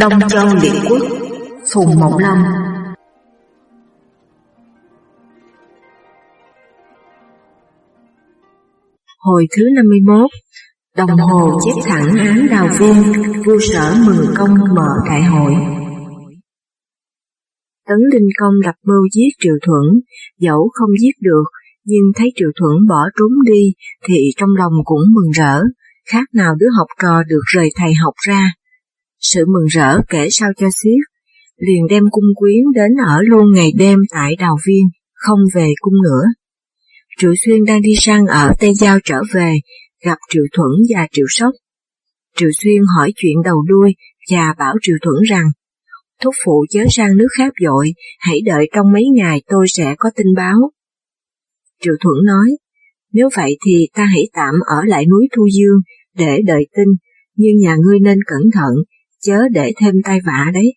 Đông 0.00 0.12
Châu 0.28 0.46
Liệt 0.62 0.72
Quốc, 0.88 1.02
Phùng 1.74 2.00
Mộng 2.00 2.18
Long 2.18 2.42
Hồi 9.18 9.46
thứ 9.56 9.68
51 9.76 10.30
Đồng 10.96 11.10
hồ 11.10 11.58
chép 11.64 11.72
thẳng 11.84 12.16
án 12.18 12.46
đào 12.50 12.68
viên 12.78 13.12
Vua 13.46 13.58
sở 13.60 13.94
mừng 14.06 14.26
công 14.36 14.54
mở 14.74 14.88
đại 15.06 15.22
hội. 15.22 15.54
Tấn 17.88 17.98
Linh 18.12 18.28
Công 18.40 18.54
lập 18.64 18.74
mưu 18.86 19.08
giết 19.12 19.28
Triệu 19.40 19.54
Thuận 19.66 20.00
Dẫu 20.38 20.70
không 20.72 20.90
giết 21.00 21.12
được, 21.20 21.44
Nhưng 21.84 22.04
thấy 22.16 22.32
Triệu 22.34 22.50
Thuận 22.60 22.88
bỏ 22.88 23.04
trốn 23.18 23.30
đi 23.46 23.72
Thì 24.08 24.14
trong 24.36 24.50
lòng 24.58 24.72
cũng 24.84 25.02
mừng 25.12 25.30
rỡ, 25.30 25.60
Khác 26.12 26.24
nào 26.34 26.54
đứa 26.58 26.68
học 26.78 26.88
trò 27.02 27.22
được 27.28 27.42
rời 27.54 27.68
thầy 27.76 27.94
học 27.94 28.14
ra 28.28 28.52
sự 29.20 29.44
mừng 29.46 29.66
rỡ 29.66 29.98
kể 30.08 30.28
sao 30.30 30.50
cho 30.56 30.66
xiết, 30.70 31.00
liền 31.56 31.86
đem 31.90 32.04
cung 32.10 32.24
quyến 32.34 32.62
đến 32.74 32.90
ở 33.06 33.22
luôn 33.22 33.52
ngày 33.54 33.72
đêm 33.76 33.98
tại 34.10 34.36
đào 34.36 34.56
viên, 34.66 34.84
không 35.14 35.38
về 35.54 35.72
cung 35.80 35.94
nữa. 36.02 36.22
Triệu 37.18 37.32
Xuyên 37.44 37.64
đang 37.64 37.82
đi 37.82 37.94
sang 37.96 38.26
ở 38.26 38.52
Tây 38.60 38.74
Giao 38.74 38.98
trở 39.04 39.22
về, 39.34 39.54
gặp 40.04 40.18
Triệu 40.30 40.44
Thuẫn 40.52 40.70
và 40.94 41.06
Triệu 41.12 41.26
Sóc. 41.28 41.54
Triệu 42.36 42.48
Xuyên 42.62 42.82
hỏi 42.96 43.12
chuyện 43.16 43.36
đầu 43.44 43.62
đuôi 43.68 43.94
và 44.30 44.54
bảo 44.58 44.74
Triệu 44.82 44.96
Thuẫn 45.02 45.14
rằng, 45.30 45.46
thúc 46.22 46.34
phụ 46.44 46.66
chớ 46.70 46.80
sang 46.90 47.16
nước 47.16 47.28
khác 47.38 47.52
dội, 47.66 47.92
hãy 48.18 48.40
đợi 48.44 48.68
trong 48.74 48.92
mấy 48.92 49.04
ngày 49.14 49.42
tôi 49.46 49.68
sẽ 49.68 49.94
có 49.98 50.10
tin 50.16 50.26
báo. 50.36 50.70
Triệu 51.82 51.94
Thuẫn 52.00 52.24
nói, 52.26 52.56
nếu 53.12 53.28
vậy 53.36 53.56
thì 53.66 53.88
ta 53.94 54.04
hãy 54.04 54.28
tạm 54.32 54.54
ở 54.66 54.84
lại 54.84 55.06
núi 55.06 55.28
Thu 55.36 55.48
Dương 55.58 55.80
để 56.14 56.38
đợi 56.46 56.66
tin, 56.76 56.88
nhưng 57.36 57.56
nhà 57.56 57.76
ngươi 57.76 57.98
nên 58.00 58.18
cẩn 58.26 58.42
thận, 58.54 58.74
chớ 59.20 59.38
để 59.52 59.72
thêm 59.80 59.94
tai 60.04 60.18
vạ 60.26 60.50
đấy. 60.54 60.74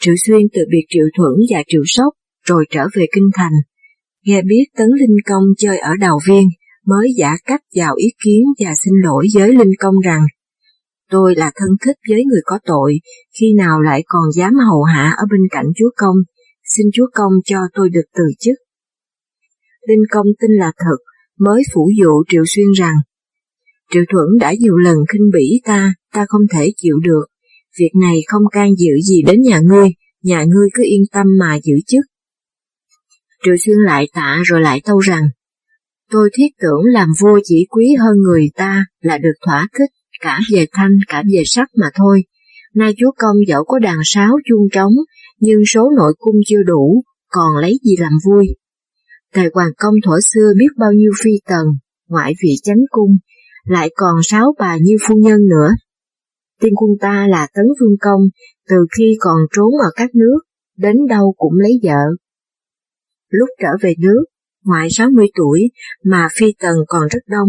Triệu 0.00 0.14
Xuyên 0.26 0.40
từ 0.52 0.60
biệt 0.70 0.86
Triệu 0.88 1.06
Thuẫn 1.16 1.32
và 1.50 1.62
Triệu 1.66 1.82
Sóc 1.84 2.14
rồi 2.46 2.64
trở 2.70 2.86
về 2.96 3.06
Kinh 3.14 3.30
Thành. 3.34 3.52
Nghe 4.24 4.42
biết 4.42 4.64
Tấn 4.76 4.88
Linh 5.00 5.16
Công 5.24 5.44
chơi 5.58 5.78
ở 5.78 5.90
Đào 6.00 6.18
Viên, 6.28 6.48
mới 6.86 7.08
giả 7.16 7.36
cách 7.44 7.60
vào 7.76 7.94
ý 7.96 8.06
kiến 8.24 8.42
và 8.64 8.74
xin 8.74 8.94
lỗi 9.04 9.26
với 9.34 9.48
Linh 9.48 9.72
Công 9.78 9.94
rằng 10.04 10.26
Tôi 11.10 11.34
là 11.36 11.50
thân 11.54 11.68
thích 11.84 11.96
với 12.08 12.24
người 12.24 12.40
có 12.44 12.58
tội, 12.64 13.00
khi 13.40 13.54
nào 13.56 13.80
lại 13.80 14.02
còn 14.06 14.32
dám 14.36 14.54
hầu 14.70 14.82
hạ 14.82 15.14
ở 15.16 15.24
bên 15.30 15.40
cạnh 15.50 15.66
Chúa 15.76 15.90
Công, 15.96 16.16
xin 16.64 16.86
Chúa 16.94 17.06
Công 17.12 17.32
cho 17.44 17.58
tôi 17.74 17.88
được 17.90 18.04
từ 18.14 18.24
chức. 18.40 18.54
Linh 19.88 20.02
Công 20.10 20.26
tin 20.40 20.50
là 20.50 20.72
thật, 20.78 20.96
mới 21.38 21.62
phủ 21.74 21.90
dụ 21.98 22.24
Triệu 22.28 22.42
Xuyên 22.46 22.66
rằng 22.76 22.94
Triệu 23.92 24.02
Thuẫn 24.12 24.38
đã 24.40 24.54
nhiều 24.58 24.76
lần 24.76 24.96
khinh 25.12 25.30
bỉ 25.32 25.60
ta, 25.64 25.94
ta 26.12 26.24
không 26.28 26.42
thể 26.52 26.72
chịu 26.76 26.96
được. 27.02 27.24
Việc 27.78 27.90
này 28.00 28.20
không 28.26 28.42
can 28.52 28.70
dự 28.78 28.92
gì 29.04 29.22
đến 29.22 29.42
nhà 29.42 29.60
ngươi, 29.60 29.88
nhà 30.22 30.44
ngươi 30.44 30.68
cứ 30.74 30.82
yên 30.82 31.02
tâm 31.12 31.26
mà 31.38 31.58
giữ 31.62 31.74
chức. 31.86 32.04
Triệu 33.44 33.54
Xuyên 33.64 33.76
lại 33.86 34.06
tạ 34.14 34.42
rồi 34.44 34.60
lại 34.60 34.80
tâu 34.84 34.98
rằng, 34.98 35.28
tôi 36.10 36.30
thiết 36.32 36.48
tưởng 36.62 36.84
làm 36.84 37.08
vua 37.20 37.40
chỉ 37.44 37.66
quý 37.70 37.94
hơn 38.00 38.16
người 38.18 38.50
ta 38.54 38.84
là 39.00 39.18
được 39.18 39.34
thỏa 39.46 39.68
thích, 39.78 39.90
cả 40.20 40.40
về 40.52 40.66
thanh 40.72 40.98
cả 41.08 41.22
về 41.32 41.42
sắc 41.46 41.68
mà 41.80 41.90
thôi. 41.94 42.24
Nay 42.74 42.94
chúa 42.98 43.10
công 43.18 43.36
dẫu 43.46 43.64
có 43.64 43.78
đàn 43.78 43.98
sáo 44.04 44.36
chuông 44.48 44.68
trống, 44.72 44.92
nhưng 45.40 45.60
số 45.66 45.90
nội 45.96 46.14
cung 46.18 46.36
chưa 46.46 46.62
đủ, 46.66 47.02
còn 47.28 47.56
lấy 47.60 47.78
gì 47.84 47.96
làm 47.98 48.12
vui. 48.26 48.46
Tề 49.34 49.42
Hoàng 49.54 49.72
Công 49.76 49.94
thổ 50.04 50.20
xưa 50.20 50.52
biết 50.58 50.68
bao 50.78 50.92
nhiêu 50.92 51.12
phi 51.22 51.30
tần, 51.48 51.66
ngoại 52.08 52.34
vị 52.42 52.54
chánh 52.62 52.80
cung, 52.90 53.16
lại 53.70 53.90
còn 53.94 54.14
sáu 54.22 54.54
bà 54.58 54.76
như 54.76 54.96
phu 55.08 55.14
nhân 55.14 55.40
nữa. 55.48 55.68
Tiên 56.60 56.72
quân 56.76 56.90
ta 57.00 57.26
là 57.30 57.48
Tấn 57.54 57.64
Vương 57.80 57.96
Công, 58.00 58.20
từ 58.68 58.76
khi 58.96 59.16
còn 59.20 59.36
trốn 59.52 59.72
ở 59.82 59.90
các 59.96 60.14
nước, 60.14 60.38
đến 60.76 60.96
đâu 61.08 61.34
cũng 61.36 61.52
lấy 61.62 61.80
vợ. 61.82 62.16
Lúc 63.28 63.48
trở 63.62 63.68
về 63.80 63.94
nước, 63.98 64.24
ngoại 64.64 64.88
60 64.90 65.26
tuổi 65.34 65.70
mà 66.04 66.28
phi 66.32 66.54
tần 66.58 66.76
còn 66.86 67.08
rất 67.10 67.20
đông, 67.26 67.48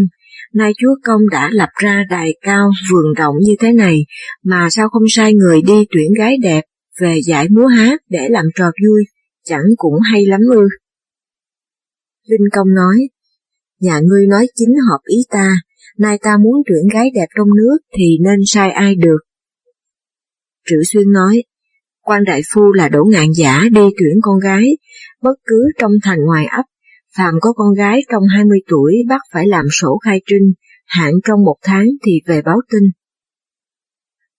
nay 0.53 0.71
chúa 0.77 0.95
công 1.03 1.21
đã 1.31 1.49
lập 1.53 1.69
ra 1.83 2.03
đài 2.09 2.37
cao 2.41 2.71
vườn 2.91 3.13
rộng 3.17 3.35
như 3.39 3.53
thế 3.59 3.73
này, 3.73 3.99
mà 4.43 4.67
sao 4.69 4.89
không 4.89 5.03
sai 5.09 5.33
người 5.33 5.61
đi 5.61 5.85
tuyển 5.91 6.13
gái 6.17 6.37
đẹp 6.41 6.63
về 7.01 7.19
giải 7.25 7.47
múa 7.49 7.65
hát 7.65 8.01
để 8.09 8.29
làm 8.29 8.45
trò 8.55 8.65
vui, 8.65 9.03
chẳng 9.43 9.65
cũng 9.77 9.99
hay 10.11 10.25
lắm 10.25 10.41
ư. 10.51 10.61
Linh 12.27 12.49
công 12.51 12.67
nói, 12.75 12.97
nhà 13.79 13.99
ngươi 14.03 14.27
nói 14.27 14.47
chính 14.55 14.73
hợp 14.89 14.99
ý 15.05 15.17
ta, 15.29 15.55
nay 16.01 16.17
ta 16.21 16.37
muốn 16.43 16.61
tuyển 16.69 16.87
gái 16.93 17.09
đẹp 17.13 17.27
trong 17.37 17.47
nước 17.57 17.77
thì 17.97 18.17
nên 18.21 18.39
sai 18.45 18.71
ai 18.71 18.95
được. 18.95 19.17
Triệu 20.67 20.79
Xuyên 20.83 21.11
nói, 21.11 21.43
quan 22.01 22.23
đại 22.23 22.41
phu 22.53 22.61
là 22.71 22.89
đổ 22.89 23.03
ngạn 23.03 23.27
giả 23.35 23.63
đi 23.71 23.81
tuyển 23.81 24.17
con 24.21 24.39
gái, 24.39 24.77
bất 25.21 25.35
cứ 25.45 25.71
trong 25.79 25.91
thành 26.03 26.19
ngoài 26.25 26.45
ấp, 26.45 26.63
phàm 27.17 27.33
có 27.41 27.53
con 27.53 27.73
gái 27.73 28.01
trong 28.11 28.23
20 28.35 28.59
tuổi 28.67 28.93
bắt 29.09 29.21
phải 29.33 29.47
làm 29.47 29.65
sổ 29.71 29.97
khai 30.05 30.21
trinh, 30.25 30.53
hạn 30.85 31.13
trong 31.27 31.43
một 31.45 31.55
tháng 31.63 31.85
thì 32.05 32.11
về 32.27 32.41
báo 32.41 32.57
tin. 32.71 32.83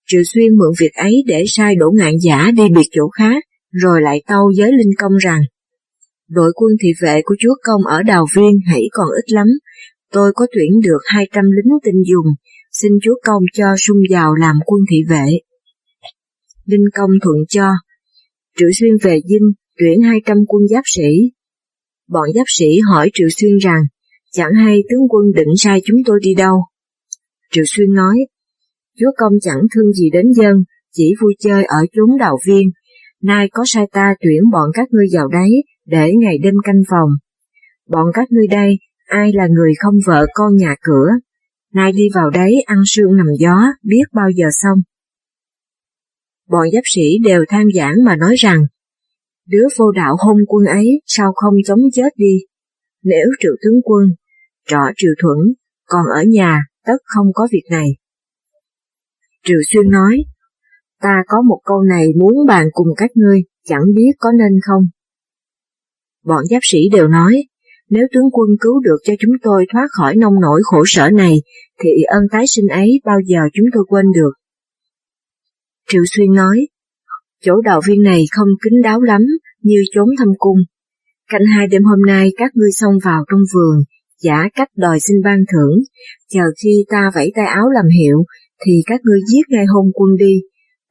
Triệu 0.07 0.23
Xuyên 0.23 0.55
mượn 0.57 0.71
việc 0.79 0.93
ấy 0.93 1.23
để 1.27 1.43
sai 1.47 1.75
đổ 1.75 1.91
ngạn 1.91 2.13
giả 2.21 2.51
đi 2.55 2.63
biệt 2.75 2.87
chỗ 2.91 3.09
khác, 3.09 3.43
rồi 3.71 4.01
lại 4.01 4.23
tâu 4.27 4.51
với 4.57 4.71
Linh 4.71 4.91
Công 4.97 5.17
rằng, 5.17 5.41
đội 6.29 6.51
quân 6.55 6.71
thị 6.81 6.89
vệ 7.01 7.21
của 7.25 7.35
chúa 7.39 7.55
công 7.63 7.81
ở 7.85 8.03
Đào 8.03 8.25
Viên 8.35 8.59
hãy 8.67 8.81
còn 8.91 9.07
ít 9.07 9.33
lắm, 9.33 9.47
tôi 10.13 10.31
có 10.35 10.47
tuyển 10.55 10.71
được 10.83 11.01
200 11.05 11.43
lính 11.45 11.73
tinh 11.83 12.03
dùng, 12.05 12.25
xin 12.71 12.91
chúa 13.03 13.15
công 13.23 13.43
cho 13.53 13.65
sung 13.77 13.97
vào 14.09 14.33
làm 14.33 14.55
quân 14.65 14.81
thị 14.91 14.97
vệ. 15.09 15.39
Đinh 16.65 16.85
công 16.93 17.09
thuận 17.23 17.37
cho, 17.49 17.67
Triệu 18.57 18.69
Xuyên 18.79 18.91
về 19.03 19.19
dinh 19.25 19.51
tuyển 19.79 20.01
200 20.01 20.37
quân 20.47 20.67
giáp 20.67 20.83
sĩ. 20.85 21.31
Bọn 22.09 22.27
giáp 22.35 22.45
sĩ 22.47 22.79
hỏi 22.89 23.09
Triệu 23.13 23.27
Xuyên 23.37 23.57
rằng, 23.57 23.81
chẳng 24.31 24.53
hay 24.53 24.79
tướng 24.89 25.07
quân 25.09 25.25
định 25.35 25.53
sai 25.57 25.81
chúng 25.85 25.97
tôi 26.05 26.19
đi 26.23 26.33
đâu. 26.33 26.55
Triệu 27.51 27.63
Xuyên 27.67 27.93
nói, 27.93 28.17
chúa 28.99 29.11
công 29.17 29.33
chẳng 29.41 29.61
thương 29.75 29.93
gì 29.93 30.09
đến 30.09 30.25
dân, 30.33 30.55
chỉ 30.93 31.13
vui 31.21 31.35
chơi 31.39 31.63
ở 31.63 31.85
chốn 31.93 32.17
đào 32.19 32.37
viên, 32.45 32.69
nay 33.21 33.47
có 33.51 33.63
sai 33.65 33.85
ta 33.91 34.15
tuyển 34.19 34.41
bọn 34.51 34.69
các 34.73 34.87
ngươi 34.91 35.05
vào 35.13 35.27
đấy, 35.27 35.51
để 35.85 36.11
ngày 36.21 36.37
đêm 36.43 36.53
canh 36.63 36.81
phòng. 36.89 37.09
Bọn 37.89 38.05
các 38.13 38.31
ngươi 38.31 38.47
đây 38.47 38.77
ai 39.21 39.31
là 39.33 39.47
người 39.47 39.73
không 39.79 39.95
vợ 40.05 40.25
con 40.33 40.55
nhà 40.55 40.75
cửa, 40.81 41.07
nay 41.73 41.91
đi 41.91 42.03
vào 42.15 42.29
đấy 42.29 42.63
ăn 42.65 42.77
sương 42.85 43.17
nằm 43.17 43.27
gió, 43.39 43.55
biết 43.83 44.03
bao 44.13 44.29
giờ 44.35 44.45
xong. 44.51 44.77
Bọn 46.49 46.67
giáp 46.73 46.83
sĩ 46.85 47.17
đều 47.23 47.43
tham 47.49 47.65
giảng 47.75 47.95
mà 48.05 48.15
nói 48.15 48.35
rằng, 48.37 48.59
đứa 49.47 49.65
vô 49.77 49.91
đạo 49.91 50.15
hôn 50.19 50.37
quân 50.47 50.65
ấy 50.65 51.01
sao 51.05 51.31
không 51.35 51.53
chống 51.65 51.79
chết 51.93 52.09
đi, 52.15 52.37
nếu 53.03 53.27
triệu 53.39 53.51
tướng 53.63 53.81
quân, 53.83 54.03
trọ 54.67 54.81
triệu 54.97 55.11
thuẫn, 55.21 55.37
còn 55.85 56.05
ở 56.15 56.23
nhà 56.27 56.59
tất 56.85 56.97
không 57.05 57.27
có 57.33 57.47
việc 57.51 57.63
này. 57.69 57.87
Triệu 59.43 59.59
Xuyên 59.69 59.89
nói, 59.89 60.17
ta 61.01 61.23
có 61.27 61.41
một 61.41 61.61
câu 61.65 61.81
này 61.81 62.07
muốn 62.19 62.33
bàn 62.47 62.67
cùng 62.71 62.87
các 62.97 63.11
ngươi, 63.15 63.43
chẳng 63.65 63.83
biết 63.95 64.11
có 64.19 64.31
nên 64.31 64.51
không. 64.67 64.83
Bọn 66.23 66.43
giáp 66.49 66.59
sĩ 66.63 66.79
đều 66.91 67.07
nói, 67.07 67.43
nếu 67.93 68.07
tướng 68.13 68.31
quân 68.31 68.49
cứu 68.59 68.79
được 68.79 68.97
cho 69.03 69.13
chúng 69.19 69.35
tôi 69.43 69.65
thoát 69.73 69.87
khỏi 69.91 70.15
nông 70.15 70.33
nổi 70.41 70.61
khổ 70.63 70.83
sở 70.85 71.09
này, 71.09 71.37
thì 71.83 71.89
ơn 72.07 72.23
tái 72.31 72.47
sinh 72.47 72.67
ấy 72.67 73.01
bao 73.05 73.17
giờ 73.25 73.39
chúng 73.53 73.65
tôi 73.73 73.83
quên 73.87 74.05
được. 74.15 74.31
Triệu 75.89 76.03
Xuyên 76.05 76.33
nói, 76.33 76.67
chỗ 77.43 77.61
đạo 77.61 77.81
viên 77.87 78.01
này 78.03 78.21
không 78.31 78.47
kín 78.63 78.73
đáo 78.83 79.01
lắm, 79.01 79.21
như 79.61 79.83
chốn 79.93 80.07
thâm 80.17 80.27
cung. 80.37 80.57
Cạnh 81.31 81.41
hai 81.55 81.67
đêm 81.67 81.83
hôm 81.83 81.99
nay 82.07 82.31
các 82.37 82.51
ngươi 82.55 82.71
xông 82.71 82.93
vào 83.03 83.23
trong 83.31 83.41
vườn, 83.53 83.83
giả 84.21 84.49
cách 84.55 84.69
đòi 84.77 84.99
xin 84.99 85.17
ban 85.23 85.39
thưởng, 85.53 85.79
chờ 86.29 86.43
khi 86.63 86.85
ta 86.89 87.11
vẫy 87.15 87.31
tay 87.35 87.45
áo 87.45 87.69
làm 87.69 87.85
hiệu, 87.99 88.25
thì 88.65 88.73
các 88.85 89.01
ngươi 89.03 89.19
giết 89.31 89.41
ngay 89.49 89.65
hôn 89.65 89.85
quân 89.93 90.09
đi, 90.17 90.41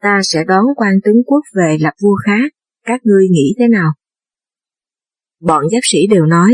ta 0.02 0.20
sẽ 0.22 0.44
đón 0.48 0.64
quan 0.76 0.94
tướng 1.04 1.24
quốc 1.26 1.42
về 1.56 1.76
lập 1.80 1.94
vua 2.02 2.16
khác, 2.26 2.52
các 2.84 3.00
ngươi 3.04 3.28
nghĩ 3.30 3.54
thế 3.58 3.68
nào? 3.68 3.92
Bọn 5.40 5.64
giáp 5.72 5.80
sĩ 5.82 6.06
đều 6.06 6.26
nói, 6.26 6.52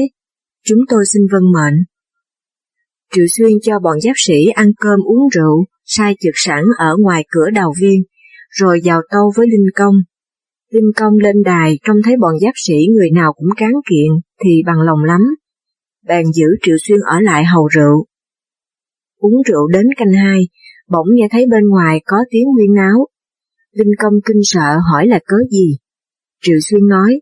chúng 0.68 0.78
tôi 0.88 1.04
xin 1.06 1.22
vân 1.32 1.42
mệnh. 1.52 1.84
Triệu 3.14 3.26
Xuyên 3.26 3.50
cho 3.62 3.78
bọn 3.78 4.00
giáp 4.00 4.12
sĩ 4.16 4.46
ăn 4.54 4.70
cơm 4.76 5.00
uống 5.06 5.28
rượu, 5.28 5.64
sai 5.84 6.16
trực 6.20 6.32
sẵn 6.34 6.64
ở 6.78 6.96
ngoài 6.98 7.24
cửa 7.28 7.50
đào 7.54 7.72
viên, 7.80 8.02
rồi 8.50 8.80
vào 8.84 9.00
tâu 9.10 9.32
với 9.36 9.46
Linh 9.46 9.66
Công. 9.74 9.94
Linh 10.72 10.90
Công 10.96 11.12
lên 11.18 11.42
đài 11.44 11.78
trông 11.84 11.96
thấy 12.04 12.16
bọn 12.16 12.32
giáp 12.40 12.52
sĩ 12.66 12.74
người 12.92 13.10
nào 13.10 13.32
cũng 13.32 13.48
cán 13.56 13.72
kiện 13.90 14.10
thì 14.44 14.62
bằng 14.66 14.80
lòng 14.80 15.04
lắm. 15.04 15.20
Bèn 16.06 16.24
giữ 16.34 16.46
Triệu 16.62 16.76
Xuyên 16.88 16.98
ở 17.00 17.20
lại 17.20 17.44
hầu 17.44 17.68
rượu. 17.68 18.06
Uống 19.18 19.42
rượu 19.46 19.68
đến 19.72 19.86
canh 19.96 20.12
hai, 20.12 20.48
bỗng 20.88 21.06
nghe 21.10 21.28
thấy 21.30 21.46
bên 21.50 21.68
ngoài 21.68 22.00
có 22.06 22.16
tiếng 22.30 22.48
nguyên 22.56 22.74
náo. 22.74 23.06
Linh 23.72 23.92
Công 23.98 24.14
kinh 24.24 24.40
sợ 24.42 24.78
hỏi 24.92 25.06
là 25.06 25.18
cớ 25.26 25.36
gì. 25.50 25.76
Triệu 26.42 26.58
Xuyên 26.60 26.88
nói, 26.88 27.20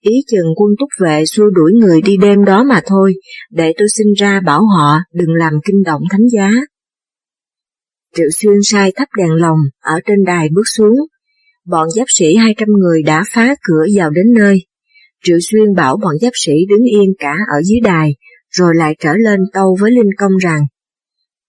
Ý 0.00 0.12
chừng 0.30 0.46
quân 0.56 0.70
túc 0.78 0.88
vệ 1.00 1.24
xua 1.26 1.50
đuổi 1.50 1.72
người 1.80 2.02
đi 2.02 2.16
đêm 2.16 2.44
đó 2.44 2.64
mà 2.64 2.80
thôi, 2.86 3.14
để 3.50 3.72
tôi 3.78 3.88
xin 3.88 4.06
ra 4.16 4.40
bảo 4.46 4.66
họ 4.76 4.98
đừng 5.14 5.34
làm 5.34 5.52
kinh 5.64 5.82
động 5.82 6.02
thánh 6.10 6.28
giá. 6.32 6.50
Triệu 8.16 8.26
Xuyên 8.34 8.54
sai 8.62 8.92
thắp 8.96 9.08
đèn 9.16 9.30
lồng 9.30 9.58
ở 9.80 10.00
trên 10.06 10.24
đài 10.26 10.48
bước 10.54 10.68
xuống. 10.76 10.94
Bọn 11.66 11.90
giáp 11.90 12.04
sĩ 12.08 12.34
200 12.36 12.68
người 12.68 13.02
đã 13.02 13.24
phá 13.32 13.54
cửa 13.62 13.84
vào 13.96 14.10
đến 14.10 14.26
nơi. 14.34 14.58
Triệu 15.24 15.38
Xuyên 15.40 15.74
bảo 15.76 15.96
bọn 15.96 16.18
giáp 16.20 16.32
sĩ 16.34 16.52
đứng 16.68 16.84
yên 16.84 17.12
cả 17.18 17.34
ở 17.56 17.62
dưới 17.62 17.80
đài, 17.80 18.14
rồi 18.50 18.74
lại 18.76 18.96
trở 18.98 19.14
lên 19.14 19.40
tâu 19.52 19.76
với 19.80 19.90
Linh 19.90 20.10
Công 20.18 20.36
rằng 20.36 20.66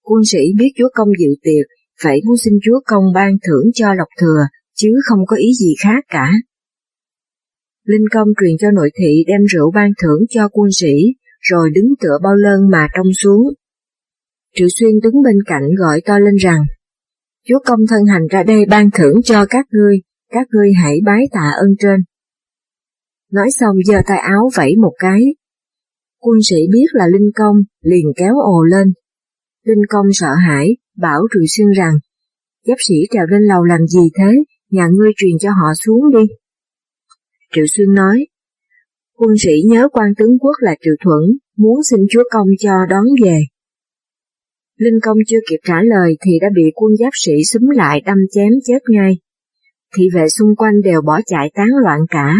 Quân 0.01 0.25
sĩ 0.25 0.39
biết 0.57 0.69
Chúa 0.77 0.89
Công 0.93 1.07
dự 1.19 1.29
tiệc, 1.43 1.65
phải 2.03 2.21
muốn 2.25 2.37
xin 2.37 2.53
Chúa 2.63 2.79
Công 2.85 3.03
ban 3.15 3.33
thưởng 3.47 3.71
cho 3.73 3.93
Lộc 3.93 4.07
Thừa, 4.21 4.41
chứ 4.75 4.89
không 5.05 5.19
có 5.27 5.35
ý 5.35 5.53
gì 5.53 5.73
khác 5.83 6.03
cả. 6.09 6.31
Linh 7.83 8.05
Công 8.13 8.27
truyền 8.41 8.57
cho 8.59 8.71
nội 8.71 8.89
thị 8.99 9.23
đem 9.27 9.41
rượu 9.45 9.71
ban 9.71 9.91
thưởng 10.03 10.21
cho 10.29 10.47
quân 10.51 10.69
sĩ, 10.71 10.93
rồi 11.39 11.69
đứng 11.75 11.93
tựa 12.01 12.17
bao 12.23 12.35
lơn 12.35 12.69
mà 12.71 12.87
trông 12.95 13.13
xuống. 13.13 13.41
Triệu 14.55 14.67
Xuyên 14.69 14.99
đứng 15.03 15.21
bên 15.23 15.35
cạnh 15.45 15.63
gọi 15.77 16.01
to 16.05 16.19
lên 16.19 16.35
rằng, 16.35 16.63
Chúa 17.47 17.59
Công 17.65 17.79
thân 17.89 18.05
hành 18.05 18.27
ra 18.27 18.43
đây 18.43 18.65
ban 18.65 18.89
thưởng 18.91 19.21
cho 19.23 19.45
các 19.49 19.65
ngươi, 19.71 19.97
các 20.29 20.47
ngươi 20.51 20.71
hãy 20.83 20.99
bái 21.05 21.25
tạ 21.31 21.51
ơn 21.61 21.75
trên. 21.79 21.99
Nói 23.31 23.51
xong 23.51 23.75
giơ 23.85 23.97
tay 24.07 24.17
áo 24.17 24.49
vẫy 24.55 24.75
một 24.75 24.93
cái. 24.99 25.21
Quân 26.19 26.37
sĩ 26.49 26.55
biết 26.71 26.85
là 26.93 27.07
Linh 27.07 27.31
Công, 27.35 27.55
liền 27.81 28.05
kéo 28.15 28.33
ồ 28.39 28.63
lên. 28.63 28.93
Linh 29.65 29.83
Công 29.89 30.05
sợ 30.13 30.33
hãi, 30.47 30.77
bảo 30.97 31.21
Triệu 31.33 31.43
Xuyên 31.47 31.67
rằng, 31.77 31.93
giáp 32.67 32.77
sĩ 32.87 32.95
trèo 33.11 33.25
lên 33.27 33.41
lầu 33.41 33.63
làm 33.63 33.87
gì 33.87 34.09
thế, 34.17 34.43
nhà 34.71 34.87
ngươi 34.91 35.11
truyền 35.17 35.37
cho 35.39 35.49
họ 35.49 35.73
xuống 35.83 36.01
đi. 36.13 36.33
Triệu 37.55 37.65
Xuyên 37.67 37.93
nói, 37.93 38.27
quân 39.17 39.29
sĩ 39.43 39.51
nhớ 39.65 39.89
quan 39.91 40.09
tướng 40.17 40.39
quốc 40.39 40.55
là 40.59 40.75
Triệu 40.81 40.93
Thuẫn, 41.03 41.37
muốn 41.57 41.83
xin 41.83 41.99
chúa 42.09 42.23
công 42.31 42.47
cho 42.59 42.71
đón 42.89 43.05
về. 43.23 43.39
Linh 44.77 44.99
công 45.01 45.17
chưa 45.27 45.39
kịp 45.49 45.59
trả 45.63 45.81
lời 45.83 46.17
thì 46.25 46.31
đã 46.41 46.47
bị 46.55 46.63
quân 46.75 46.91
giáp 46.99 47.09
sĩ 47.13 47.43
súng 47.43 47.69
lại 47.69 48.01
đâm 48.05 48.17
chém 48.31 48.49
chết 48.67 48.79
ngay. 48.89 49.17
Thị 49.95 50.09
vệ 50.13 50.29
xung 50.29 50.55
quanh 50.55 50.81
đều 50.83 51.01
bỏ 51.01 51.19
chạy 51.25 51.51
tán 51.53 51.67
loạn 51.83 51.99
cả. 52.09 52.33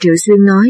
Triệu 0.00 0.14
Xuyên 0.16 0.44
nói, 0.44 0.66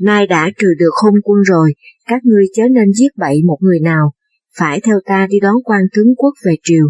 Nay 0.00 0.26
đã 0.26 0.50
trừ 0.58 0.68
được 0.78 0.90
hôn 1.02 1.14
quân 1.24 1.42
rồi, 1.42 1.74
các 2.06 2.24
ngươi 2.24 2.44
chớ 2.54 2.62
nên 2.70 2.92
giết 2.92 3.08
bậy 3.16 3.42
một 3.46 3.58
người 3.60 3.80
nào, 3.80 4.12
phải 4.58 4.80
theo 4.80 5.00
ta 5.06 5.26
đi 5.30 5.40
đón 5.40 5.54
quan 5.64 5.82
tướng 5.92 6.14
quốc 6.16 6.34
về 6.46 6.54
triều. 6.62 6.86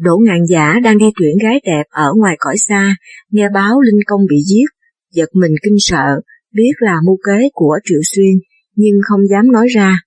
Đỗ 0.00 0.16
ngạn 0.26 0.40
giả 0.48 0.74
đang 0.82 0.98
đi 0.98 1.06
tuyển 1.20 1.36
gái 1.42 1.60
đẹp 1.64 1.82
ở 1.90 2.12
ngoài 2.16 2.36
cõi 2.38 2.54
xa, 2.58 2.96
nghe 3.30 3.48
báo 3.54 3.80
Linh 3.80 4.00
Công 4.06 4.20
bị 4.30 4.36
giết, 4.46 4.66
giật 5.12 5.28
mình 5.34 5.52
kinh 5.62 5.76
sợ, 5.78 6.20
biết 6.52 6.72
là 6.78 6.96
mưu 7.06 7.16
kế 7.26 7.48
của 7.52 7.78
Triệu 7.84 8.00
Xuyên, 8.02 8.34
nhưng 8.74 8.94
không 9.08 9.20
dám 9.28 9.52
nói 9.52 9.66
ra, 9.68 9.98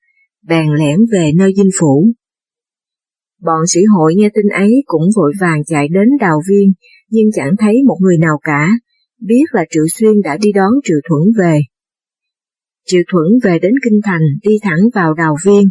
bèn 0.47 0.65
lẻn 0.79 0.99
về 1.11 1.31
nơi 1.35 1.53
dinh 1.57 1.69
phủ. 1.79 2.07
Bọn 3.41 3.67
sĩ 3.67 3.79
hội 3.95 4.13
nghe 4.15 4.29
tin 4.29 4.45
ấy 4.47 4.83
cũng 4.85 5.03
vội 5.15 5.33
vàng 5.39 5.63
chạy 5.65 5.87
đến 5.87 6.07
đào 6.19 6.41
viên, 6.49 6.73
nhưng 7.09 7.31
chẳng 7.35 7.51
thấy 7.59 7.75
một 7.87 7.97
người 8.01 8.17
nào 8.17 8.39
cả, 8.43 8.67
biết 9.21 9.45
là 9.51 9.65
Triệu 9.69 9.87
Xuyên 9.87 10.21
đã 10.23 10.37
đi 10.37 10.51
đón 10.51 10.71
Triệu 10.83 10.97
Thuẫn 11.09 11.21
về. 11.39 11.59
Triệu 12.85 13.01
Thuẫn 13.11 13.25
về 13.43 13.59
đến 13.59 13.73
Kinh 13.85 13.99
Thành 14.03 14.21
đi 14.41 14.57
thẳng 14.61 14.79
vào 14.93 15.13
đào 15.13 15.35
viên, 15.45 15.63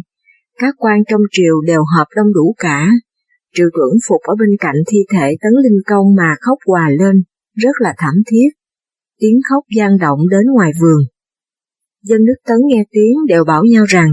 các 0.59 0.75
quan 0.77 1.03
trong 1.09 1.21
triều 1.31 1.61
đều 1.67 1.81
họp 1.97 2.07
đông 2.15 2.33
đủ 2.33 2.55
cả, 2.57 2.87
Triệu 3.55 3.67
Tuẩn 3.73 3.91
phục 4.07 4.21
ở 4.21 4.35
bên 4.39 4.49
cạnh 4.59 4.75
thi 4.87 4.97
thể 5.11 5.37
tấn 5.41 5.53
linh 5.63 5.79
công 5.85 6.15
mà 6.15 6.35
khóc 6.41 6.57
hòa 6.67 6.89
lên, 6.99 7.23
rất 7.55 7.75
là 7.79 7.93
thảm 7.97 8.15
thiết. 8.27 8.47
Tiếng 9.19 9.39
khóc 9.49 9.63
gian 9.75 9.97
động 9.97 10.19
đến 10.31 10.45
ngoài 10.53 10.71
vườn. 10.81 11.01
Dân 12.03 12.23
nước 12.25 12.35
tấn 12.45 12.57
nghe 12.65 12.83
tiếng 12.91 13.15
đều 13.27 13.43
bảo 13.43 13.63
nhau 13.63 13.85
rằng, 13.85 14.09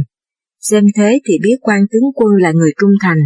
xem 0.60 0.84
thế 0.96 1.20
thì 1.24 1.38
biết 1.42 1.56
quan 1.60 1.80
tướng 1.90 2.02
quân 2.14 2.36
là 2.40 2.52
người 2.52 2.72
trung 2.80 2.90
thành, 3.00 3.18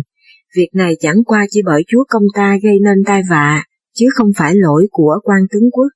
việc 0.56 0.68
này 0.72 0.96
chẳng 1.00 1.24
qua 1.24 1.46
chỉ 1.50 1.62
bởi 1.64 1.82
chúa 1.86 2.04
công 2.08 2.22
ta 2.34 2.56
gây 2.62 2.78
nên 2.84 3.04
tai 3.06 3.22
vạ, 3.30 3.64
chứ 3.94 4.06
không 4.14 4.30
phải 4.36 4.54
lỗi 4.54 4.86
của 4.90 5.20
quan 5.22 5.40
tướng 5.50 5.70
quốc. 5.70 5.88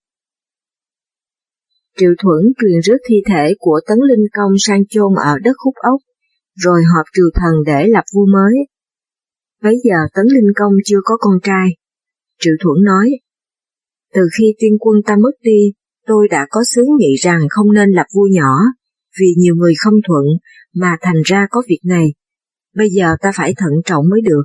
Triệu 1.98 2.10
Thuẫn 2.18 2.52
truyền 2.60 2.80
rước 2.80 2.98
thi 3.08 3.16
thể 3.26 3.54
của 3.58 3.80
Tấn 3.88 3.98
Linh 4.08 4.26
Công 4.32 4.52
sang 4.58 4.86
chôn 4.86 5.14
ở 5.14 5.38
đất 5.38 5.56
khúc 5.56 5.74
ốc, 5.74 6.00
rồi 6.54 6.80
họp 6.94 7.06
triều 7.12 7.26
thần 7.34 7.54
để 7.66 7.88
lập 7.88 8.04
vua 8.14 8.26
mới. 8.26 8.54
Bấy 9.62 9.74
giờ 9.84 9.96
Tấn 10.14 10.26
Linh 10.26 10.52
Công 10.54 10.72
chưa 10.84 10.98
có 11.04 11.16
con 11.20 11.34
trai. 11.42 11.68
Triệu 12.40 12.54
Thuẫn 12.60 12.84
nói, 12.84 13.10
từ 14.14 14.20
khi 14.38 14.54
tiên 14.58 14.76
quân 14.80 15.02
ta 15.06 15.16
mất 15.16 15.30
đi, 15.42 15.72
tôi 16.06 16.28
đã 16.28 16.46
có 16.50 16.60
sướng 16.64 16.86
nghĩ 16.98 17.14
rằng 17.14 17.40
không 17.50 17.72
nên 17.72 17.90
lập 17.90 18.06
vua 18.14 18.26
nhỏ, 18.30 18.56
vì 19.20 19.26
nhiều 19.36 19.54
người 19.54 19.72
không 19.78 19.94
thuận, 20.08 20.24
mà 20.74 20.96
thành 21.00 21.22
ra 21.24 21.46
có 21.50 21.62
việc 21.68 21.80
này. 21.84 22.14
Bây 22.74 22.88
giờ 22.90 23.16
ta 23.20 23.32
phải 23.34 23.54
thận 23.56 23.72
trọng 23.84 24.04
mới 24.10 24.20
được. 24.20 24.42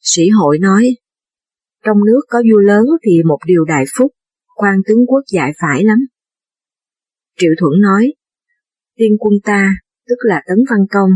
Sĩ 0.00 0.28
hội 0.28 0.58
nói, 0.58 0.96
trong 1.84 1.96
nước 2.06 2.20
có 2.28 2.42
vua 2.50 2.58
lớn 2.58 2.84
thì 3.02 3.22
một 3.22 3.38
điều 3.46 3.64
đại 3.64 3.84
phúc, 3.96 4.12
quan 4.56 4.74
tướng 4.86 5.06
quốc 5.06 5.24
dạy 5.32 5.52
phải 5.60 5.84
lắm. 5.84 5.98
Triệu 7.38 7.52
Thuẫn 7.58 7.80
nói, 7.80 8.14
tiên 8.96 9.16
quân 9.18 9.34
ta, 9.44 9.74
tức 10.08 10.16
là 10.20 10.42
Tấn 10.48 10.58
Văn 10.70 10.80
Công, 10.90 11.10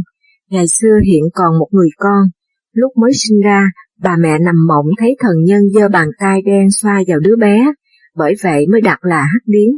ngày 0.51 0.69
xưa 0.69 0.99
hiện 1.07 1.25
còn 1.35 1.59
một 1.59 1.69
người 1.71 1.89
con, 1.97 2.29
Lúc 2.75 2.93
mới 2.97 3.11
sinh 3.15 3.41
ra, 3.41 3.65
bà 4.01 4.17
mẹ 4.21 4.39
nằm 4.39 4.55
mộng 4.69 4.87
thấy 4.99 5.17
thần 5.21 5.37
nhân 5.45 5.61
giơ 5.75 5.89
bàn 5.89 6.09
tay 6.19 6.43
đen 6.43 6.71
xoa 6.71 7.03
vào 7.07 7.21
đứa 7.21 7.37
bé, 7.37 7.73
bởi 8.15 8.35
vậy 8.43 8.67
mới 8.67 8.81
đặt 8.81 8.99
là 9.05 9.21
hắc 9.21 9.43
điến. 9.47 9.71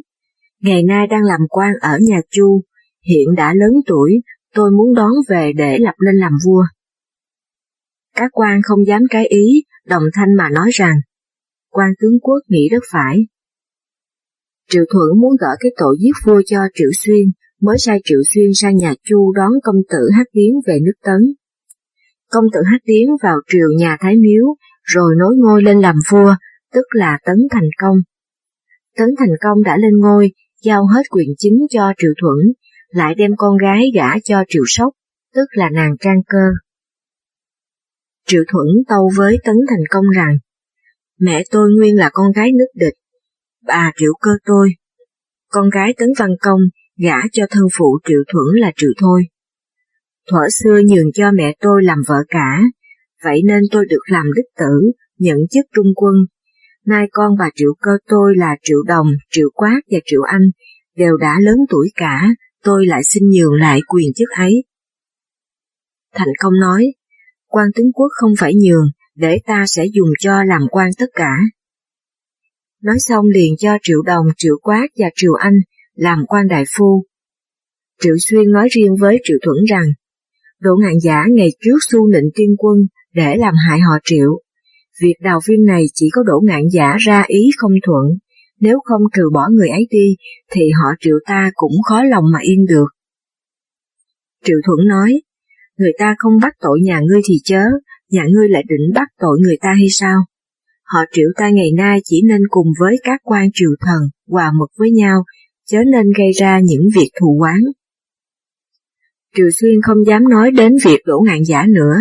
Ngày 0.63 0.83
nay 0.83 1.07
đang 1.07 1.23
làm 1.23 1.41
quan 1.49 1.73
ở 1.81 1.99
nhà 2.01 2.21
Chu, 2.31 2.63
hiện 3.09 3.35
đã 3.37 3.55
lớn 3.55 3.73
tuổi, 3.87 4.13
tôi 4.55 4.71
muốn 4.71 4.95
đón 4.95 5.13
về 5.29 5.53
để 5.57 5.79
lập 5.79 5.95
lên 5.99 6.15
làm 6.15 6.33
vua. 6.47 6.63
Các 8.15 8.31
quan 8.33 8.61
không 8.63 8.87
dám 8.87 9.03
trái 9.11 9.27
ý, 9.27 9.63
đồng 9.87 10.03
thanh 10.15 10.35
mà 10.37 10.51
nói 10.51 10.71
rằng, 10.73 10.97
quan 11.71 11.91
tướng 12.01 12.21
quốc 12.21 12.39
nghĩ 12.49 12.69
rất 12.69 12.83
phải. 12.93 13.19
Triệu 14.71 14.85
Thuận 14.93 15.21
muốn 15.21 15.37
gỡ 15.41 15.57
cái 15.61 15.73
tội 15.77 15.97
giết 16.01 16.13
vua 16.25 16.43
cho 16.47 16.59
Triệu 16.75 16.91
Xuyên, 16.93 17.27
mới 17.61 17.79
sai 17.79 18.01
Triệu 18.05 18.21
Xuyên 18.35 18.51
sang 18.55 18.77
nhà 18.77 18.95
Chu 19.05 19.33
đón 19.37 19.53
công 19.63 19.77
tử 19.91 19.99
Hắc 20.17 20.27
Điến 20.33 20.55
về 20.67 20.79
nước 20.81 20.95
Tấn 21.03 21.35
công 22.37 22.45
tử 22.53 22.61
Hát 22.71 22.79
Tiến 22.85 23.09
vào 23.23 23.37
triều 23.49 23.69
nhà 23.79 23.97
Thái 24.01 24.15
Miếu, 24.17 24.45
rồi 24.83 25.15
nối 25.19 25.35
ngôi 25.37 25.63
lên 25.63 25.81
làm 25.81 25.95
vua, 26.11 26.35
tức 26.73 26.85
là 26.91 27.19
Tấn 27.25 27.37
Thành 27.51 27.69
Công. 27.79 27.97
Tấn 28.97 29.09
Thành 29.19 29.37
Công 29.41 29.63
đã 29.63 29.77
lên 29.77 29.99
ngôi, 29.99 30.33
giao 30.63 30.87
hết 30.87 31.03
quyền 31.11 31.29
chính 31.39 31.59
cho 31.71 31.93
Triệu 31.99 32.13
Thuẫn, 32.21 32.53
lại 32.89 33.15
đem 33.15 33.31
con 33.37 33.59
gái 33.59 33.91
gả 33.95 34.19
cho 34.25 34.45
Triệu 34.49 34.63
Sóc, 34.67 34.93
tức 35.35 35.45
là 35.51 35.71
nàng 35.71 35.97
Trang 36.01 36.23
Cơ. 36.27 36.47
Triệu 38.27 38.43
Thuẫn 38.49 38.67
tâu 38.89 39.11
với 39.17 39.39
Tấn 39.45 39.57
Thành 39.69 39.85
Công 39.91 40.05
rằng, 40.17 40.37
mẹ 41.21 41.43
tôi 41.51 41.71
nguyên 41.79 41.97
là 41.97 42.11
con 42.13 42.33
gái 42.33 42.53
nước 42.53 42.69
địch, 42.75 42.95
bà 43.67 43.93
Triệu 43.97 44.13
Cơ 44.21 44.31
tôi. 44.45 44.71
Con 45.49 45.71
gái 45.71 45.95
Tấn 45.99 46.09
Văn 46.19 46.31
Công 46.41 46.61
gả 46.97 47.17
cho 47.33 47.47
thân 47.51 47.65
phụ 47.79 47.99
Triệu 48.05 48.21
Thuẫn 48.33 48.61
là 48.61 48.73
Triệu 48.77 48.91
Thôi 49.01 49.23
thuở 50.31 50.49
xưa 50.51 50.81
nhường 50.89 51.13
cho 51.15 51.31
mẹ 51.35 51.57
tôi 51.61 51.85
làm 51.85 51.99
vợ 52.09 52.17
cả, 52.29 52.61
vậy 53.25 53.41
nên 53.45 53.63
tôi 53.71 53.87
được 53.87 54.03
làm 54.11 54.27
đích 54.37 54.47
tử, 54.59 54.93
nhận 55.19 55.39
chức 55.51 55.67
trung 55.75 55.93
quân. 55.97 56.15
Nay 56.87 57.07
con 57.13 57.33
bà 57.39 57.51
Triệu 57.55 57.75
Cơ 57.81 57.91
tôi 58.09 58.37
là 58.37 58.57
Triệu 58.63 58.83
Đồng, 58.87 59.07
Triệu 59.31 59.49
Quát 59.55 59.81
và 59.91 59.99
Triệu 60.05 60.23
Anh, 60.23 60.43
đều 60.97 61.17
đã 61.17 61.37
lớn 61.41 61.57
tuổi 61.71 61.89
cả, 61.95 62.29
tôi 62.63 62.87
lại 62.87 63.05
xin 63.05 63.29
nhường 63.29 63.53
lại 63.53 63.81
quyền 63.89 64.13
chức 64.15 64.29
ấy. 64.39 64.65
Thành 66.15 66.29
công 66.39 66.53
nói, 66.61 66.93
quan 67.47 67.69
tướng 67.75 67.93
quốc 67.93 68.09
không 68.11 68.33
phải 68.39 68.55
nhường, 68.55 68.91
để 69.15 69.39
ta 69.47 69.65
sẽ 69.67 69.87
dùng 69.93 70.09
cho 70.19 70.43
làm 70.45 70.63
quan 70.71 70.91
tất 70.99 71.07
cả. 71.15 71.33
Nói 72.83 72.99
xong 72.99 73.25
liền 73.35 73.57
cho 73.59 73.79
Triệu 73.83 74.03
Đồng, 74.03 74.27
Triệu 74.37 74.55
Quát 74.63 74.87
và 74.97 75.07
Triệu 75.15 75.33
Anh 75.33 75.55
làm 75.95 76.19
quan 76.27 76.49
đại 76.49 76.65
phu. 76.77 77.05
Triệu 78.01 78.15
Xuyên 78.19 78.51
nói 78.51 78.69
riêng 78.71 78.97
với 79.01 79.19
Triệu 79.25 79.37
Thuẫn 79.43 79.57
rằng, 79.69 79.87
Đỗ 80.61 80.71
ngạn 80.83 80.95
giả 81.03 81.25
ngày 81.33 81.49
trước 81.65 81.79
xu 81.91 82.09
nịnh 82.13 82.31
tiên 82.35 82.55
quân 82.59 82.79
để 83.15 83.37
làm 83.37 83.55
hại 83.69 83.81
họ 83.81 83.99
triệu. 84.05 84.41
Việc 85.03 85.15
đào 85.21 85.41
viên 85.49 85.65
này 85.65 85.85
chỉ 85.95 86.07
có 86.13 86.23
đỗ 86.23 86.41
ngạn 86.45 86.63
giả 86.73 86.97
ra 86.99 87.25
ý 87.27 87.51
không 87.57 87.73
thuận, 87.87 88.05
nếu 88.61 88.79
không 88.85 89.03
trừ 89.17 89.23
bỏ 89.35 89.49
người 89.53 89.69
ấy 89.69 89.87
đi 89.91 90.17
thì 90.53 90.71
họ 90.71 90.89
triệu 91.01 91.17
ta 91.27 91.51
cũng 91.55 91.73
khó 91.89 92.03
lòng 92.03 92.25
mà 92.33 92.39
yên 92.43 92.67
được. 92.69 92.87
Triệu 94.45 94.57
thuận 94.67 94.89
nói, 94.89 95.23
người 95.79 95.93
ta 95.99 96.15
không 96.19 96.33
bắt 96.43 96.55
tội 96.61 96.81
nhà 96.83 97.01
ngươi 97.01 97.21
thì 97.29 97.35
chớ, 97.45 97.63
nhà 98.11 98.25
ngươi 98.35 98.49
lại 98.49 98.65
định 98.69 98.95
bắt 98.95 99.09
tội 99.19 99.39
người 99.41 99.57
ta 99.61 99.69
hay 99.77 99.89
sao? 99.91 100.19
Họ 100.85 101.01
triệu 101.13 101.29
ta 101.37 101.51
ngày 101.51 101.73
nay 101.77 102.01
chỉ 102.05 102.23
nên 102.29 102.41
cùng 102.51 102.67
với 102.81 102.97
các 103.03 103.21
quan 103.25 103.49
triều 103.55 103.71
thần 103.81 104.03
hòa 104.29 104.53
mực 104.59 104.71
với 104.79 104.91
nhau, 104.91 105.25
chớ 105.67 105.79
nên 105.93 106.13
gây 106.19 106.31
ra 106.33 106.61
những 106.65 106.89
việc 106.97 107.11
thù 107.21 107.39
oán. 107.41 107.61
Kiều 109.37 109.51
Xuyên 109.51 109.75
không 109.83 110.07
dám 110.07 110.29
nói 110.29 110.51
đến 110.51 110.73
việc 110.85 111.01
đổ 111.05 111.21
ngạn 111.27 111.45
giả 111.45 111.65
nữa. 111.69 111.97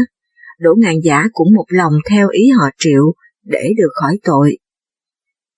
Đổ 0.59 0.75
ngạn 0.77 0.95
giả 1.03 1.23
cũng 1.33 1.47
một 1.55 1.65
lòng 1.69 1.93
theo 2.09 2.29
ý 2.29 2.49
họ 2.49 2.69
Triệu 2.77 3.13
để 3.43 3.73
được 3.77 3.89
khỏi 3.93 4.17
tội. 4.23 4.57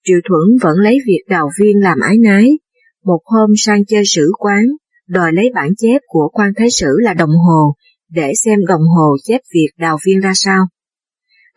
Triệu 0.04 0.18
Thuẫn 0.30 0.58
vẫn 0.62 0.78
lấy 0.78 0.98
việc 1.08 1.24
đào 1.30 1.50
viên 1.60 1.84
làm 1.84 2.00
ái 2.00 2.18
nái. 2.18 2.52
Một 3.06 3.20
hôm 3.26 3.50
sang 3.58 3.86
chơi 3.86 4.04
sử 4.06 4.32
quán, 4.38 4.64
đòi 5.08 5.34
lấy 5.34 5.46
bản 5.56 5.70
chép 5.78 6.02
của 6.08 6.30
quan 6.34 6.52
thái 6.58 6.68
sử 6.72 6.88
là 7.00 7.14
đồng 7.14 7.38
hồ, 7.48 7.76
để 8.10 8.34
xem 8.46 8.60
đồng 8.68 8.84
hồ 8.96 9.18
chép 9.24 9.42
việc 9.54 9.70
đào 9.78 9.98
viên 10.06 10.20
ra 10.20 10.32
sao. 10.36 10.68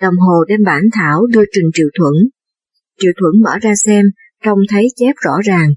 Đồng 0.00 0.16
hồ 0.16 0.44
đem 0.48 0.60
bản 0.66 0.82
thảo 0.92 1.26
đưa 1.26 1.44
trình 1.52 1.70
Triệu 1.74 1.88
Thuẫn. 1.98 2.14
Triệu 2.98 3.12
Thuẫn 3.20 3.42
mở 3.42 3.58
ra 3.62 3.74
xem, 3.74 4.06
trông 4.44 4.58
thấy 4.70 4.86
chép 4.96 5.12
rõ 5.24 5.32
ràng. 5.44 5.70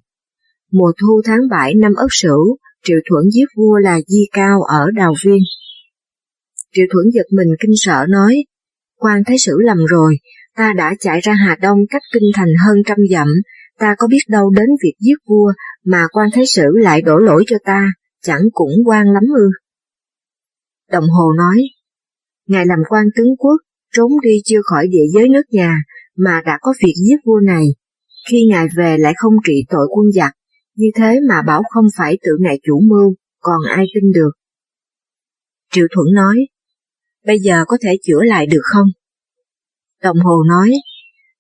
Mùa 0.72 0.92
thu 1.02 1.22
tháng 1.26 1.40
7 1.52 1.74
năm 1.76 1.94
Ất 1.94 2.08
Sửu, 2.10 2.58
Triệu 2.86 2.98
Thuận 3.10 3.30
giết 3.30 3.46
vua 3.58 3.78
là 3.78 4.00
Di 4.08 4.26
Cao 4.32 4.62
ở 4.62 4.92
Đào 4.96 5.14
Viên. 5.26 5.40
Triệu 6.74 6.86
Thuận 6.94 7.06
giật 7.14 7.26
mình 7.32 7.48
kinh 7.60 7.72
sợ 7.76 8.06
nói, 8.10 8.44
quan 8.98 9.22
thái 9.28 9.38
sử 9.38 9.52
lầm 9.66 9.78
rồi, 9.86 10.18
ta 10.56 10.74
đã 10.78 10.96
chạy 11.00 11.20
ra 11.24 11.34
Hà 11.34 11.56
Đông 11.62 11.78
cách 11.90 12.02
kinh 12.14 12.32
thành 12.34 12.50
hơn 12.66 12.78
trăm 12.86 12.98
dặm, 13.10 13.28
ta 13.80 13.96
có 13.98 14.08
biết 14.08 14.20
đâu 14.28 14.50
đến 14.50 14.66
việc 14.84 14.94
giết 15.00 15.16
vua 15.30 15.54
mà 15.86 16.08
quan 16.12 16.30
thái 16.34 16.46
sử 16.46 16.64
lại 16.74 17.02
đổ 17.02 17.18
lỗi 17.18 17.44
cho 17.48 17.58
ta, 17.66 17.88
chẳng 18.22 18.42
cũng 18.52 18.72
quan 18.86 19.06
lắm 19.14 19.24
ư. 19.36 19.50
Đồng 20.92 21.10
Hồ 21.10 21.34
nói, 21.38 21.64
Ngài 22.48 22.66
làm 22.66 22.80
quan 22.90 23.06
tướng 23.16 23.38
quốc, 23.38 23.58
trốn 23.94 24.12
đi 24.24 24.42
chưa 24.46 24.62
khỏi 24.64 24.88
địa 24.88 25.06
giới 25.14 25.30
nước 25.30 25.44
nhà, 25.50 25.78
mà 26.18 26.42
đã 26.46 26.58
có 26.62 26.74
việc 26.84 26.94
giết 27.08 27.18
vua 27.26 27.40
này, 27.46 27.66
khi 28.30 28.46
Ngài 28.50 28.68
về 28.78 28.98
lại 28.98 29.14
không 29.18 29.34
trị 29.48 29.66
tội 29.70 29.88
quân 29.90 30.12
giặc, 30.12 30.34
như 30.76 30.88
thế 30.96 31.20
mà 31.30 31.42
bảo 31.48 31.62
không 31.70 31.86
phải 31.98 32.18
tự 32.24 32.32
Ngài 32.40 32.60
chủ 32.64 32.80
mưu, 32.80 33.16
còn 33.40 33.58
ai 33.70 33.86
tin 33.96 34.12
được. 34.12 34.32
Triệu 35.72 35.86
Thuận 35.96 36.14
nói, 36.14 36.36
bây 37.26 37.40
giờ 37.40 37.64
có 37.68 37.78
thể 37.84 37.98
chữa 38.04 38.24
lại 38.24 38.46
được 38.46 38.62
không? 38.64 38.88
Đồng 40.04 40.18
Hồ 40.18 40.44
nói, 40.50 40.72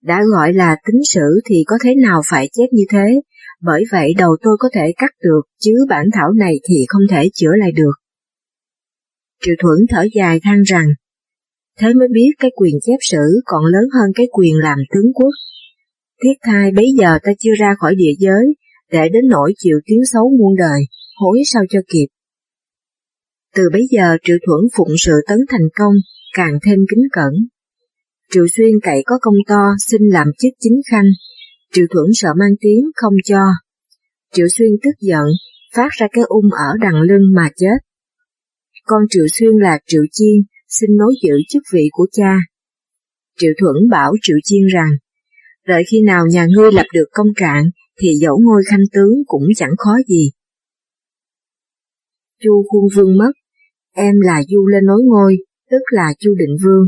đã 0.02 0.22
gọi 0.32 0.54
là 0.54 0.76
tính 0.86 1.02
sử 1.10 1.42
thì 1.46 1.64
có 1.68 1.76
thế 1.84 1.96
nào 1.96 2.22
phải 2.26 2.50
chết 2.54 2.66
như 2.72 2.84
thế, 2.90 3.22
bởi 3.62 3.84
vậy 3.92 4.14
đầu 4.18 4.38
tôi 4.42 4.58
có 4.60 4.70
thể 4.74 4.94
cắt 4.98 5.12
được, 5.24 5.42
chứ 5.60 5.72
bản 5.90 6.06
thảo 6.14 6.32
này 6.34 6.56
thì 6.70 6.86
không 6.88 7.02
thể 7.10 7.30
chữa 7.34 7.52
lại 7.58 7.72
được. 7.72 7.94
Triệu 9.42 9.56
Thuận 9.60 9.78
thở 9.90 10.06
dài 10.16 10.40
than 10.44 10.62
rằng, 10.62 10.88
thế 11.80 11.94
mới 11.94 12.08
biết 12.12 12.32
cái 12.40 12.52
quyền 12.56 12.74
chép 12.82 12.98
sử 13.02 13.42
còn 13.46 13.66
lớn 13.66 13.84
hơn 13.94 14.12
cái 14.16 14.28
quyền 14.32 14.56
làm 14.56 14.78
tướng 14.94 15.14
quốc. 15.14 15.32
Thiết 16.24 16.34
thai 16.42 16.72
bấy 16.72 16.88
giờ 17.00 17.20
ta 17.24 17.32
chưa 17.40 17.54
ra 17.60 17.76
khỏi 17.80 17.96
địa 17.96 18.14
giới, 18.20 18.56
để 18.92 19.10
đến 19.10 19.24
nỗi 19.30 19.54
chịu 19.58 19.80
tiếng 19.86 20.02
xấu 20.14 20.30
muôn 20.40 20.56
đời, 20.58 20.82
hối 21.16 21.42
sao 21.46 21.64
cho 21.70 21.80
kịp. 21.88 22.08
Từ 23.56 23.64
bấy 23.74 23.88
giờ 23.92 24.18
Triệu 24.24 24.38
Thuận 24.46 24.62
phụng 24.78 24.98
sự 24.98 25.14
tấn 25.28 25.38
thành 25.50 25.68
công, 25.76 25.94
càng 26.34 26.60
thêm 26.66 26.80
kính 26.90 27.04
cẩn. 27.12 27.34
Triệu 28.32 28.48
Xuyên 28.48 28.72
cậy 28.84 29.04
có 29.06 29.16
công 29.22 29.36
to 29.48 29.64
xin 29.80 30.02
làm 30.02 30.28
chức 30.40 30.54
chính 30.60 30.82
khanh, 30.92 31.06
Triệu 31.74 31.86
Thuận 31.90 32.06
sợ 32.14 32.30
mang 32.40 32.56
tiếng 32.62 32.84
không 32.96 33.14
cho. 33.24 33.42
Triệu 34.34 34.48
Xuyên 34.48 34.70
tức 34.84 34.96
giận, 35.00 35.26
phát 35.76 35.90
ra 35.92 36.08
cái 36.12 36.24
ung 36.28 36.46
ở 36.52 36.74
đằng 36.82 37.02
lưng 37.02 37.34
mà 37.36 37.50
chết. 37.56 37.78
Con 38.86 39.02
Triệu 39.10 39.26
Xuyên 39.28 39.52
là 39.62 39.80
Triệu 39.88 40.04
Chiên, 40.12 40.36
xin 40.70 40.90
nối 40.98 41.14
giữ 41.24 41.34
chức 41.50 41.64
vị 41.74 41.90
của 41.92 42.08
cha. 42.12 42.38
Triệu 43.40 43.52
Thuận 43.62 43.76
bảo 43.90 44.14
Triệu 44.22 44.38
Chiên 44.44 44.62
rằng, 44.74 44.90
đợi 45.68 45.84
khi 45.92 46.02
nào 46.02 46.26
nhà 46.28 46.48
ngươi 46.56 46.72
lập 46.72 46.86
được 46.94 47.06
công 47.12 47.28
trạng, 47.36 47.64
thì 48.02 48.10
dẫu 48.22 48.40
ngôi 48.42 48.62
khanh 48.70 48.86
tướng 48.94 49.14
cũng 49.26 49.44
chẳng 49.56 49.74
khó 49.78 49.92
gì. 50.08 50.32
Chu 52.44 52.66
Khuôn 52.70 52.88
Vương 52.96 53.18
mất, 53.18 53.32
em 53.96 54.16
là 54.20 54.44
Du 54.48 54.68
lên 54.68 54.86
nối 54.86 55.02
ngôi, 55.04 55.38
tức 55.72 55.82
là 55.92 56.14
Chu 56.20 56.36
Định 56.36 56.58
Vương. 56.64 56.88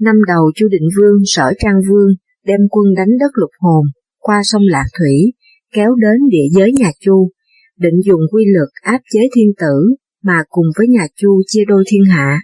Năm 0.00 0.14
đầu 0.28 0.52
Chu 0.54 0.68
Định 0.68 0.88
Vương 0.96 1.22
sở 1.26 1.52
Trang 1.58 1.80
Vương 1.88 2.08
đem 2.44 2.60
quân 2.70 2.94
đánh 2.96 3.18
đất 3.20 3.30
lục 3.34 3.50
hồn, 3.58 3.86
qua 4.18 4.40
sông 4.44 4.62
Lạc 4.64 4.86
Thủy, 4.98 5.32
kéo 5.74 5.94
đến 5.94 6.28
địa 6.30 6.48
giới 6.52 6.72
nhà 6.72 6.90
Chu, 7.00 7.30
định 7.78 8.00
dùng 8.04 8.20
quy 8.32 8.44
lực 8.44 8.68
áp 8.82 9.00
chế 9.12 9.20
thiên 9.36 9.52
tử, 9.60 9.94
mà 10.22 10.42
cùng 10.48 10.66
với 10.78 10.88
nhà 10.88 11.06
Chu 11.16 11.42
chia 11.46 11.64
đôi 11.68 11.84
thiên 11.86 12.02
hạ. 12.10 12.40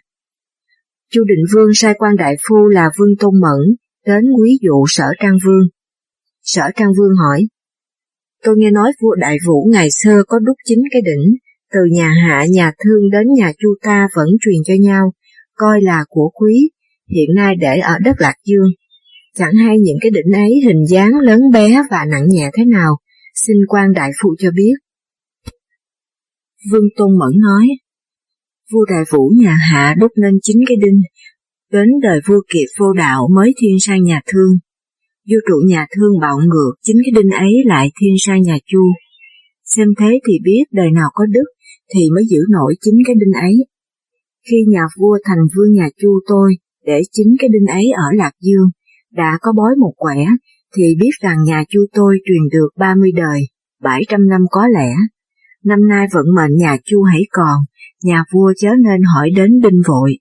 Chu 1.11 1.25
Định 1.25 1.45
Vương 1.55 1.75
sai 1.75 1.95
quan 1.99 2.17
đại 2.17 2.37
phu 2.49 2.57
là 2.57 2.91
Vương 2.99 3.17
Tôn 3.21 3.41
Mẫn 3.41 3.77
đến 4.07 4.25
quý 4.39 4.59
dụ 4.63 4.85
Sở 4.89 5.05
Trang 5.19 5.39
Vương. 5.45 5.69
Sở 6.43 6.63
Trang 6.77 6.93
Vương 6.99 7.17
hỏi, 7.17 7.47
Tôi 8.45 8.55
nghe 8.59 8.71
nói 8.71 8.93
vua 9.03 9.15
Đại 9.15 9.37
Vũ 9.47 9.69
ngày 9.73 9.89
xưa 9.91 10.23
có 10.27 10.39
đúc 10.39 10.57
chính 10.65 10.83
cái 10.91 11.03
đỉnh, 11.03 11.35
từ 11.73 11.81
nhà 11.93 12.09
hạ 12.23 12.45
nhà 12.51 12.73
thương 12.85 13.11
đến 13.11 13.27
nhà 13.37 13.53
Chu 13.59 13.69
ta 13.83 14.09
vẫn 14.17 14.29
truyền 14.41 14.57
cho 14.67 14.75
nhau, 14.81 15.13
coi 15.55 15.83
là 15.83 16.05
của 16.09 16.31
quý, 16.35 16.71
hiện 17.11 17.35
nay 17.35 17.55
để 17.61 17.79
ở 17.79 17.99
đất 18.05 18.17
Lạc 18.19 18.35
Dương. 18.45 18.71
Chẳng 19.37 19.55
hay 19.55 19.79
những 19.79 19.97
cái 20.01 20.11
đỉnh 20.11 20.33
ấy 20.35 20.51
hình 20.65 20.87
dáng 20.91 21.13
lớn 21.23 21.41
bé 21.53 21.83
và 21.91 22.05
nặng 22.11 22.27
nhẹ 22.29 22.51
thế 22.57 22.65
nào, 22.65 22.97
xin 23.35 23.57
quan 23.69 23.93
đại 23.93 24.11
phụ 24.23 24.35
cho 24.39 24.51
biết. 24.51 24.75
Vương 26.71 26.89
Tôn 26.97 27.19
Mẫn 27.19 27.41
nói, 27.41 27.67
vua 28.73 28.85
đại 28.85 29.05
vũ 29.11 29.33
nhà 29.43 29.57
Hạ 29.71 29.95
đúc 29.99 30.13
nên 30.17 30.35
chính 30.43 30.57
cái 30.69 30.77
đinh, 30.77 31.01
đến 31.73 31.89
đời 32.03 32.21
vua 32.27 32.41
kiệt 32.53 32.69
vô 32.79 32.93
đạo 32.93 33.29
mới 33.35 33.55
thiên 33.61 33.77
sang 33.81 34.03
nhà 34.03 34.21
thương. 34.27 34.59
Vua 35.29 35.41
trụ 35.49 35.57
nhà 35.69 35.87
thương 35.97 36.21
bạo 36.21 36.37
ngược 36.47 36.73
chính 36.83 36.97
cái 37.05 37.23
đinh 37.23 37.31
ấy 37.31 37.53
lại 37.65 37.91
thiên 38.01 38.15
sang 38.19 38.43
nhà 38.43 38.59
chu. 38.67 38.83
Xem 39.65 39.89
thế 40.01 40.21
thì 40.29 40.35
biết 40.45 40.65
đời 40.73 40.91
nào 40.91 41.09
có 41.15 41.27
đức 41.27 41.45
thì 41.95 42.01
mới 42.15 42.25
giữ 42.31 42.39
nổi 42.51 42.75
chính 42.81 42.95
cái 43.07 43.15
đinh 43.21 43.43
ấy. 43.43 43.55
Khi 44.51 44.57
nhà 44.69 44.83
vua 44.99 45.19
thành 45.25 45.43
vương 45.57 45.73
nhà 45.73 45.89
chu 46.03 46.21
tôi 46.29 46.53
để 46.87 47.01
chính 47.13 47.37
cái 47.39 47.49
đinh 47.53 47.67
ấy 47.67 47.85
ở 47.97 48.05
Lạc 48.15 48.33
Dương, 48.41 48.69
đã 49.13 49.39
có 49.41 49.53
bói 49.57 49.77
một 49.77 49.93
quẻ, 49.97 50.27
thì 50.77 50.83
biết 51.01 51.11
rằng 51.23 51.37
nhà 51.45 51.65
chu 51.69 51.81
tôi 51.93 52.19
truyền 52.25 52.43
được 52.53 52.69
30 52.79 53.11
đời, 53.17 53.41
700 53.83 54.29
năm 54.29 54.41
có 54.51 54.69
lẽ. 54.69 54.91
Năm 55.65 55.89
nay 55.89 56.07
vận 56.13 56.25
mệnh 56.37 56.57
nhà 56.57 56.77
chu 56.85 57.03
hãy 57.03 57.23
còn, 57.31 57.57
nhà 58.03 58.25
vua 58.33 58.53
chớ 58.57 58.69
nên 58.85 59.01
hỏi 59.15 59.31
đến 59.37 59.61
đinh 59.63 59.83
vội. 59.89 60.19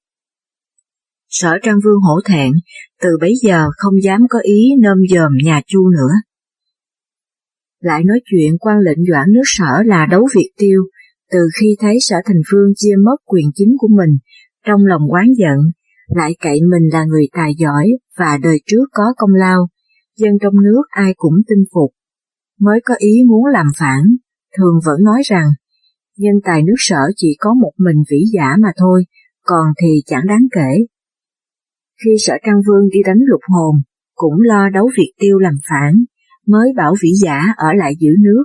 Sở 1.38 1.58
Trang 1.64 1.80
Vương 1.84 2.02
hổ 2.02 2.20
thẹn, 2.26 2.52
từ 3.02 3.10
bấy 3.22 3.34
giờ 3.42 3.68
không 3.78 3.94
dám 4.04 4.22
có 4.30 4.40
ý 4.40 4.70
nôm 4.80 4.98
dòm 5.10 5.32
nhà 5.44 5.62
chu 5.68 5.90
nữa. 5.90 6.14
Lại 7.80 8.04
nói 8.04 8.20
chuyện 8.26 8.58
quan 8.60 8.80
lệnh 8.80 9.06
doãn 9.12 9.26
nước 9.34 9.42
sở 9.46 9.84
là 9.86 10.06
đấu 10.12 10.28
Việt 10.36 10.50
tiêu, 10.58 10.82
từ 11.32 11.40
khi 11.60 11.76
thấy 11.80 11.98
sở 12.02 12.16
thành 12.26 12.42
vương 12.52 12.70
chia 12.76 12.96
mất 13.06 13.16
quyền 13.26 13.46
chính 13.56 13.76
của 13.78 13.88
mình, 13.88 14.18
trong 14.66 14.86
lòng 14.86 15.02
quán 15.12 15.26
giận, 15.38 15.58
lại 16.08 16.36
cậy 16.40 16.60
mình 16.72 16.90
là 16.94 17.06
người 17.06 17.28
tài 17.34 17.52
giỏi 17.58 17.88
và 18.18 18.38
đời 18.44 18.58
trước 18.66 18.86
có 18.92 19.04
công 19.18 19.34
lao, 19.34 19.68
dân 20.18 20.32
trong 20.42 20.54
nước 20.64 20.84
ai 20.90 21.14
cũng 21.18 21.36
tin 21.48 21.60
phục. 21.74 21.92
Mới 22.60 22.80
có 22.86 22.96
ý 22.98 23.24
muốn 23.28 23.46
làm 23.46 23.68
phản, 23.78 24.02
thường 24.58 24.80
vẫn 24.86 25.04
nói 25.04 25.22
rằng, 25.26 25.48
nhân 26.18 26.36
tài 26.44 26.62
nước 26.64 26.78
sở 26.78 27.02
chỉ 27.16 27.36
có 27.40 27.54
một 27.54 27.72
mình 27.78 28.04
vĩ 28.12 28.18
giả 28.34 28.50
mà 28.60 28.70
thôi, 28.78 29.04
còn 29.44 29.66
thì 29.82 29.88
chẳng 30.06 30.28
đáng 30.28 30.48
kể. 30.52 30.86
Khi 32.04 32.12
sở 32.20 32.34
Trang 32.46 32.62
Vương 32.68 32.90
đi 32.90 33.00
đánh 33.06 33.20
lục 33.28 33.42
hồn, 33.48 33.76
cũng 34.16 34.42
lo 34.42 34.70
đấu 34.70 34.90
Việt 34.98 35.12
Tiêu 35.20 35.38
làm 35.40 35.54
phản, 35.70 35.94
mới 36.48 36.74
bảo 36.76 36.96
vĩ 37.04 37.10
giả 37.24 37.42
ở 37.58 37.68
lại 37.76 37.94
giữ 38.00 38.10
nước. 38.20 38.44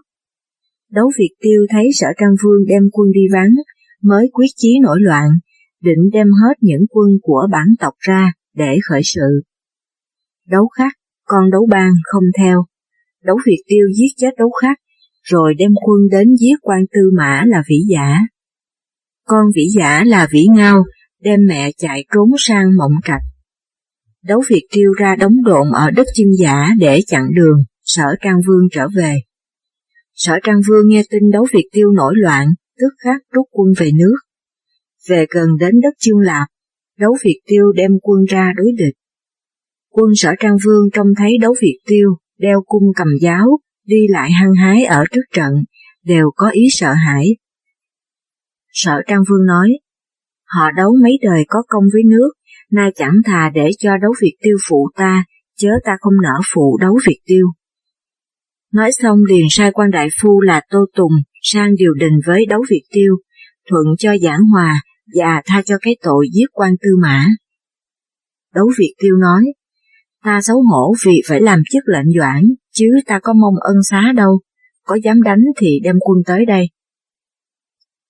Đấu 0.90 1.10
Việt 1.18 1.30
Tiêu 1.40 1.66
thấy 1.70 1.84
sở 1.92 2.06
Trang 2.20 2.34
Vương 2.44 2.66
đem 2.68 2.82
quân 2.92 3.08
đi 3.12 3.20
vắng, 3.32 3.50
mới 4.02 4.30
quyết 4.32 4.46
chí 4.56 4.78
nổi 4.82 4.98
loạn, 5.00 5.28
định 5.82 6.10
đem 6.12 6.26
hết 6.26 6.54
những 6.60 6.82
quân 6.90 7.08
của 7.22 7.48
bản 7.52 7.66
tộc 7.78 7.94
ra 7.98 8.32
để 8.54 8.78
khởi 8.88 9.00
sự. 9.04 9.42
Đấu 10.48 10.68
khắc, 10.68 10.92
con 11.24 11.50
đấu 11.50 11.66
bang 11.70 11.92
không 12.02 12.24
theo. 12.38 12.64
Đấu 13.24 13.36
Việt 13.46 13.62
Tiêu 13.66 13.86
giết 13.98 14.14
chết 14.16 14.30
đấu 14.38 14.50
khắc, 14.62 14.78
rồi 15.22 15.54
đem 15.58 15.72
quân 15.86 16.08
đến 16.10 16.36
giết 16.40 16.56
quan 16.62 16.80
tư 16.92 17.00
mã 17.16 17.42
là 17.46 17.62
vĩ 17.68 17.76
giả. 17.88 18.14
Con 19.24 19.44
vĩ 19.56 19.68
giả 19.78 20.04
là 20.06 20.28
vĩ 20.32 20.46
ngao, 20.50 20.84
đem 21.20 21.40
mẹ 21.48 21.70
chạy 21.78 22.04
trốn 22.14 22.30
sang 22.38 22.66
mộng 22.78 22.92
cạch 23.04 23.22
Đấu 24.24 24.42
Việt 24.50 24.66
Tiêu 24.72 24.92
ra 24.92 25.16
đóng 25.16 25.42
độn 25.44 25.72
ở 25.72 25.90
đất 25.90 26.06
chân 26.14 26.26
giả 26.38 26.68
để 26.78 27.00
chặn 27.06 27.22
đường, 27.34 27.58
sở 27.84 28.06
Trang 28.22 28.40
Vương 28.46 28.68
trở 28.72 28.88
về. 28.96 29.16
Sở 30.14 30.38
Trang 30.42 30.60
Vương 30.68 30.88
nghe 30.88 31.02
tin 31.10 31.30
đấu 31.32 31.46
Việt 31.52 31.68
Tiêu 31.72 31.90
nổi 31.90 32.12
loạn, 32.16 32.46
tức 32.78 32.94
khắc 33.04 33.20
rút 33.32 33.46
quân 33.50 33.68
về 33.78 33.90
nước 33.94 34.16
về 35.08 35.26
gần 35.30 35.48
đến 35.60 35.80
đất 35.82 35.94
Chương 35.98 36.18
Lạp, 36.18 36.48
đấu 36.98 37.16
Việt 37.24 37.40
Tiêu 37.46 37.72
đem 37.72 37.90
quân 38.02 38.24
ra 38.24 38.52
đối 38.56 38.72
địch. 38.78 38.94
Quân 39.90 40.10
sở 40.16 40.30
Trang 40.40 40.56
Vương 40.64 40.90
trông 40.92 41.06
thấy 41.16 41.38
đấu 41.40 41.54
Việt 41.60 41.78
Tiêu, 41.86 42.16
đeo 42.38 42.62
cung 42.66 42.82
cầm 42.96 43.08
giáo, 43.20 43.58
đi 43.84 44.08
lại 44.08 44.30
hăng 44.30 44.54
hái 44.54 44.84
ở 44.84 45.04
trước 45.10 45.22
trận, 45.34 45.52
đều 46.04 46.30
có 46.36 46.50
ý 46.50 46.62
sợ 46.70 46.92
hãi. 46.92 47.26
Sở 48.72 49.02
Trang 49.06 49.22
Vương 49.28 49.46
nói, 49.46 49.68
họ 50.44 50.70
đấu 50.76 50.96
mấy 51.02 51.18
đời 51.22 51.44
có 51.48 51.62
công 51.68 51.84
với 51.92 52.02
nước, 52.02 52.30
nay 52.70 52.90
chẳng 52.94 53.14
thà 53.24 53.50
để 53.54 53.70
cho 53.78 53.90
đấu 54.02 54.12
Việt 54.22 54.36
Tiêu 54.42 54.56
phụ 54.68 54.90
ta, 54.96 55.24
chớ 55.56 55.68
ta 55.84 55.92
không 56.00 56.14
nỡ 56.22 56.40
phụ 56.54 56.78
đấu 56.80 56.98
Việt 57.06 57.20
Tiêu. 57.26 57.46
Nói 58.72 58.92
xong 58.92 59.18
liền 59.28 59.46
sai 59.50 59.72
quan 59.72 59.90
đại 59.90 60.08
phu 60.20 60.40
là 60.40 60.60
Tô 60.70 60.78
Tùng 60.96 61.12
sang 61.42 61.74
điều 61.74 61.94
đình 61.94 62.20
với 62.26 62.46
đấu 62.46 62.64
Việt 62.70 62.82
Tiêu, 62.92 63.16
thuận 63.70 63.84
cho 63.98 64.16
giảng 64.22 64.40
hòa, 64.52 64.82
và 65.14 65.42
tha 65.46 65.62
cho 65.62 65.74
cái 65.82 65.96
tội 66.02 66.26
giết 66.32 66.46
quan 66.52 66.74
tư 66.82 66.88
mã. 67.02 67.26
Đấu 68.54 68.70
Việt 68.78 68.94
Tiêu 69.02 69.16
nói, 69.16 69.44
ta 70.24 70.40
xấu 70.42 70.62
hổ 70.62 70.94
vì 71.06 71.22
phải 71.28 71.40
làm 71.40 71.62
chức 71.72 71.82
lệnh 71.86 72.06
doãn, 72.18 72.42
chứ 72.74 72.86
ta 73.06 73.18
có 73.22 73.32
mong 73.32 73.54
ân 73.60 73.76
xá 73.90 74.12
đâu, 74.16 74.40
có 74.84 74.98
dám 75.04 75.22
đánh 75.22 75.40
thì 75.56 75.80
đem 75.82 75.96
quân 76.00 76.18
tới 76.26 76.46
đây. 76.46 76.66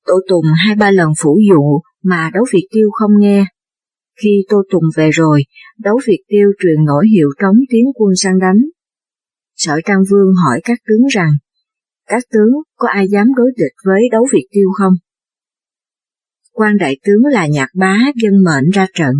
Tô 0.06 0.14
Tùng 0.28 0.44
hai 0.66 0.76
ba 0.76 0.90
lần 0.90 1.08
phủ 1.18 1.38
dụ 1.48 1.80
mà 2.02 2.30
đấu 2.34 2.44
Việt 2.52 2.68
Tiêu 2.70 2.88
không 2.92 3.10
nghe. 3.18 3.44
Khi 4.22 4.44
Tô 4.48 4.62
Tùng 4.70 4.84
về 4.96 5.10
rồi, 5.10 5.42
đấu 5.78 6.00
Việt 6.06 6.22
Tiêu 6.28 6.50
truyền 6.58 6.84
nổi 6.84 7.04
hiệu 7.12 7.28
trống 7.40 7.56
tiến 7.70 7.84
quân 7.94 8.12
sang 8.16 8.38
đánh. 8.38 8.60
Sở 9.56 9.80
Trang 9.84 10.02
Vương 10.10 10.34
hỏi 10.44 10.60
các 10.64 10.78
tướng 10.88 11.06
rằng, 11.06 11.32
các 12.06 12.22
tướng 12.32 12.52
có 12.76 12.88
ai 12.88 13.08
dám 13.08 13.26
đối 13.36 13.50
địch 13.56 13.74
với 13.84 14.02
đấu 14.12 14.26
Việt 14.32 14.46
Tiêu 14.52 14.68
không? 14.78 14.92
quan 16.60 16.76
đại 16.76 16.96
tướng 17.04 17.24
là 17.32 17.46
nhạc 17.46 17.68
bá 17.74 17.98
dân 18.22 18.32
mệnh 18.44 18.70
ra 18.72 18.86
trận. 18.94 19.14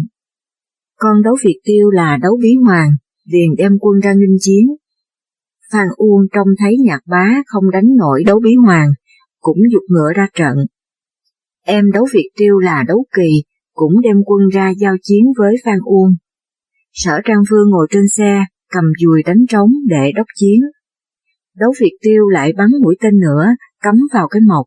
Con 0.96 1.22
đấu 1.22 1.36
Việt 1.44 1.60
Tiêu 1.64 1.90
là 1.90 2.16
đấu 2.22 2.38
bí 2.42 2.54
hoàng, 2.66 2.90
liền 3.24 3.54
đem 3.58 3.72
quân 3.80 4.00
ra 4.00 4.12
nghinh 4.12 4.36
chiến. 4.40 4.66
Phan 5.72 5.86
Uông 5.96 6.26
trông 6.32 6.48
thấy 6.58 6.76
nhạc 6.84 7.00
bá 7.06 7.42
không 7.46 7.70
đánh 7.70 7.96
nổi 7.96 8.24
đấu 8.26 8.40
bí 8.40 8.54
hoàng, 8.54 8.88
cũng 9.40 9.58
dục 9.72 9.82
ngựa 9.88 10.12
ra 10.16 10.26
trận. 10.34 10.56
Em 11.64 11.90
đấu 11.92 12.06
Việt 12.12 12.30
Tiêu 12.36 12.58
là 12.58 12.84
đấu 12.88 13.04
kỳ, 13.16 13.42
cũng 13.80 14.00
đem 14.00 14.16
quân 14.26 14.48
ra 14.48 14.72
giao 14.78 14.94
chiến 15.02 15.24
với 15.38 15.54
Phan 15.64 15.78
Uông. 15.84 16.10
Sở 16.92 17.20
Trang 17.24 17.42
Vương 17.50 17.70
ngồi 17.70 17.86
trên 17.90 18.08
xe, 18.08 18.44
cầm 18.68 18.84
dùi 19.00 19.22
đánh 19.22 19.46
trống 19.48 19.70
để 19.88 20.12
đốc 20.14 20.26
chiến. 20.34 20.60
Đấu 21.56 21.72
Việt 21.80 21.92
Tiêu 22.02 22.28
lại 22.28 22.52
bắn 22.52 22.68
mũi 22.82 22.96
tên 23.00 23.18
nữa, 23.18 23.46
cắm 23.80 23.94
vào 24.14 24.28
cái 24.28 24.40
mộc. 24.48 24.66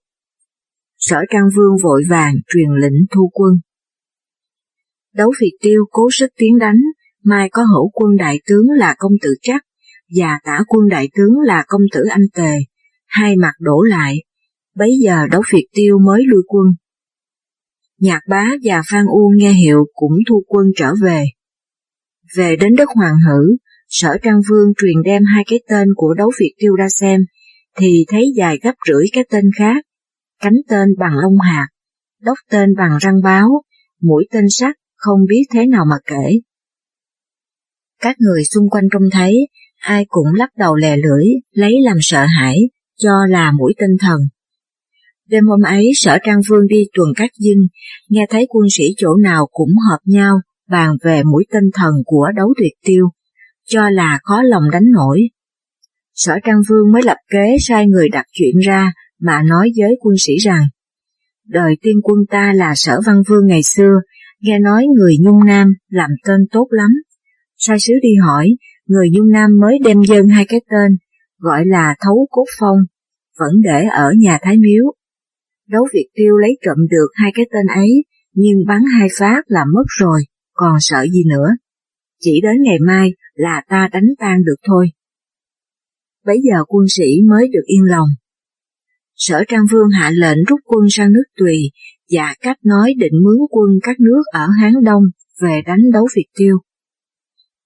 Sở 0.98 1.18
Trang 1.30 1.50
Vương 1.56 1.78
vội 1.84 2.04
vàng 2.10 2.36
truyền 2.48 2.70
lệnh 2.82 3.06
thu 3.16 3.30
quân. 3.34 3.54
Đấu 5.14 5.32
Việt 5.42 5.58
Tiêu 5.62 5.86
cố 5.92 6.10
sức 6.12 6.28
tiến 6.38 6.58
đánh, 6.60 6.80
mai 7.24 7.50
có 7.50 7.64
hữu 7.64 7.90
quân 7.94 8.18
đại 8.18 8.40
tướng 8.48 8.70
là 8.70 8.96
công 8.98 9.14
tử 9.22 9.30
Trắc, 9.42 9.62
và 10.16 10.40
tả 10.44 10.60
quân 10.68 10.90
đại 10.90 11.10
tướng 11.16 11.40
là 11.40 11.66
công 11.68 11.82
tử 11.94 12.04
Anh 12.10 12.26
Tề, 12.34 12.54
hai 13.08 13.36
mặt 13.36 13.54
đổ 13.60 13.82
lại, 13.82 14.16
bấy 14.76 14.92
giờ 15.04 15.28
đấu 15.32 15.42
Việt 15.54 15.68
Tiêu 15.74 16.00
mới 16.00 16.24
lui 16.28 16.42
quân. 16.48 16.68
Nhạc 18.00 18.20
bá 18.30 18.46
và 18.64 18.82
Phan 18.92 19.06
U 19.06 19.32
nghe 19.36 19.54
hiệu 19.54 19.86
cũng 19.94 20.14
thu 20.30 20.44
quân 20.48 20.68
trở 20.76 20.94
về. 21.02 21.24
Về 22.36 22.56
đến 22.56 22.76
đất 22.76 22.90
Hoàng 22.96 23.16
Hử, 23.28 23.56
Sở 23.88 24.18
Trang 24.24 24.42
Vương 24.50 24.74
truyền 24.78 24.96
đem 25.06 25.24
hai 25.34 25.44
cái 25.48 25.60
tên 25.70 25.88
của 25.96 26.14
đấu 26.14 26.32
Việt 26.40 26.54
Tiêu 26.58 26.76
ra 26.76 26.90
xem, 26.90 27.22
thì 27.78 28.06
thấy 28.08 28.26
dài 28.36 28.60
gấp 28.62 28.74
rưỡi 28.88 29.06
cái 29.14 29.24
tên 29.30 29.46
khác, 29.58 29.86
cánh 30.42 30.58
tên 30.70 30.90
bằng 31.00 31.18
lông 31.18 31.40
hạt, 31.40 31.68
đốc 32.22 32.38
tên 32.50 32.70
bằng 32.78 32.98
răng 33.02 33.22
báo, 33.24 33.50
mũi 34.02 34.28
tên 34.32 34.46
sắt, 34.50 34.76
không 34.96 35.20
biết 35.30 35.44
thế 35.54 35.66
nào 35.68 35.86
mà 35.90 35.96
kể. 36.06 36.40
Các 38.00 38.16
người 38.20 38.44
xung 38.44 38.70
quanh 38.70 38.84
trông 38.92 39.10
thấy, 39.12 39.48
ai 39.80 40.06
cũng 40.08 40.28
lắc 40.34 40.50
đầu 40.58 40.76
lè 40.76 40.98
lưỡi, 40.98 41.26
lấy 41.52 41.74
làm 41.84 41.98
sợ 42.02 42.26
hãi, 42.26 42.60
cho 42.98 43.12
là 43.30 43.52
mũi 43.52 43.74
tên 43.78 43.90
thần. 44.00 44.20
Đêm 45.28 45.44
hôm 45.46 45.62
ấy 45.62 45.92
sở 45.96 46.18
trang 46.26 46.42
vương 46.50 46.68
đi 46.68 46.86
tuần 46.94 47.10
các 47.16 47.30
dinh, 47.40 47.68
nghe 48.10 48.26
thấy 48.30 48.48
quân 48.50 48.68
sĩ 48.72 48.84
chỗ 48.98 49.16
nào 49.16 49.48
cũng 49.52 49.70
hợp 49.90 50.00
nhau, 50.06 50.36
bàn 50.70 50.96
về 51.04 51.24
mũi 51.24 51.46
tinh 51.52 51.70
thần 51.74 51.94
của 52.06 52.28
đấu 52.36 52.54
tuyệt 52.58 52.74
tiêu, 52.86 53.10
cho 53.66 53.90
là 53.90 54.20
khó 54.24 54.42
lòng 54.42 54.64
đánh 54.72 54.92
nổi. 54.94 55.22
Sở 56.14 56.34
trang 56.46 56.62
vương 56.70 56.92
mới 56.92 57.02
lập 57.06 57.18
kế 57.32 57.56
sai 57.60 57.88
người 57.88 58.10
đặt 58.10 58.26
chuyện 58.32 58.58
ra, 58.66 58.94
mà 59.20 59.44
nói 59.50 59.72
với 59.78 59.96
quân 60.00 60.16
sĩ 60.20 60.38
rằng, 60.38 60.64
đời 61.48 61.76
tiên 61.82 61.96
quân 62.04 62.20
ta 62.30 62.54
là 62.56 62.74
sở 62.76 63.00
văn 63.06 63.16
vương 63.30 63.48
ngày 63.48 63.64
xưa, 63.64 63.94
nghe 64.42 64.60
nói 64.60 64.86
người 64.98 65.18
Nhung 65.22 65.46
Nam 65.46 65.74
làm 65.90 66.10
tên 66.28 66.40
tốt 66.52 66.68
lắm. 66.70 66.90
Sai 67.58 67.80
sứ 67.80 67.94
đi 68.02 68.10
hỏi, 68.26 68.50
người 68.88 69.10
Nhung 69.14 69.32
Nam 69.32 69.50
mới 69.62 69.80
đem 69.84 70.02
dân 70.02 70.28
hai 70.28 70.46
cái 70.46 70.62
tên, 70.72 70.98
gọi 71.38 71.66
là 71.66 71.96
Thấu 72.00 72.28
Cốt 72.32 72.46
Phong, 72.60 72.78
vẫn 73.40 73.52
để 73.64 73.88
ở 73.92 74.12
nhà 74.18 74.38
Thái 74.42 74.58
Miếu. 74.58 74.94
Đấu 75.68 75.84
Việt 75.94 76.08
Tiêu 76.14 76.38
lấy 76.38 76.58
trộm 76.66 76.78
được 76.90 77.08
hai 77.14 77.32
cái 77.36 77.46
tên 77.54 77.66
ấy, 77.76 78.04
nhưng 78.34 78.66
bắn 78.68 78.82
hai 79.00 79.08
phát 79.20 79.42
là 79.48 79.66
mất 79.74 79.84
rồi, 80.00 80.22
còn 80.54 80.78
sợ 80.80 81.06
gì 81.12 81.24
nữa. 81.30 81.48
Chỉ 82.20 82.42
đến 82.44 82.56
ngày 82.64 82.78
mai 82.88 83.10
là 83.34 83.62
ta 83.70 83.90
đánh 83.94 84.08
tan 84.20 84.44
được 84.44 84.56
thôi. 84.68 84.88
Bấy 86.26 86.38
giờ 86.44 86.64
quân 86.68 86.86
sĩ 86.90 87.22
mới 87.30 87.48
được 87.48 87.64
yên 87.66 87.84
lòng. 87.84 88.08
Sở 89.16 89.44
Trang 89.48 89.66
Vương 89.72 89.90
hạ 89.90 90.12
lệnh 90.14 90.38
rút 90.48 90.60
quân 90.66 90.88
sang 90.90 91.12
nước 91.12 91.24
Tùy 91.38 91.72
và 92.12 92.36
cách 92.42 92.58
nói 92.64 92.94
định 92.98 93.14
mướn 93.24 93.38
quân 93.50 93.70
các 93.84 94.00
nước 94.00 94.24
ở 94.34 94.48
Hán 94.62 94.74
Đông 94.84 95.04
về 95.42 95.62
đánh 95.66 95.92
đấu 95.94 96.08
Việt 96.16 96.28
Tiêu. 96.38 96.58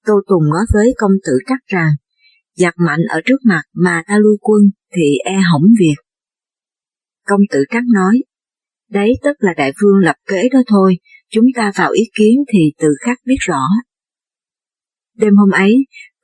Tô 0.06 0.14
Tùng 0.28 0.44
nói 0.50 0.66
với 0.74 0.94
công 0.98 1.12
tử 1.26 1.34
cắt 1.46 1.60
rằng, 1.68 1.90
giặc 2.56 2.74
mạnh 2.78 3.00
ở 3.10 3.22
trước 3.26 3.38
mặt 3.46 3.62
mà 3.74 4.04
ta 4.08 4.18
lui 4.18 4.38
quân 4.42 4.62
thì 4.96 5.18
e 5.26 5.36
hỏng 5.52 5.64
việc. 5.80 6.07
Công 7.28 7.42
tử 7.52 7.64
Trắc 7.70 7.84
nói, 7.94 8.24
đấy 8.90 9.14
tức 9.24 9.38
là 9.40 9.54
đại 9.58 9.74
vương 9.82 9.98
lập 9.98 10.16
kế 10.28 10.50
đó 10.54 10.60
thôi, 10.68 10.98
chúng 11.30 11.46
ta 11.56 11.72
vào 11.76 11.92
ý 11.92 12.04
kiến 12.18 12.44
thì 12.54 12.60
tự 12.80 12.88
khắc 13.06 13.18
biết 13.26 13.38
rõ. 13.40 13.62
Đêm 15.18 15.36
hôm 15.36 15.50
ấy, 15.52 15.74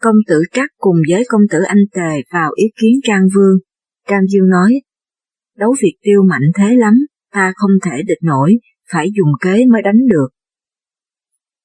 công 0.02 0.16
tử 0.28 0.42
Trắc 0.52 0.70
cùng 0.78 0.98
với 1.10 1.24
công 1.28 1.42
tử 1.52 1.60
Anh 1.68 1.84
Tề 1.92 2.22
vào 2.34 2.52
ý 2.56 2.66
kiến 2.82 2.92
Trang 3.04 3.28
Vương. 3.36 3.58
Trang 4.10 4.28
Dương 4.28 4.50
nói, 4.50 4.74
đấu 5.58 5.76
Việt 5.84 5.96
Tiêu 6.02 6.24
mạnh 6.30 6.52
thế 6.56 6.76
lắm, 6.76 6.94
ta 7.32 7.54
không 7.56 7.72
thể 7.86 8.04
địch 8.08 8.18
nổi, 8.22 8.54
phải 8.92 9.08
dùng 9.18 9.30
kế 9.42 9.66
mới 9.72 9.82
đánh 9.82 10.08
được. 10.08 10.28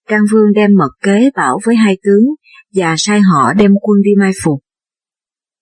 Trang 0.08 0.24
Vương 0.32 0.52
đem 0.54 0.70
mật 0.74 0.90
kế 1.02 1.30
bảo 1.36 1.58
với 1.64 1.76
hai 1.76 1.98
tướng 2.02 2.24
và 2.74 2.94
sai 2.98 3.20
họ 3.20 3.52
đem 3.52 3.72
quân 3.82 4.02
đi 4.02 4.10
mai 4.18 4.32
phục. 4.42 4.60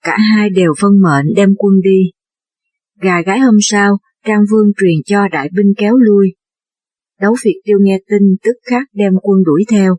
Cả 0.02 0.16
hai 0.18 0.50
đều 0.50 0.74
phân 0.80 0.92
mệnh 1.02 1.26
đem 1.36 1.54
quân 1.58 1.72
đi. 1.84 2.15
Gà 3.00 3.22
gái 3.26 3.38
hôm 3.38 3.54
sau, 3.60 3.98
Trang 4.26 4.40
Vương 4.50 4.72
truyền 4.76 5.02
cho 5.06 5.28
đại 5.32 5.48
binh 5.52 5.72
kéo 5.76 5.96
lui. 5.96 6.34
Đấu 7.20 7.36
Việt 7.44 7.60
Tiêu 7.64 7.78
nghe 7.80 7.98
tin 8.08 8.22
tức 8.42 8.52
khắc 8.70 8.82
đem 8.92 9.12
quân 9.22 9.44
đuổi 9.44 9.64
theo. 9.70 9.96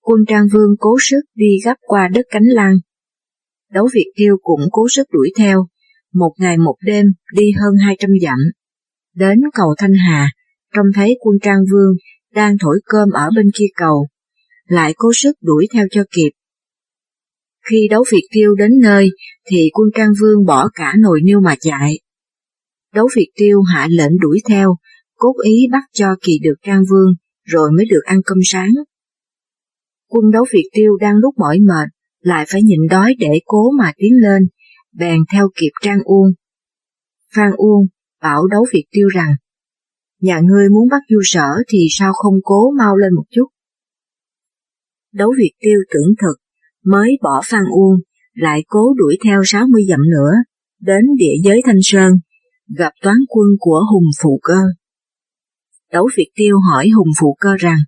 Quân 0.00 0.20
Trang 0.28 0.46
Vương 0.52 0.76
cố 0.78 0.96
sức 1.00 1.20
đi 1.34 1.58
gấp 1.64 1.74
qua 1.80 2.08
đất 2.08 2.26
cánh 2.30 2.44
lăng. 2.44 2.74
Đấu 3.72 3.88
Việt 3.94 4.12
Tiêu 4.16 4.36
cũng 4.42 4.60
cố 4.70 4.86
sức 4.88 5.06
đuổi 5.12 5.32
theo, 5.38 5.66
một 6.12 6.32
ngày 6.38 6.58
một 6.58 6.76
đêm 6.84 7.06
đi 7.34 7.50
hơn 7.50 7.74
200 7.86 8.10
dặm. 8.22 8.38
Đến 9.14 9.40
cầu 9.54 9.74
Thanh 9.78 9.94
Hà, 10.08 10.30
trông 10.74 10.86
thấy 10.94 11.18
quân 11.20 11.38
Trang 11.42 11.60
Vương 11.72 11.94
đang 12.34 12.56
thổi 12.60 12.80
cơm 12.84 13.10
ở 13.10 13.30
bên 13.36 13.46
kia 13.54 13.68
cầu, 13.76 14.08
lại 14.66 14.94
cố 14.96 15.10
sức 15.14 15.32
đuổi 15.42 15.66
theo 15.72 15.86
cho 15.90 16.02
kịp. 16.10 16.30
Khi 17.70 17.88
đấu 17.90 18.04
Việt 18.12 18.28
Tiêu 18.30 18.54
đến 18.54 18.70
nơi, 18.82 19.10
thì 19.50 19.70
quân 19.72 19.88
Trang 19.94 20.10
Vương 20.20 20.44
bỏ 20.46 20.68
cả 20.74 20.94
nồi 20.98 21.20
niêu 21.24 21.40
mà 21.40 21.54
chạy. 21.60 21.98
Đấu 22.96 23.08
Việt 23.16 23.30
Tiêu 23.34 23.62
hạ 23.62 23.88
lệnh 23.90 24.18
đuổi 24.20 24.38
theo, 24.48 24.76
cốt 25.16 25.34
ý 25.44 25.68
bắt 25.72 25.82
cho 25.92 26.06
kỳ 26.22 26.38
được 26.42 26.54
Trang 26.62 26.82
Vương, 26.90 27.14
rồi 27.44 27.70
mới 27.76 27.86
được 27.90 28.00
ăn 28.04 28.20
cơm 28.24 28.38
sáng. 28.44 28.70
Quân 30.08 30.30
đấu 30.30 30.44
Việt 30.52 30.68
Tiêu 30.72 30.96
đang 31.00 31.16
lúc 31.16 31.34
mỏi 31.38 31.58
mệt, 31.58 31.88
lại 32.20 32.44
phải 32.48 32.62
nhịn 32.62 32.80
đói 32.90 33.14
để 33.18 33.40
cố 33.44 33.70
mà 33.78 33.92
tiến 33.96 34.12
lên, 34.22 34.42
bèn 34.92 35.20
theo 35.32 35.48
kịp 35.60 35.70
Trang 35.82 35.98
Uông. 36.04 36.28
Phan 37.34 37.50
Uông 37.56 37.86
bảo 38.22 38.46
đấu 38.46 38.66
Việt 38.72 38.84
Tiêu 38.90 39.08
rằng, 39.08 39.34
nhà 40.20 40.40
ngươi 40.44 40.68
muốn 40.68 40.88
bắt 40.90 41.02
du 41.08 41.20
sở 41.24 41.48
thì 41.68 41.78
sao 41.90 42.12
không 42.12 42.34
cố 42.44 42.70
mau 42.78 42.96
lên 42.96 43.14
một 43.14 43.24
chút. 43.30 43.46
Đấu 45.12 45.32
Việt 45.38 45.52
Tiêu 45.60 45.80
tưởng 45.94 46.14
thực, 46.22 46.36
mới 46.84 47.18
bỏ 47.22 47.42
Phan 47.44 47.64
Uông, 47.70 48.00
lại 48.34 48.64
cố 48.66 48.94
đuổi 48.96 49.18
theo 49.24 49.42
60 49.44 49.82
dặm 49.88 50.00
nữa, 50.10 50.32
đến 50.80 51.04
địa 51.18 51.34
giới 51.44 51.62
Thanh 51.64 51.80
Sơn, 51.82 52.12
gặp 52.68 52.92
toán 53.02 53.16
quân 53.28 53.48
của 53.58 53.84
Hùng 53.92 54.10
Phụ 54.22 54.40
Cơ. 54.42 54.60
Đấu 55.92 56.08
Việt 56.16 56.30
Tiêu 56.34 56.56
hỏi 56.70 56.88
Hùng 56.96 57.08
Phụ 57.20 57.36
Cơ 57.40 57.56
rằng, 57.58 57.78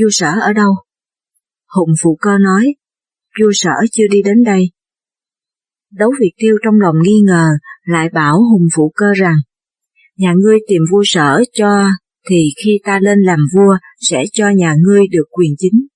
vua 0.00 0.08
sở 0.10 0.30
ở 0.40 0.52
đâu? 0.52 0.74
Hùng 1.76 1.90
Phụ 2.02 2.18
Cơ 2.20 2.38
nói, 2.38 2.74
vua 3.40 3.50
sở 3.52 3.70
chưa 3.92 4.06
đi 4.10 4.22
đến 4.22 4.44
đây. 4.44 4.70
Đấu 5.92 6.10
Việt 6.20 6.32
Tiêu 6.36 6.56
trong 6.64 6.74
lòng 6.80 6.96
nghi 7.02 7.20
ngờ, 7.26 7.48
lại 7.84 8.08
bảo 8.12 8.36
Hùng 8.36 8.68
Phụ 8.76 8.92
Cơ 8.94 9.06
rằng, 9.16 9.36
nhà 10.16 10.32
ngươi 10.36 10.58
tìm 10.68 10.82
vua 10.90 11.02
sở 11.04 11.42
cho, 11.52 11.88
thì 12.30 12.36
khi 12.64 12.78
ta 12.84 12.98
lên 13.02 13.18
làm 13.18 13.38
vua 13.54 13.76
sẽ 14.00 14.24
cho 14.32 14.44
nhà 14.56 14.74
ngươi 14.78 15.06
được 15.10 15.24
quyền 15.30 15.54
chính. 15.58 15.86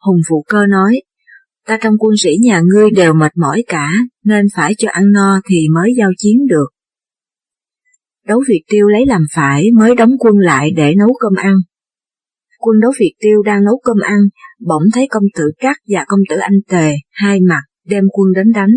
Hùng 0.00 0.20
Phụ 0.28 0.44
Cơ 0.48 0.66
nói, 0.66 1.02
ta 1.66 1.78
trong 1.82 1.94
quân 1.98 2.16
sĩ 2.16 2.30
nhà 2.40 2.60
ngươi 2.64 2.90
đều 2.90 3.14
mệt 3.14 3.32
mỏi 3.36 3.64
cả, 3.66 3.90
nên 4.24 4.46
phải 4.54 4.74
cho 4.78 4.88
ăn 4.90 5.12
no 5.12 5.40
thì 5.50 5.66
mới 5.74 5.94
giao 5.98 6.10
chiến 6.18 6.46
được. 6.48 6.73
Đấu 8.26 8.42
Việt 8.48 8.62
Tiêu 8.70 8.88
lấy 8.88 9.06
làm 9.06 9.22
phải 9.34 9.70
mới 9.74 9.94
đóng 9.94 10.10
quân 10.18 10.38
lại 10.38 10.70
để 10.76 10.94
nấu 10.94 11.08
cơm 11.20 11.34
ăn. 11.36 11.54
Quân 12.58 12.80
đấu 12.80 12.92
Việt 13.00 13.14
Tiêu 13.18 13.42
đang 13.42 13.64
nấu 13.64 13.80
cơm 13.84 13.96
ăn, 14.02 14.18
bỗng 14.60 14.82
thấy 14.94 15.06
công 15.10 15.22
tử 15.36 15.44
cát 15.58 15.76
và 15.88 16.04
công 16.08 16.20
tử 16.30 16.36
Anh 16.36 16.60
Tề, 16.68 16.92
hai 17.10 17.40
mặt, 17.40 17.62
đem 17.86 18.04
quân 18.12 18.32
đến 18.32 18.52
đánh. 18.52 18.70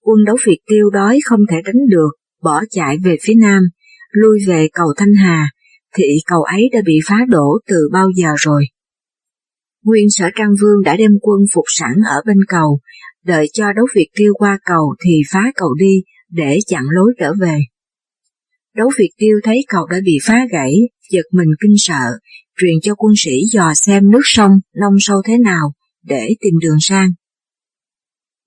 Quân 0.00 0.24
đấu 0.26 0.36
Việt 0.46 0.58
Tiêu 0.66 0.90
đói 0.90 1.18
không 1.24 1.40
thể 1.50 1.56
đánh 1.64 1.86
được, 1.88 2.10
bỏ 2.42 2.62
chạy 2.70 2.96
về 3.04 3.16
phía 3.22 3.34
nam, 3.34 3.62
lui 4.10 4.38
về 4.46 4.68
cầu 4.72 4.86
Thanh 4.96 5.14
Hà, 5.18 5.46
thì 5.96 6.04
cầu 6.26 6.42
ấy 6.42 6.68
đã 6.72 6.78
bị 6.84 6.98
phá 7.08 7.16
đổ 7.28 7.58
từ 7.68 7.88
bao 7.92 8.08
giờ 8.16 8.28
rồi. 8.36 8.64
Nguyên 9.84 10.10
sở 10.10 10.26
Trang 10.34 10.54
Vương 10.60 10.82
đã 10.84 10.96
đem 10.96 11.10
quân 11.20 11.40
phục 11.54 11.64
sẵn 11.66 11.94
ở 12.10 12.20
bên 12.26 12.38
cầu, 12.48 12.80
đợi 13.24 13.46
cho 13.52 13.72
đấu 13.72 13.86
Việt 13.94 14.08
Tiêu 14.16 14.32
qua 14.34 14.58
cầu 14.64 14.94
thì 15.04 15.22
phá 15.30 15.52
cầu 15.54 15.74
đi 15.78 16.02
để 16.30 16.58
chặn 16.66 16.82
lối 16.90 17.14
trở 17.18 17.32
về. 17.40 17.58
Đấu 18.76 18.90
Việt 18.98 19.10
Tiêu 19.18 19.36
thấy 19.44 19.64
cầu 19.68 19.86
đã 19.90 19.96
bị 20.04 20.18
phá 20.26 20.34
gãy, 20.52 20.74
giật 21.10 21.26
mình 21.32 21.48
kinh 21.60 21.74
sợ, 21.76 22.18
truyền 22.60 22.74
cho 22.82 22.94
quân 22.94 23.12
sĩ 23.16 23.30
dò 23.52 23.74
xem 23.74 24.10
nước 24.10 24.20
sông 24.24 24.50
nông 24.74 24.94
sâu 24.98 25.16
thế 25.26 25.38
nào 25.38 25.72
để 26.02 26.28
tìm 26.40 26.54
đường 26.62 26.76
sang. 26.80 27.08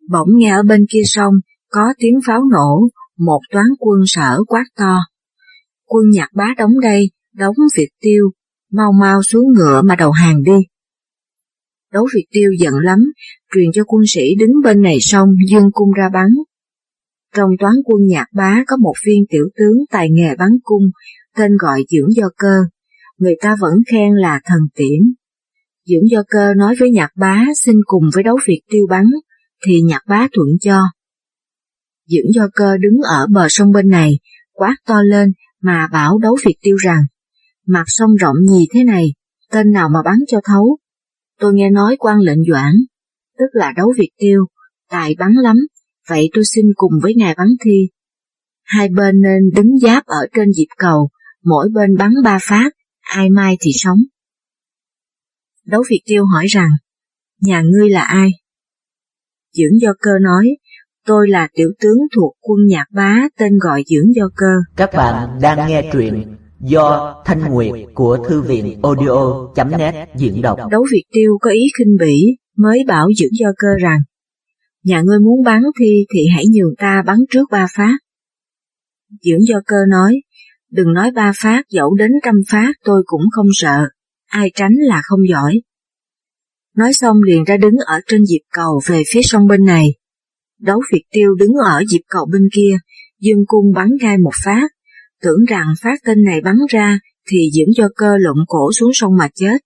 Bỗng 0.09 0.27
nghe 0.37 0.49
ở 0.49 0.63
bên 0.63 0.85
kia 0.89 1.01
sông 1.05 1.33
có 1.69 1.81
tiếng 1.97 2.19
pháo 2.27 2.39
nổ, 2.51 2.89
một 3.17 3.39
toán 3.51 3.65
quân 3.79 3.99
sở 4.05 4.37
quát 4.47 4.63
to. 4.77 4.97
Quân 5.85 6.03
nhạc 6.13 6.29
bá 6.33 6.53
đóng 6.57 6.79
đây, 6.81 7.11
đóng 7.33 7.55
Việt 7.77 7.89
Tiêu, 8.01 8.29
mau 8.71 8.91
mau 9.01 9.23
xuống 9.23 9.53
ngựa 9.53 9.81
mà 9.81 9.95
đầu 9.95 10.11
hàng 10.11 10.43
đi. 10.43 10.65
Đấu 11.93 12.07
Việt 12.15 12.25
Tiêu 12.31 12.49
giận 12.59 12.73
lắm, 12.73 12.99
truyền 13.53 13.71
cho 13.73 13.83
quân 13.83 14.03
sĩ 14.07 14.35
đứng 14.39 14.51
bên 14.63 14.81
này 14.81 14.97
sông 15.01 15.29
dương 15.49 15.71
cung 15.71 15.91
ra 15.91 16.09
bắn. 16.13 16.27
Trong 17.35 17.49
toán 17.59 17.73
quân 17.85 18.07
nhạc 18.07 18.25
bá 18.33 18.63
có 18.67 18.77
một 18.77 18.93
viên 19.05 19.23
tiểu 19.29 19.49
tướng 19.57 19.77
tài 19.89 20.07
nghề 20.11 20.35
bắn 20.35 20.49
cung, 20.63 20.83
tên 21.35 21.51
gọi 21.59 21.83
Dưỡng 21.89 22.09
Do 22.15 22.29
Cơ, 22.37 22.63
người 23.17 23.35
ta 23.41 23.55
vẫn 23.59 23.73
khen 23.91 24.13
là 24.13 24.39
thần 24.45 24.59
tiễn. 24.75 25.13
Dưỡng 25.85 26.09
Do 26.11 26.23
Cơ 26.27 26.53
nói 26.53 26.75
với 26.79 26.91
nhạc 26.91 27.11
bá 27.15 27.45
xin 27.55 27.75
cùng 27.85 28.03
với 28.13 28.23
đấu 28.23 28.37
việc 28.47 28.61
Tiêu 28.69 28.87
bắn, 28.89 29.05
thì 29.65 29.81
nhạc 29.81 30.01
bá 30.07 30.27
thuận 30.33 30.47
cho. 30.61 30.81
Dưỡng 32.05 32.33
Do 32.35 32.47
Cơ 32.53 32.77
đứng 32.77 32.97
ở 33.01 33.27
bờ 33.29 33.47
sông 33.49 33.71
bên 33.71 33.87
này, 33.87 34.19
quát 34.53 34.75
to 34.85 35.01
lên 35.01 35.31
mà 35.61 35.87
bảo 35.91 36.17
đấu 36.17 36.37
việc 36.45 36.55
Tiêu 36.61 36.75
rằng, 36.75 37.01
mặt 37.67 37.83
sông 37.87 38.15
rộng 38.15 38.35
nhì 38.41 38.67
thế 38.73 38.83
này, 38.83 39.13
tên 39.51 39.71
nào 39.71 39.89
mà 39.89 39.99
bắn 40.05 40.15
cho 40.27 40.41
thấu. 40.43 40.77
Tôi 41.39 41.53
nghe 41.53 41.69
nói 41.69 41.95
quan 41.99 42.19
lệnh 42.19 42.43
doãn, 42.51 42.73
tức 43.39 43.45
là 43.51 43.73
đấu 43.77 43.93
việc 43.97 44.09
Tiêu, 44.17 44.45
tài 44.89 45.15
bắn 45.19 45.31
lắm, 45.33 45.57
vậy 46.09 46.29
tôi 46.33 46.45
xin 46.45 46.65
cùng 46.75 46.91
với 47.01 47.13
ngài 47.15 47.35
bắn 47.37 47.47
thi. 47.65 47.89
Hai 48.63 48.89
bên 48.89 49.21
nên 49.21 49.39
đứng 49.55 49.79
giáp 49.81 50.05
ở 50.05 50.27
trên 50.33 50.51
dịp 50.51 50.67
cầu, 50.77 51.09
mỗi 51.43 51.69
bên 51.73 51.97
bắn 51.97 52.11
ba 52.23 52.37
phát, 52.41 52.71
ai 53.01 53.29
mai 53.29 53.57
thì 53.59 53.71
sống. 53.73 53.99
Đấu 55.65 55.83
Việt 55.89 56.01
Tiêu 56.05 56.25
hỏi 56.33 56.45
rằng, 56.47 56.69
nhà 57.41 57.61
ngươi 57.61 57.89
là 57.89 58.01
ai? 58.01 58.29
Dưỡng 59.53 59.81
do 59.81 59.93
cơ 59.99 60.11
nói, 60.21 60.57
tôi 61.05 61.27
là 61.29 61.47
tiểu 61.53 61.71
tướng 61.79 61.97
thuộc 62.15 62.33
quân 62.41 62.65
nhạc 62.67 62.85
bá 62.91 63.27
tên 63.39 63.57
gọi 63.57 63.83
Dưỡng 63.87 64.15
do 64.15 64.29
cơ. 64.35 64.53
Các 64.75 64.89
bạn 64.93 65.39
đang 65.41 65.69
nghe 65.69 65.89
truyện 65.93 66.35
do 66.59 67.15
Thanh 67.25 67.41
Nguyệt 67.49 67.73
của 67.93 68.25
Thư 68.29 68.41
viện 68.41 68.81
audio.net 68.83 70.09
diễn 70.17 70.41
đọc. 70.41 70.59
Đấu 70.71 70.85
Việt 70.91 71.03
Tiêu 71.13 71.37
có 71.41 71.49
ý 71.49 71.61
khinh 71.77 71.95
bỉ, 71.99 72.37
mới 72.57 72.83
bảo 72.87 73.07
Dưỡng 73.17 73.39
do 73.39 73.47
cơ 73.57 73.67
rằng, 73.81 73.99
nhà 74.88 75.02
ngươi 75.06 75.19
muốn 75.19 75.43
bắn 75.43 75.62
thi 75.80 76.06
thì 76.13 76.19
hãy 76.36 76.45
nhường 76.47 76.76
ta 76.78 77.04
bắn 77.06 77.17
trước 77.30 77.43
ba 77.52 77.67
phát. 77.76 77.97
Dưỡng 79.21 79.47
do 79.47 79.62
cơ 79.65 79.76
nói, 79.89 80.21
đừng 80.71 80.93
nói 80.93 81.12
ba 81.12 81.32
phát 81.36 81.62
dẫu 81.69 81.95
đến 81.95 82.12
trăm 82.23 82.36
phát 82.50 82.71
tôi 82.84 83.04
cũng 83.06 83.21
không 83.32 83.47
sợ, 83.54 83.88
ai 84.28 84.52
tránh 84.56 84.73
là 84.80 85.02
không 85.04 85.19
giỏi. 85.30 85.62
Nói 86.76 86.93
xong 86.93 87.17
liền 87.23 87.43
ra 87.43 87.58
đứng 87.58 87.76
ở 87.86 88.00
trên 88.08 88.26
dịp 88.26 88.41
cầu 88.54 88.82
về 88.88 89.04
phía 89.13 89.21
sông 89.23 89.47
bên 89.47 89.65
này. 89.65 89.93
Đấu 90.60 90.82
Việt 90.93 91.04
Tiêu 91.12 91.36
đứng 91.36 91.54
ở 91.54 91.84
dịp 91.89 92.02
cầu 92.08 92.26
bên 92.32 92.41
kia, 92.54 92.78
dương 93.19 93.43
cung 93.47 93.73
bắn 93.76 93.89
gai 94.02 94.17
một 94.17 94.34
phát, 94.43 94.69
tưởng 95.21 95.45
rằng 95.47 95.67
phát 95.82 96.00
tên 96.06 96.23
này 96.23 96.41
bắn 96.41 96.56
ra 96.69 97.00
thì 97.32 97.38
dưỡng 97.54 97.73
do 97.78 97.88
cơ 97.95 98.17
lộn 98.19 98.38
cổ 98.47 98.71
xuống 98.73 98.91
sông 98.93 99.17
mà 99.17 99.30
chết. 99.36 99.58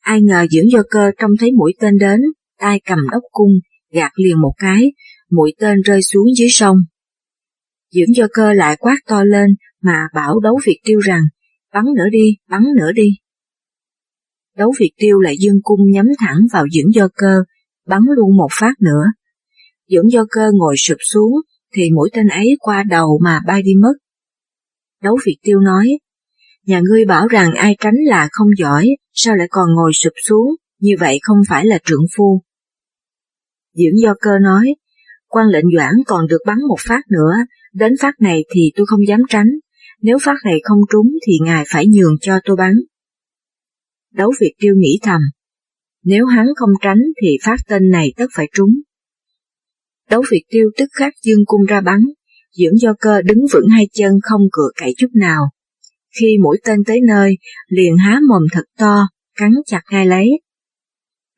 Ai 0.00 0.22
ngờ 0.22 0.46
dưỡng 0.50 0.70
do 0.70 0.82
cơ 0.90 1.10
trông 1.18 1.30
thấy 1.40 1.52
mũi 1.52 1.72
tên 1.80 1.98
đến, 1.98 2.20
tay 2.58 2.80
cầm 2.84 2.98
đốc 3.12 3.22
cung, 3.32 3.50
gạt 3.94 4.12
liền 4.16 4.40
một 4.42 4.52
cái, 4.56 4.92
mũi 5.30 5.54
tên 5.58 5.82
rơi 5.82 6.02
xuống 6.02 6.26
dưới 6.36 6.48
sông. 6.50 6.76
Dưỡng 7.90 8.16
do 8.16 8.26
cơ 8.32 8.52
lại 8.52 8.76
quát 8.76 8.96
to 9.06 9.24
lên 9.24 9.50
mà 9.82 10.08
bảo 10.14 10.40
đấu 10.40 10.58
Việt 10.66 10.78
Tiêu 10.84 10.98
rằng, 10.98 11.22
bắn 11.72 11.84
nữa 11.96 12.08
đi, 12.12 12.36
bắn 12.48 12.62
nữa 12.76 12.92
đi. 12.92 13.08
Đấu 14.56 14.72
Việt 14.78 14.92
Tiêu 14.96 15.20
lại 15.20 15.36
dương 15.40 15.60
cung 15.62 15.90
nhắm 15.90 16.06
thẳng 16.18 16.38
vào 16.52 16.64
dưỡng 16.72 16.94
do 16.94 17.08
cơ, 17.14 17.36
bắn 17.86 18.00
luôn 18.16 18.36
một 18.36 18.48
phát 18.60 18.74
nữa. 18.80 19.04
Dưỡng 19.88 20.10
do 20.10 20.24
cơ 20.30 20.50
ngồi 20.52 20.76
sụp 20.76 20.98
xuống, 21.00 21.32
thì 21.76 21.90
mũi 21.90 22.10
tên 22.12 22.28
ấy 22.28 22.56
qua 22.60 22.84
đầu 22.90 23.20
mà 23.24 23.40
bay 23.46 23.62
đi 23.62 23.72
mất. 23.82 23.92
Đấu 25.02 25.18
Việt 25.26 25.36
Tiêu 25.42 25.60
nói, 25.60 25.98
nhà 26.66 26.80
ngươi 26.90 27.04
bảo 27.04 27.26
rằng 27.26 27.54
ai 27.54 27.76
tránh 27.78 27.96
là 28.06 28.28
không 28.32 28.48
giỏi, 28.58 28.88
sao 29.12 29.36
lại 29.36 29.46
còn 29.50 29.74
ngồi 29.74 29.92
sụp 29.92 30.12
xuống, 30.24 30.54
như 30.80 30.94
vậy 31.00 31.18
không 31.22 31.38
phải 31.48 31.66
là 31.66 31.78
trượng 31.84 32.04
phu. 32.16 32.42
Dưỡng 33.74 34.00
do 34.02 34.14
cơ 34.20 34.38
nói, 34.38 34.74
quan 35.28 35.46
lệnh 35.48 35.64
doãn 35.76 35.92
còn 36.06 36.26
được 36.26 36.38
bắn 36.46 36.58
một 36.68 36.78
phát 36.88 37.00
nữa, 37.10 37.34
đến 37.72 37.92
phát 38.00 38.14
này 38.20 38.44
thì 38.54 38.72
tôi 38.76 38.86
không 38.86 39.06
dám 39.08 39.20
tránh, 39.28 39.48
nếu 40.02 40.18
phát 40.22 40.36
này 40.44 40.60
không 40.62 40.78
trúng 40.92 41.06
thì 41.26 41.32
ngài 41.44 41.64
phải 41.68 41.86
nhường 41.86 42.16
cho 42.20 42.34
tôi 42.44 42.56
bắn. 42.56 42.72
Đấu 44.12 44.32
Việt 44.40 44.52
Tiêu 44.58 44.74
nghĩ 44.76 44.98
thầm, 45.02 45.20
nếu 46.04 46.26
hắn 46.26 46.46
không 46.56 46.70
tránh 46.80 46.98
thì 47.22 47.28
phát 47.44 47.56
tên 47.68 47.90
này 47.90 48.12
tất 48.16 48.26
phải 48.34 48.48
trúng. 48.54 48.70
Đấu 50.10 50.22
Việt 50.30 50.42
Tiêu 50.48 50.70
tức 50.76 50.88
khắc 50.92 51.12
dương 51.22 51.44
cung 51.46 51.64
ra 51.64 51.80
bắn, 51.80 52.00
dưỡng 52.52 52.78
do 52.78 52.94
cơ 53.00 53.22
đứng 53.22 53.46
vững 53.52 53.68
hai 53.68 53.88
chân 53.92 54.12
không 54.22 54.42
cựa 54.52 54.70
cậy 54.76 54.94
chút 54.98 55.10
nào. 55.14 55.50
Khi 56.20 56.36
mũi 56.42 56.56
tên 56.64 56.84
tới 56.86 57.00
nơi, 57.08 57.34
liền 57.68 57.96
há 57.96 58.20
mồm 58.28 58.42
thật 58.52 58.64
to, 58.78 59.08
cắn 59.36 59.50
chặt 59.66 59.80
ngay 59.90 60.06
lấy. 60.06 60.28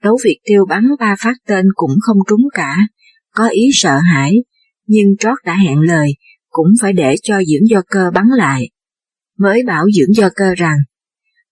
Đấu 0.03 0.19
Việt 0.25 0.39
Tiêu 0.45 0.67
bắn 0.69 0.85
ba 1.01 1.17
phát 1.19 1.35
tên 1.47 1.65
cũng 1.75 1.91
không 2.01 2.19
trúng 2.29 2.43
cả, 2.55 2.77
có 3.35 3.49
ý 3.49 3.63
sợ 3.73 3.99
hãi, 3.99 4.33
nhưng 4.87 5.17
trót 5.19 5.39
đã 5.45 5.57
hẹn 5.67 5.81
lời, 5.81 6.17
cũng 6.49 6.69
phải 6.81 6.93
để 6.93 7.15
cho 7.23 7.35
dưỡng 7.45 7.69
do 7.69 7.83
cơ 7.87 8.11
bắn 8.15 8.25
lại. 8.37 8.71
Mới 9.39 9.63
bảo 9.67 9.85
dưỡng 9.91 10.15
do 10.15 10.29
cơ 10.37 10.55
rằng, 10.55 10.79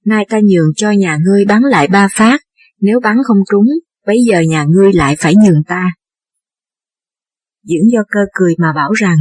nay 0.04 0.26
ta 0.28 0.40
nhường 0.44 0.74
cho 0.76 0.90
nhà 0.90 1.18
ngươi 1.24 1.44
bắn 1.44 1.62
lại 1.62 1.88
ba 1.88 2.09
phát, 2.12 2.40
nếu 2.80 3.00
bắn 3.00 3.16
không 3.24 3.38
trúng, 3.50 3.66
bây 4.07 4.18
giờ 4.20 4.40
nhà 4.40 4.64
ngươi 4.68 4.92
lại 4.92 5.16
phải 5.18 5.35
nhường 5.37 5.64
ta. 5.66 5.90
Dưỡng 7.62 7.90
do 7.92 8.00
cơ 8.09 8.20
cười 8.33 8.54
mà 8.59 8.72
bảo 8.72 8.92
rằng, 8.92 9.16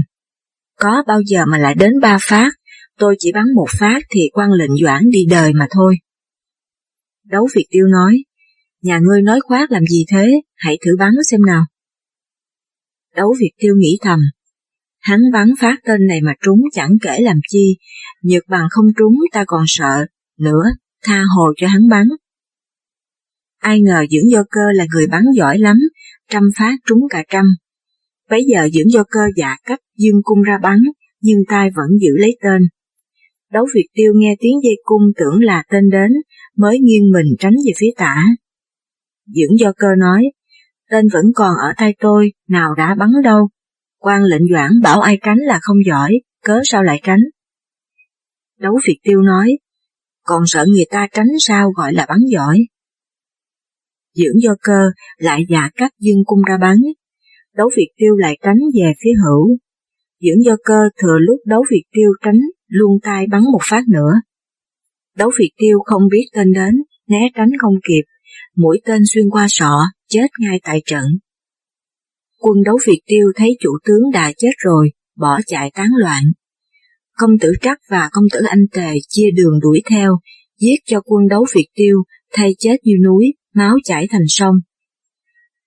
có 0.80 1.04
bao 1.08 1.22
giờ 1.26 1.46
mà 1.46 1.58
lại 1.58 1.76
đến 1.76 1.92
ba 2.02 2.18
phát, 2.22 2.52
tôi 2.98 3.16
chỉ 3.20 3.32
bắn 3.32 3.46
một 3.56 3.68
phát 3.80 4.00
thì 4.16 4.30
quan 4.34 4.52
lệnh 4.52 4.76
doãn 4.84 5.04
đi 5.12 5.26
đời 5.30 5.54
mà 5.54 5.68
thôi. 5.72 5.96
Đấu 7.26 7.48
Việt 7.56 7.66
Tiêu 7.70 7.88
nói, 7.88 8.24
nhà 8.84 9.00
ngươi 9.04 9.22
nói 9.22 9.40
khoác 9.42 9.72
làm 9.72 9.86
gì 9.86 10.06
thế, 10.12 10.32
hãy 10.56 10.78
thử 10.86 10.92
bắn 11.00 11.12
xem 11.32 11.42
nào. 11.46 11.66
Đấu 13.16 13.36
Việt 13.40 13.52
Tiêu 13.58 13.76
nghĩ 13.78 13.98
thầm, 14.02 14.20
hắn 15.00 15.20
bắn 15.34 15.48
phát 15.60 15.76
tên 15.86 16.08
này 16.08 16.22
mà 16.22 16.34
trúng 16.42 16.60
chẳng 16.74 16.92
kể 17.02 17.20
làm 17.22 17.40
chi, 17.48 17.78
nhược 18.24 18.44
bằng 18.48 18.68
không 18.70 18.86
trúng 18.98 19.16
ta 19.32 19.44
còn 19.48 19.64
sợ, 19.68 20.06
nữa, 20.40 20.64
tha 21.04 21.24
hồ 21.36 21.54
cho 21.58 21.68
hắn 21.68 21.90
bắn. 21.90 22.08
Ai 23.60 23.82
ngờ 23.82 24.06
dưỡng 24.12 24.32
do 24.32 24.44
cơ 24.50 24.62
là 24.74 24.86
người 24.94 25.08
bắn 25.08 25.24
giỏi 25.36 25.60
lắm, 25.60 25.78
trăm 26.30 26.44
phát 26.58 26.76
trúng 26.86 27.00
cả 27.10 27.24
trăm. 27.30 27.46
Bấy 28.30 28.46
giờ 28.48 28.70
dưỡng 28.74 28.92
do 28.92 29.04
cơ 29.10 29.22
giả 29.36 29.56
cách 29.64 29.80
dương 29.98 30.22
cung 30.24 30.42
ra 30.42 30.58
bắn, 30.64 30.80
nhưng 31.22 31.40
tai 31.48 31.70
vẫn 31.76 31.88
giữ 32.02 32.18
lấy 32.18 32.38
tên. 32.44 32.62
Đấu 33.52 33.66
Việt 33.76 33.88
Tiêu 33.94 34.14
nghe 34.16 34.36
tiếng 34.40 34.56
dây 34.64 34.76
cung 34.84 35.02
tưởng 35.18 35.42
là 35.42 35.64
tên 35.70 35.90
đến, 35.90 36.12
mới 36.58 36.80
nghiêng 36.80 37.12
mình 37.12 37.36
tránh 37.40 37.54
về 37.66 37.72
phía 37.78 37.92
tả. 37.98 38.24
Dưỡng 39.26 39.60
do 39.60 39.72
cơ 39.78 39.88
nói, 39.98 40.24
tên 40.90 41.06
vẫn 41.14 41.26
còn 41.36 41.52
ở 41.64 41.74
tay 41.78 41.96
tôi, 42.00 42.34
nào 42.48 42.74
đã 42.78 42.96
bắn 42.96 43.10
đâu. 43.24 43.50
quan 44.00 44.24
lệnh 44.24 44.48
doãn 44.54 44.72
bảo 44.84 45.02
ai 45.02 45.18
tránh 45.24 45.38
là 45.38 45.60
không 45.62 45.78
giỏi, 45.86 46.20
cớ 46.44 46.62
sao 46.64 46.84
lại 46.84 47.00
tránh? 47.04 47.22
Đấu 48.60 48.80
Việt 48.88 49.00
Tiêu 49.04 49.22
nói, 49.22 49.58
còn 50.24 50.44
sợ 50.46 50.66
người 50.68 50.86
ta 50.90 51.08
tránh 51.12 51.28
sao 51.40 51.72
gọi 51.72 51.94
là 51.94 52.06
bắn 52.10 52.20
giỏi. 52.32 52.60
Dưỡng 54.14 54.42
do 54.44 54.56
cơ 54.62 54.92
lại 55.18 55.46
giả 55.50 55.70
cắt 55.76 55.92
dương 56.00 56.24
cung 56.26 56.40
ra 56.50 56.58
bắn, 56.62 56.78
đấu 57.56 57.70
Việt 57.78 57.90
Tiêu 57.98 58.16
lại 58.16 58.38
tránh 58.42 58.58
về 58.76 58.92
phía 59.04 59.12
hữu. 59.26 59.58
Dưỡng 60.20 60.44
do 60.46 60.56
cơ 60.64 60.80
thừa 61.02 61.18
lúc 61.20 61.40
đấu 61.46 61.64
Việt 61.72 61.84
Tiêu 61.92 62.10
tránh 62.26 62.40
luôn 62.68 63.00
tay 63.04 63.26
bắn 63.32 63.42
một 63.42 63.62
phát 63.70 63.84
nữa. 63.88 64.14
Đấu 65.18 65.32
Việt 65.40 65.52
Tiêu 65.58 65.80
không 65.86 66.02
biết 66.12 66.26
tên 66.34 66.54
đến, 66.54 66.84
né 67.08 67.30
tránh 67.36 67.50
không 67.62 67.74
kịp, 67.88 68.04
mũi 68.56 68.82
tên 68.86 69.02
xuyên 69.14 69.30
qua 69.30 69.46
sọ, 69.50 69.80
chết 70.10 70.28
ngay 70.40 70.60
tại 70.64 70.82
trận. 70.86 71.04
Quân 72.40 72.64
đấu 72.66 72.78
Việt 72.88 73.00
Tiêu 73.06 73.28
thấy 73.36 73.58
chủ 73.60 73.70
tướng 73.86 74.12
đã 74.14 74.32
chết 74.38 74.52
rồi, 74.58 74.92
bỏ 75.18 75.40
chạy 75.46 75.72
tán 75.74 75.88
loạn. 76.00 76.24
Công 77.18 77.32
tử 77.42 77.52
Trắc 77.62 77.78
và 77.90 78.10
công 78.12 78.26
tử 78.34 78.40
Anh 78.50 78.66
Tề 78.72 78.94
chia 79.10 79.32
đường 79.36 79.60
đuổi 79.62 79.82
theo, 79.90 80.20
giết 80.60 80.76
cho 80.86 81.02
quân 81.02 81.28
đấu 81.28 81.46
Việt 81.56 81.68
Tiêu, 81.76 82.04
thay 82.34 82.56
chết 82.60 82.76
như 82.84 82.94
núi, 83.06 83.34
máu 83.54 83.76
chảy 83.84 84.08
thành 84.12 84.28
sông. 84.28 84.56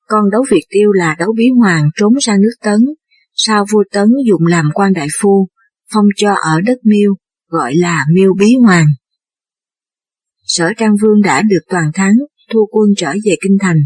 Con 0.07 0.31
đấu 0.31 0.45
Việt 0.51 0.65
Tiêu 0.71 0.93
là 0.93 1.17
đấu 1.19 1.33
bí 1.37 1.49
hoàng 1.61 1.91
trốn 1.95 2.13
sang 2.21 2.41
nước 2.41 2.55
Tấn, 2.63 2.81
sau 3.35 3.65
vua 3.73 3.85
Tấn 3.93 4.09
dùng 4.27 4.47
làm 4.47 4.69
quan 4.75 4.93
đại 4.93 5.09
phu, 5.21 5.49
phong 5.93 6.07
cho 6.17 6.35
ở 6.35 6.61
đất 6.61 6.79
Miêu, 6.83 7.15
gọi 7.49 7.75
là 7.75 8.07
Miêu 8.15 8.35
Bí 8.39 8.57
Hoàng. 8.65 8.87
Sở 10.45 10.73
Trang 10.77 10.97
Vương 11.03 11.23
đã 11.23 11.43
được 11.43 11.61
toàn 11.69 11.91
thắng, 11.95 12.15
thua 12.53 12.67
quân 12.71 12.89
trở 12.97 13.13
về 13.25 13.37
Kinh 13.43 13.57
Thành. 13.61 13.79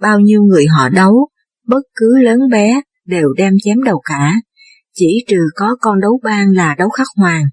Bao 0.00 0.20
nhiêu 0.20 0.42
người 0.42 0.66
họ 0.66 0.88
đấu, 0.88 1.28
bất 1.66 1.82
cứ 1.94 2.18
lớn 2.22 2.38
bé, 2.50 2.80
đều 3.04 3.28
đem 3.36 3.52
chém 3.62 3.82
đầu 3.82 4.00
cả, 4.04 4.34
chỉ 4.94 5.24
trừ 5.28 5.40
có 5.54 5.76
con 5.80 6.00
đấu 6.00 6.20
ban 6.22 6.52
là 6.52 6.74
đấu 6.78 6.88
khắc 6.88 7.06
hoàng, 7.16 7.44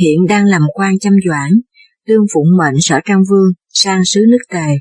hiện 0.00 0.26
đang 0.28 0.44
làm 0.44 0.62
quan 0.74 0.98
chăm 0.98 1.12
doãn, 1.28 1.50
tương 2.06 2.24
phụng 2.34 2.56
mệnh 2.58 2.80
sở 2.80 3.00
trang 3.04 3.22
vương 3.30 3.52
sang 3.68 4.04
sứ 4.04 4.20
nước 4.28 4.38
tề. 4.48 4.78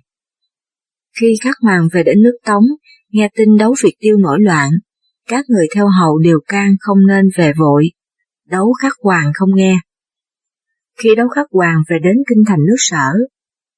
Khi 1.19 1.35
khắc 1.41 1.55
hoàng 1.61 1.87
về 1.93 2.03
đến 2.03 2.21
nước 2.23 2.37
Tống, 2.45 2.63
nghe 3.09 3.29
tin 3.37 3.57
đấu 3.59 3.75
Việt 3.83 3.95
tiêu 3.99 4.17
nổi 4.17 4.37
loạn, 4.41 4.71
các 5.29 5.45
người 5.49 5.67
theo 5.75 5.87
hầu 5.87 6.19
đều 6.19 6.39
can 6.47 6.75
không 6.79 6.97
nên 7.07 7.25
về 7.35 7.53
vội. 7.59 7.91
Đấu 8.47 8.73
khắc 8.81 8.93
hoàng 9.03 9.31
không 9.33 9.49
nghe. 9.55 9.75
Khi 10.99 11.15
đấu 11.15 11.27
khắc 11.27 11.47
hoàng 11.51 11.77
về 11.89 11.97
đến 12.03 12.15
kinh 12.29 12.43
thành 12.47 12.59
nước 12.59 12.75
sở, 12.77 13.11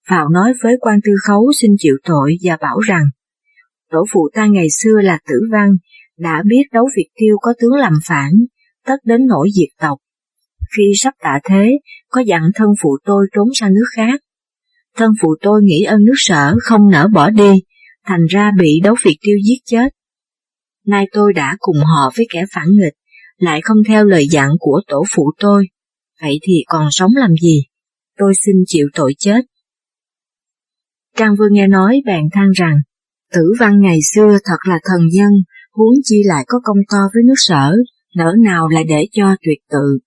Phạo 0.10 0.30
nói 0.30 0.54
với 0.64 0.74
quan 0.80 1.00
tư 1.06 1.12
khấu 1.28 1.52
xin 1.54 1.72
chịu 1.78 1.96
tội 2.04 2.38
và 2.44 2.58
bảo 2.62 2.80
rằng 2.80 3.04
tổ 3.92 4.06
phụ 4.14 4.30
ta 4.34 4.46
ngày 4.46 4.68
xưa 4.70 5.02
là 5.02 5.20
tử 5.28 5.36
văn, 5.52 5.70
đã 6.18 6.44
biết 6.46 6.64
đấu 6.72 6.86
Việt 6.98 7.10
tiêu 7.16 7.36
có 7.42 7.54
tướng 7.60 7.74
làm 7.74 7.94
phản, 8.06 8.32
tất 8.86 8.96
đến 9.04 9.22
nỗi 9.28 9.50
diệt 9.54 9.70
tộc. 9.80 10.00
Khi 10.78 10.84
sắp 10.96 11.14
tạ 11.20 11.40
thế, 11.50 11.72
có 12.10 12.22
dặn 12.22 12.42
thân 12.56 12.68
phụ 12.82 12.98
tôi 13.06 13.26
trốn 13.36 13.48
sang 13.54 13.74
nước 13.74 13.86
khác. 13.96 14.22
Thân 14.96 15.12
phụ 15.22 15.36
tôi 15.42 15.62
nghĩ 15.64 15.84
ơn 15.84 16.04
nước 16.06 16.14
sở 16.16 16.56
không 16.64 16.90
nỡ 16.92 17.08
bỏ 17.14 17.30
đi, 17.30 17.64
thành 18.06 18.26
ra 18.30 18.52
bị 18.60 18.80
đấu 18.84 18.96
Việt 19.06 19.18
tiêu 19.22 19.38
giết 19.46 19.58
chết. 19.66 19.94
Nay 20.88 21.06
tôi 21.12 21.34
đã 21.34 21.58
cùng 21.60 21.78
họ 21.78 22.12
với 22.18 22.28
kẻ 22.34 22.46
phản 22.54 22.68
nghịch, 22.70 22.94
lại 23.38 23.62
không 23.64 23.78
theo 23.88 24.06
lời 24.06 24.28
dặn 24.32 24.50
của 24.60 24.82
tổ 24.88 25.04
phụ 25.16 25.32
tôi, 25.40 25.68
vậy 26.22 26.40
thì 26.44 26.64
còn 26.68 26.88
sống 26.92 27.12
làm 27.16 27.32
gì? 27.42 27.62
Tôi 28.18 28.34
xin 28.46 28.56
chịu 28.68 28.88
tội 28.94 29.14
chết. 29.20 29.42
Trang 31.16 31.36
Vương 31.40 31.54
nghe 31.54 31.68
nói 31.68 32.02
bèn 32.06 32.24
than 32.32 32.52
rằng, 32.52 32.78
tử 33.34 33.54
văn 33.60 33.82
ngày 33.82 34.00
xưa 34.14 34.38
thật 34.44 34.58
là 34.70 34.80
thần 34.84 35.08
nhân, 35.12 35.32
huống 35.74 35.94
chi 36.04 36.24
lại 36.26 36.44
có 36.48 36.60
công 36.64 36.78
to 36.92 36.98
với 37.14 37.24
nước 37.24 37.34
sở, 37.38 37.76
nỡ 38.16 38.34
nào 38.44 38.68
lại 38.68 38.84
để 38.90 39.08
cho 39.12 39.36
tuyệt 39.46 39.58
tự. 39.70 40.00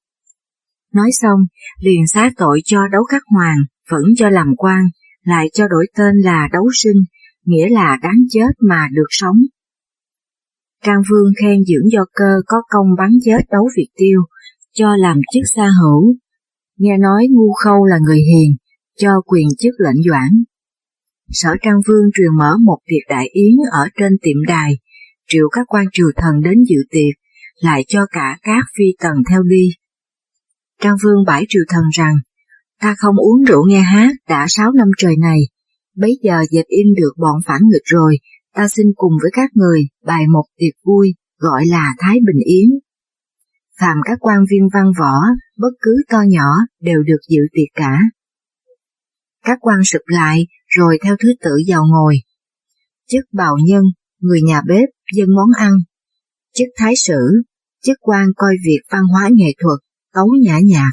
Nói 0.95 1.11
xong, 1.13 1.41
liền 1.81 2.07
xá 2.07 2.31
tội 2.37 2.61
cho 2.65 2.79
đấu 2.93 3.03
khắc 3.05 3.23
hoàng, 3.35 3.59
vẫn 3.91 4.03
cho 4.17 4.31
làm 4.31 4.47
quan, 4.57 4.85
lại 5.25 5.51
cho 5.53 5.69
đổi 5.69 5.87
tên 5.97 6.17
là 6.17 6.49
đấu 6.53 6.69
sinh, 6.73 7.03
nghĩa 7.45 7.69
là 7.69 7.99
đáng 8.03 8.19
chết 8.31 8.51
mà 8.69 8.89
được 8.93 9.07
sống. 9.09 9.37
Trang 10.85 11.03
Vương 11.11 11.33
khen 11.43 11.65
dưỡng 11.65 11.91
do 11.93 12.05
cơ 12.13 12.35
có 12.47 12.57
công 12.71 12.87
bắn 12.99 13.11
chết 13.25 13.41
đấu 13.51 13.69
Việt 13.77 13.89
Tiêu, 13.97 14.21
cho 14.75 14.97
làm 14.97 15.21
chức 15.35 15.43
xa 15.55 15.69
hữu. 15.83 16.15
Nghe 16.79 16.99
nói 16.99 17.27
ngu 17.31 17.53
khâu 17.65 17.85
là 17.85 17.99
người 17.99 18.19
hiền, 18.19 18.57
cho 18.99 19.11
quyền 19.27 19.49
chức 19.59 19.75
lệnh 19.79 20.03
doãn. 20.09 20.45
Sở 21.31 21.51
Trang 21.63 21.81
Vương 21.87 22.11
truyền 22.15 22.29
mở 22.39 22.53
một 22.65 22.79
tiệc 22.87 23.09
đại 23.09 23.29
yến 23.33 23.53
ở 23.73 23.89
trên 23.99 24.13
tiệm 24.23 24.37
đài, 24.47 24.79
triệu 25.29 25.49
các 25.53 25.67
quan 25.69 25.87
triều 25.93 26.07
thần 26.17 26.41
đến 26.43 26.65
dự 26.69 26.77
tiệc, 26.91 27.15
lại 27.61 27.85
cho 27.89 28.07
cả 28.11 28.39
các 28.43 28.65
phi 28.79 28.85
tần 28.99 29.13
theo 29.31 29.43
đi. 29.43 29.69
Trang 30.83 30.97
Vương 31.05 31.25
bãi 31.27 31.45
triều 31.49 31.63
thần 31.69 31.85
rằng, 31.93 32.15
ta 32.81 32.95
không 32.99 33.17
uống 33.17 33.45
rượu 33.45 33.67
nghe 33.67 33.81
hát 33.81 34.11
đã 34.29 34.47
sáu 34.49 34.73
năm 34.73 34.89
trời 34.99 35.17
này, 35.17 35.41
bấy 35.97 36.19
giờ 36.23 36.45
dẹp 36.51 36.65
im 36.69 36.87
được 36.97 37.13
bọn 37.17 37.37
phản 37.47 37.61
nghịch 37.73 37.85
rồi, 37.85 38.19
ta 38.55 38.69
xin 38.69 38.87
cùng 38.97 39.13
với 39.23 39.31
các 39.35 39.51
người 39.55 39.89
bài 40.05 40.27
một 40.33 40.45
tiệc 40.57 40.75
vui 40.85 41.15
gọi 41.39 41.67
là 41.67 41.95
Thái 41.99 42.15
Bình 42.15 42.45
Yến. 42.45 42.71
Phạm 43.81 43.97
các 44.05 44.19
quan 44.21 44.39
viên 44.51 44.69
văn 44.75 44.85
võ, 45.01 45.15
bất 45.57 45.73
cứ 45.81 45.97
to 46.11 46.23
nhỏ 46.29 46.51
đều 46.81 47.03
được 47.03 47.21
dự 47.29 47.41
tiệc 47.53 47.69
cả. 47.75 48.01
Các 49.45 49.59
quan 49.61 49.85
sụp 49.85 50.03
lại 50.07 50.47
rồi 50.79 50.99
theo 51.05 51.17
thứ 51.23 51.29
tự 51.41 51.51
vào 51.69 51.83
ngồi. 51.87 52.15
Chức 53.11 53.25
bào 53.33 53.57
nhân, 53.67 53.83
người 54.21 54.41
nhà 54.43 54.63
bếp, 54.69 54.89
dân 55.15 55.29
món 55.37 55.49
ăn. 55.59 55.73
Chức 56.55 56.69
thái 56.77 56.97
sử, 56.97 57.43
chức 57.85 57.97
quan 58.01 58.29
coi 58.37 58.55
việc 58.67 58.81
văn 58.93 59.03
hóa 59.13 59.29
nghệ 59.33 59.55
thuật, 59.63 59.79
tấu 60.15 60.29
nhã 60.43 60.59
nhạc. 60.65 60.93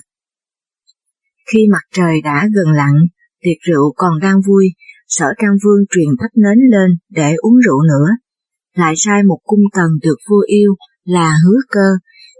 Khi 1.52 1.67
mặt 1.71 1.84
trời 1.93 2.21
đã 2.21 2.48
gần 2.56 2.74
lặn, 2.74 2.93
tiệc 3.41 3.58
rượu 3.69 3.93
còn 3.95 4.19
đang 4.19 4.38
vui, 4.48 4.67
sở 5.08 5.26
trang 5.41 5.58
vương 5.63 5.86
truyền 5.89 6.10
thắp 6.19 6.30
nến 6.36 6.60
lên 6.71 6.98
để 7.10 7.36
uống 7.36 7.56
rượu 7.65 7.82
nữa. 7.82 8.08
Lại 8.76 8.93
sai 8.98 9.24
một 9.24 9.39
cung 9.43 9.63
tần 9.76 9.89
được 10.04 10.17
vua 10.30 10.41
yêu 10.48 10.76
là 11.04 11.36
hứa 11.45 11.60
cơ, 11.69 11.89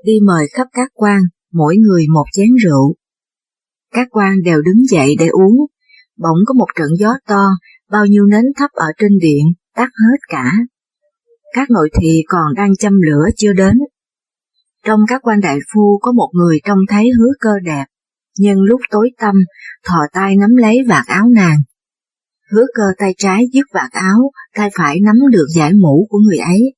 đi 0.06 0.14
mời 0.28 0.48
khắp 0.54 0.68
các 0.74 0.92
quan, 0.94 1.22
mỗi 1.54 1.76
người 1.78 2.06
một 2.14 2.26
chén 2.32 2.50
rượu. 2.64 2.96
Các 3.92 4.08
quan 4.12 4.44
đều 4.44 4.62
đứng 4.62 4.86
dậy 4.86 5.16
để 5.20 5.28
uống, 5.28 5.56
bỗng 6.18 6.38
có 6.46 6.54
một 6.54 6.68
trận 6.76 6.88
gió 7.00 7.14
to, 7.28 7.46
bao 7.92 8.06
nhiêu 8.06 8.26
nến 8.26 8.44
thấp 8.58 8.72
ở 8.72 8.88
trên 8.98 9.12
điện, 9.22 9.46
tắt 9.76 9.90
hết 9.90 10.18
cả. 10.30 10.52
Các 11.54 11.70
nội 11.70 11.90
thị 12.02 12.24
còn 12.28 12.54
đang 12.56 12.76
châm 12.76 12.94
lửa 13.02 13.26
chưa 13.38 13.54
đến. 13.54 13.78
Trong 14.86 15.00
các 15.08 15.22
quan 15.24 15.40
đại 15.40 15.60
phu 15.74 16.00
có 16.02 16.12
một 16.12 16.30
người 16.34 16.60
trông 16.64 16.80
thấy 16.90 17.10
hứa 17.20 17.32
cơ 17.40 17.52
đẹp, 17.64 17.86
nhưng 18.38 18.62
lúc 18.62 18.82
tối 18.92 19.12
tăm, 19.18 19.36
thò 19.88 20.00
tay 20.14 20.36
nắm 20.36 20.50
lấy 20.56 20.78
vạt 20.88 21.08
áo 21.08 21.26
nàng. 21.36 21.58
Hứa 22.52 22.66
cơ 22.76 22.84
tay 22.98 23.16
trái 23.18 23.46
dứt 23.54 23.66
vạt 23.74 23.92
áo, 23.92 24.32
tay 24.56 24.70
phải 24.78 25.00
nắm 25.06 25.16
được 25.32 25.46
giải 25.56 25.74
mũ 25.74 26.08
của 26.10 26.18
người 26.18 26.38
ấy. 26.38 26.74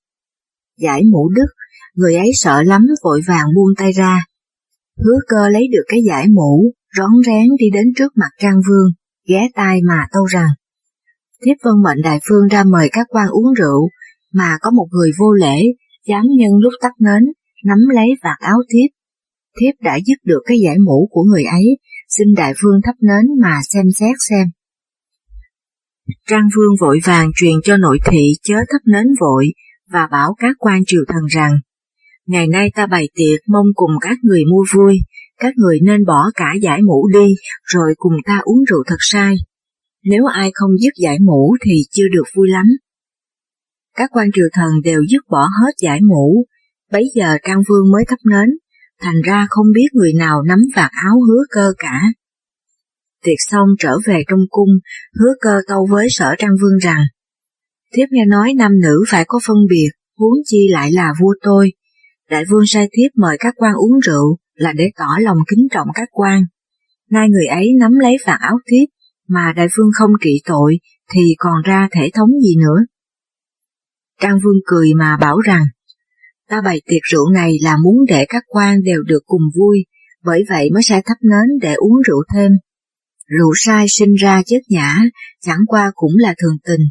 Giải 0.77 1.01
mũ 1.11 1.29
đứt, 1.29 1.47
người 1.95 2.15
ấy 2.15 2.29
sợ 2.33 2.63
lắm 2.63 2.85
vội 3.03 3.21
vàng 3.27 3.45
buông 3.55 3.75
tay 3.77 3.91
ra. 3.91 4.25
Hứa 4.97 5.17
cơ 5.27 5.49
lấy 5.49 5.67
được 5.71 5.83
cái 5.87 5.99
giải 6.07 6.27
mũ, 6.27 6.73
rón 6.97 7.11
rén 7.25 7.45
đi 7.59 7.65
đến 7.73 7.85
trước 7.97 8.17
mặt 8.17 8.29
Trang 8.39 8.61
Vương, 8.69 8.91
ghé 9.27 9.47
tai 9.55 9.79
mà 9.87 10.05
tâu 10.11 10.25
rằng, 10.25 10.49
thiếp 11.45 11.57
vân 11.63 11.73
mệnh 11.83 12.01
đại 12.03 12.19
phương 12.29 12.47
ra 12.47 12.63
mời 12.63 12.89
các 12.91 13.07
quan 13.09 13.27
uống 13.29 13.53
rượu, 13.53 13.89
mà 14.33 14.57
có 14.61 14.71
một 14.71 14.87
người 14.91 15.11
vô 15.19 15.31
lễ, 15.31 15.63
dám 16.07 16.23
nhân 16.37 16.51
lúc 16.61 16.73
tắt 16.81 16.91
nến, 16.99 17.23
nắm 17.65 17.77
lấy 17.93 18.07
vạt 18.23 18.37
áo 18.39 18.57
thiếp. 18.73 18.89
Thiếp 19.59 19.73
đã 19.81 19.99
dứt 20.05 20.17
được 20.23 20.39
cái 20.45 20.57
giải 20.59 20.77
mũ 20.85 21.07
của 21.11 21.23
người 21.23 21.43
ấy, 21.43 21.77
xin 22.09 22.27
đại 22.37 22.53
phương 22.61 22.81
thắp 22.83 22.95
nến 23.01 23.41
mà 23.41 23.59
xem 23.69 23.85
xét 23.95 24.15
xem. 24.29 24.47
Trang 26.27 26.47
Vương 26.55 26.75
vội 26.81 26.99
vàng 27.05 27.31
truyền 27.35 27.53
cho 27.63 27.77
nội 27.77 27.99
thị 28.05 28.33
chớ 28.43 28.55
thắp 28.55 28.81
nến 28.85 29.05
vội 29.19 29.53
và 29.91 30.07
bảo 30.11 30.35
các 30.37 30.55
quan 30.59 30.81
triều 30.85 31.01
thần 31.07 31.25
rằng 31.25 31.51
Ngày 32.27 32.47
nay 32.47 32.71
ta 32.75 32.85
bày 32.85 33.09
tiệc 33.15 33.39
mong 33.47 33.65
cùng 33.75 33.91
các 34.01 34.17
người 34.23 34.43
mua 34.51 34.65
vui, 34.73 34.99
các 35.37 35.53
người 35.57 35.79
nên 35.83 36.05
bỏ 36.05 36.31
cả 36.35 36.53
giải 36.61 36.81
mũ 36.81 37.07
đi 37.13 37.27
rồi 37.63 37.93
cùng 37.97 38.13
ta 38.25 38.39
uống 38.43 38.63
rượu 38.69 38.83
thật 38.87 38.97
sai. 38.99 39.35
Nếu 40.03 40.25
ai 40.25 40.51
không 40.53 40.71
dứt 40.77 40.93
giải 41.03 41.17
mũ 41.19 41.55
thì 41.65 41.71
chưa 41.91 42.07
được 42.11 42.23
vui 42.35 42.49
lắm. 42.49 42.65
Các 43.95 44.09
quan 44.13 44.29
triều 44.33 44.45
thần 44.53 44.71
đều 44.83 45.01
dứt 45.09 45.21
bỏ 45.29 45.41
hết 45.41 45.71
giải 45.81 45.99
mũ, 46.01 46.45
bấy 46.91 47.03
giờ 47.15 47.37
Trang 47.43 47.61
Vương 47.69 47.91
mới 47.91 48.03
thắp 48.07 48.19
nến, 48.31 48.49
thành 49.01 49.21
ra 49.25 49.47
không 49.49 49.65
biết 49.75 49.87
người 49.93 50.13
nào 50.13 50.43
nắm 50.43 50.59
vạt 50.75 50.91
áo 51.03 51.19
hứa 51.29 51.43
cơ 51.49 51.73
cả. 51.77 52.01
Tiệc 53.23 53.37
xong 53.37 53.67
trở 53.79 53.97
về 54.05 54.23
trong 54.27 54.39
cung, 54.49 54.69
hứa 55.19 55.33
cơ 55.41 55.61
tâu 55.67 55.87
với 55.91 56.07
sở 56.09 56.35
Trang 56.37 56.55
Vương 56.61 56.77
rằng, 56.77 57.01
Thiếp 57.93 58.07
nghe 58.11 58.25
nói 58.25 58.53
nam 58.57 58.71
nữ 58.79 59.03
phải 59.07 59.25
có 59.27 59.39
phân 59.47 59.57
biệt, 59.69 59.89
huống 60.17 60.37
chi 60.45 60.67
lại 60.71 60.91
là 60.91 61.13
vua 61.21 61.33
tôi. 61.41 61.71
Đại 62.29 62.45
vương 62.49 62.65
sai 62.67 62.89
thiếp 62.91 63.11
mời 63.15 63.37
các 63.39 63.53
quan 63.57 63.73
uống 63.73 63.99
rượu, 63.99 64.37
là 64.57 64.73
để 64.73 64.83
tỏ 64.97 65.17
lòng 65.19 65.37
kính 65.47 65.67
trọng 65.71 65.87
các 65.93 66.09
quan. 66.11 66.43
Nay 67.09 67.29
người 67.29 67.45
ấy 67.45 67.67
nắm 67.79 67.91
lấy 68.01 68.15
vạt 68.25 68.39
áo 68.39 68.57
thiếp, 68.71 68.89
mà 69.27 69.53
đại 69.55 69.67
vương 69.77 69.89
không 69.93 70.11
trị 70.23 70.41
tội, 70.45 70.79
thì 71.13 71.21
còn 71.37 71.61
ra 71.65 71.87
thể 71.91 72.09
thống 72.13 72.29
gì 72.43 72.55
nữa. 72.55 72.79
Trang 74.21 74.39
vương 74.43 74.59
cười 74.65 74.93
mà 74.93 75.17
bảo 75.17 75.39
rằng, 75.39 75.63
ta 76.49 76.61
bày 76.61 76.81
tiệc 76.85 77.01
rượu 77.11 77.29
này 77.29 77.53
là 77.61 77.77
muốn 77.83 77.95
để 78.07 78.25
các 78.29 78.43
quan 78.47 78.83
đều 78.83 79.03
được 79.03 79.23
cùng 79.25 79.41
vui, 79.59 79.85
bởi 80.23 80.43
vậy 80.49 80.69
mới 80.73 80.83
sai 80.83 81.01
thắp 81.05 81.17
nến 81.21 81.59
để 81.61 81.73
uống 81.73 82.01
rượu 82.07 82.23
thêm. 82.33 82.51
Rượu 83.27 83.53
sai 83.55 83.85
sinh 83.89 84.13
ra 84.13 84.41
chết 84.45 84.59
nhã, 84.69 85.03
chẳng 85.41 85.59
qua 85.67 85.91
cũng 85.95 86.11
là 86.15 86.35
thường 86.41 86.57
tình. 86.67 86.81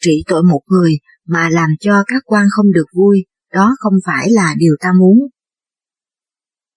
Trị 0.00 0.24
tội 0.26 0.42
một 0.42 0.60
người 0.66 0.98
mà 1.26 1.48
làm 1.48 1.70
cho 1.80 2.04
các 2.06 2.22
quan 2.26 2.46
không 2.50 2.72
được 2.72 2.86
vui, 2.94 3.24
đó 3.52 3.76
không 3.78 3.94
phải 4.06 4.30
là 4.30 4.54
điều 4.58 4.74
ta 4.80 4.88
muốn 4.98 5.18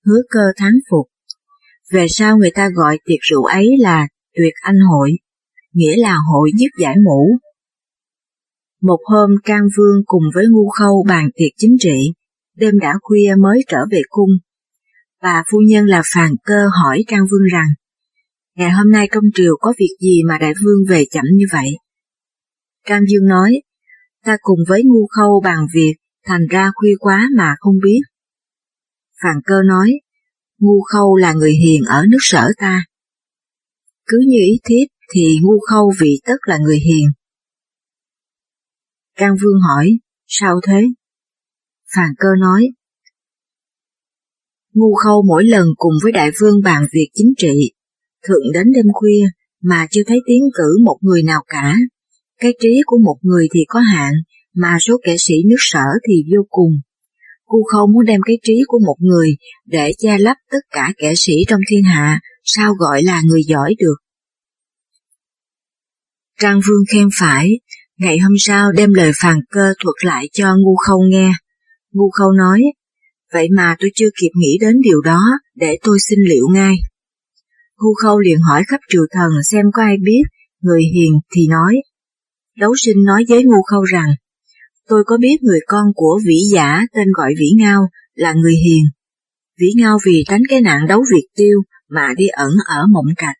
hứa 0.08 0.22
cơ 0.30 0.39
thắng 0.58 0.74
phục. 0.91 1.08
Về 1.91 2.06
sau 2.10 2.38
người 2.38 2.52
ta 2.52 2.70
gọi 2.76 3.00
tiệc 3.06 3.20
rượu 3.22 3.43
ấy 3.43 3.67
là 3.80 4.08
tuyệt 4.36 4.54
anh 4.62 4.78
hội, 4.91 5.12
nghĩa 5.74 5.98
là 5.98 6.17
hội 6.32 6.52
dứt 6.60 6.82
giải 6.82 6.96
mũ. 7.06 7.38
Một 8.82 9.00
hôm 9.06 9.30
Trang 9.43 9.67
Vương 9.78 10.02
cùng 10.06 10.24
với 10.34 10.46
Ngu 10.50 10.70
Khâu 10.70 11.06
bàn 11.08 11.30
tiệc 11.36 11.52
chính 11.58 11.76
trị, 11.80 12.13
đêm 12.56 12.80
đã 12.82 12.93
khuya 13.02 13.36
mới 13.39 13.63
trở 13.67 13.78
về 13.91 14.02
cung. 14.10 14.30
Bà 15.22 15.43
phu 15.52 15.58
nhân 15.67 15.86
là 15.86 16.02
Phàn 16.13 16.32
Cơ 16.43 16.67
hỏi 16.82 17.04
Trang 17.08 17.26
Vương 17.32 17.43
rằng, 17.52 17.67
ngày 18.56 18.72
hôm 18.72 18.91
nay 18.91 19.10
trong 19.12 19.24
triều 19.34 19.56
có 19.60 19.74
việc 19.80 19.96
gì 20.00 20.24
mà 20.28 20.38
đại 20.38 20.54
vương 20.63 20.80
về 20.89 21.06
chậm 21.12 21.26
như 21.34 21.46
vậy? 21.54 21.70
Trang 22.88 23.02
Dương 23.10 23.28
nói, 23.28 23.62
ta 24.26 24.38
cùng 24.41 24.60
với 24.67 24.84
Ngu 24.84 25.08
Khâu 25.08 25.41
bàn 25.43 25.65
việc, 25.74 25.93
thành 26.26 26.48
ra 26.50 26.72
khuya 26.76 26.93
quá 27.00 27.28
mà 27.38 27.56
không 27.60 27.76
biết. 27.84 28.00
Phàn 29.24 29.36
cơ 29.46 29.62
nói, 29.66 29.92
ngu 30.60 30.82
khâu 30.82 31.16
là 31.16 31.34
người 31.34 31.52
hiền 31.52 31.82
ở 31.88 32.04
nước 32.10 32.18
sở 32.20 32.52
ta. 32.58 32.86
Cứ 34.06 34.18
như 34.28 34.38
ý 34.38 34.60
thiếp 34.64 34.88
thì 35.14 35.38
ngu 35.42 35.60
khâu 35.70 35.92
vị 36.00 36.20
tất 36.26 36.38
là 36.48 36.58
người 36.58 36.80
hiền. 36.80 37.06
Can 39.16 39.36
Vương 39.42 39.62
hỏi, 39.68 39.90
sao 40.28 40.60
thế? 40.68 40.82
Phàn 41.96 42.10
cơ 42.18 42.28
nói, 42.40 42.68
Ngu 44.74 44.94
khâu 45.04 45.24
mỗi 45.28 45.46
lần 45.46 45.68
cùng 45.78 45.94
với 46.04 46.12
đại 46.12 46.32
vương 46.40 46.62
bàn 46.64 46.86
việc 46.94 47.10
chính 47.14 47.34
trị, 47.38 47.72
thượng 48.28 48.52
đến 48.54 48.68
đêm 48.76 48.86
khuya 48.94 49.26
mà 49.62 49.88
chưa 49.92 50.02
thấy 50.08 50.20
tiến 50.28 50.44
cử 50.54 50.78
một 50.86 50.98
người 51.02 51.24
nào 51.24 51.44
cả. 51.48 51.76
Cái 52.38 52.54
trí 52.62 52.82
của 52.86 52.98
một 53.06 53.18
người 53.22 53.48
thì 53.54 53.60
có 53.68 53.80
hạn, 53.80 54.14
mà 54.54 54.78
số 54.82 54.98
kẻ 55.04 55.16
sĩ 55.18 55.34
nước 55.50 55.56
sở 55.60 55.86
thì 56.08 56.24
vô 56.36 56.46
cùng. 56.50 56.72
Cu 57.48 57.64
khâu 57.72 57.88
muốn 57.88 58.06
đem 58.06 58.22
cái 58.26 58.38
trí 58.44 58.54
của 58.68 58.80
một 58.86 58.96
người 59.00 59.38
để 59.66 59.92
che 59.98 60.18
lấp 60.18 60.38
tất 60.52 60.58
cả 60.72 60.94
kẻ 60.98 61.14
sĩ 61.16 61.34
trong 61.48 61.60
thiên 61.70 61.84
hạ, 61.84 62.20
sao 62.44 62.74
gọi 62.74 63.04
là 63.04 63.22
người 63.26 63.42
giỏi 63.44 63.76
được. 63.80 63.96
Trang 66.40 66.60
Vương 66.68 66.84
khen 66.94 67.08
phải, 67.20 67.60
ngày 67.98 68.20
hôm 68.20 68.32
sau 68.40 68.72
đem 68.72 68.94
lời 68.94 69.12
phàn 69.16 69.40
cơ 69.50 69.74
thuật 69.84 69.96
lại 70.02 70.30
cho 70.34 70.56
Ngu 70.56 70.76
Khâu 70.76 71.00
nghe. 71.10 71.32
Ngu 71.94 72.10
Khâu 72.10 72.32
nói, 72.32 72.62
vậy 73.34 73.48
mà 73.56 73.76
tôi 73.80 73.92
chưa 73.96 74.10
kịp 74.22 74.30
nghĩ 74.36 74.58
đến 74.62 74.76
điều 74.84 75.02
đó, 75.02 75.20
để 75.56 75.78
tôi 75.84 75.98
xin 76.10 76.20
liệu 76.20 76.46
ngay. 76.54 76.76
Ngu 77.80 77.94
Khâu 78.04 78.20
liền 78.20 78.40
hỏi 78.40 78.64
khắp 78.68 78.80
triều 78.90 79.04
thần 79.12 79.32
xem 79.44 79.66
có 79.74 79.82
ai 79.84 79.96
biết, 80.02 80.24
người 80.62 80.82
hiền 80.94 81.14
thì 81.36 81.48
nói. 81.48 81.76
Đấu 82.58 82.74
sinh 82.78 83.04
nói 83.04 83.26
với 83.30 83.44
Ngu 83.44 83.62
Khâu 83.62 83.84
rằng, 83.84 84.10
tôi 84.88 85.04
có 85.06 85.17
biết 85.17 85.38
người 85.41 85.60
con 85.67 85.86
của 85.95 86.19
vĩ 86.26 86.38
giả 86.54 86.82
tên 86.93 87.08
gọi 87.17 87.34
vĩ 87.39 87.50
ngao 87.58 87.89
là 88.15 88.34
người 88.34 88.56
hiền. 88.65 88.84
Vĩ 89.60 89.67
ngao 89.76 89.97
vì 90.06 90.23
tránh 90.28 90.41
cái 90.50 90.62
nạn 90.62 90.88
đấu 90.88 91.04
Việt 91.13 91.28
tiêu 91.36 91.62
mà 91.89 92.13
đi 92.17 92.28
ẩn 92.28 92.52
ở 92.65 92.88
mộng 92.91 93.06
trạch, 93.17 93.36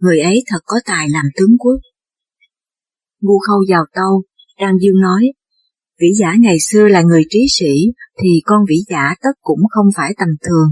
người 0.00 0.20
ấy 0.20 0.42
thật 0.46 0.58
có 0.64 0.76
tài 0.84 1.08
làm 1.08 1.24
tướng 1.36 1.58
quốc. 1.58 1.80
Ngu 3.20 3.38
khâu 3.38 3.58
vào 3.68 3.84
tâu, 3.94 4.22
Trang 4.60 4.78
Dương 4.78 5.00
nói, 5.00 5.32
vĩ 6.00 6.08
giả 6.18 6.34
ngày 6.38 6.60
xưa 6.60 6.88
là 6.88 7.02
người 7.02 7.22
trí 7.30 7.46
sĩ, 7.50 7.92
thì 8.22 8.40
con 8.44 8.60
vĩ 8.68 8.76
giả 8.88 9.14
tất 9.22 9.32
cũng 9.40 9.60
không 9.70 9.86
phải 9.96 10.14
tầm 10.18 10.28
thường, 10.48 10.68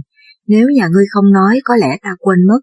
nếu 0.46 0.68
nhà 0.74 0.88
ngươi 0.92 1.04
không 1.10 1.32
nói 1.32 1.60
có 1.64 1.76
lẽ 1.76 1.98
ta 2.02 2.10
quên 2.18 2.38
mất. 2.46 2.60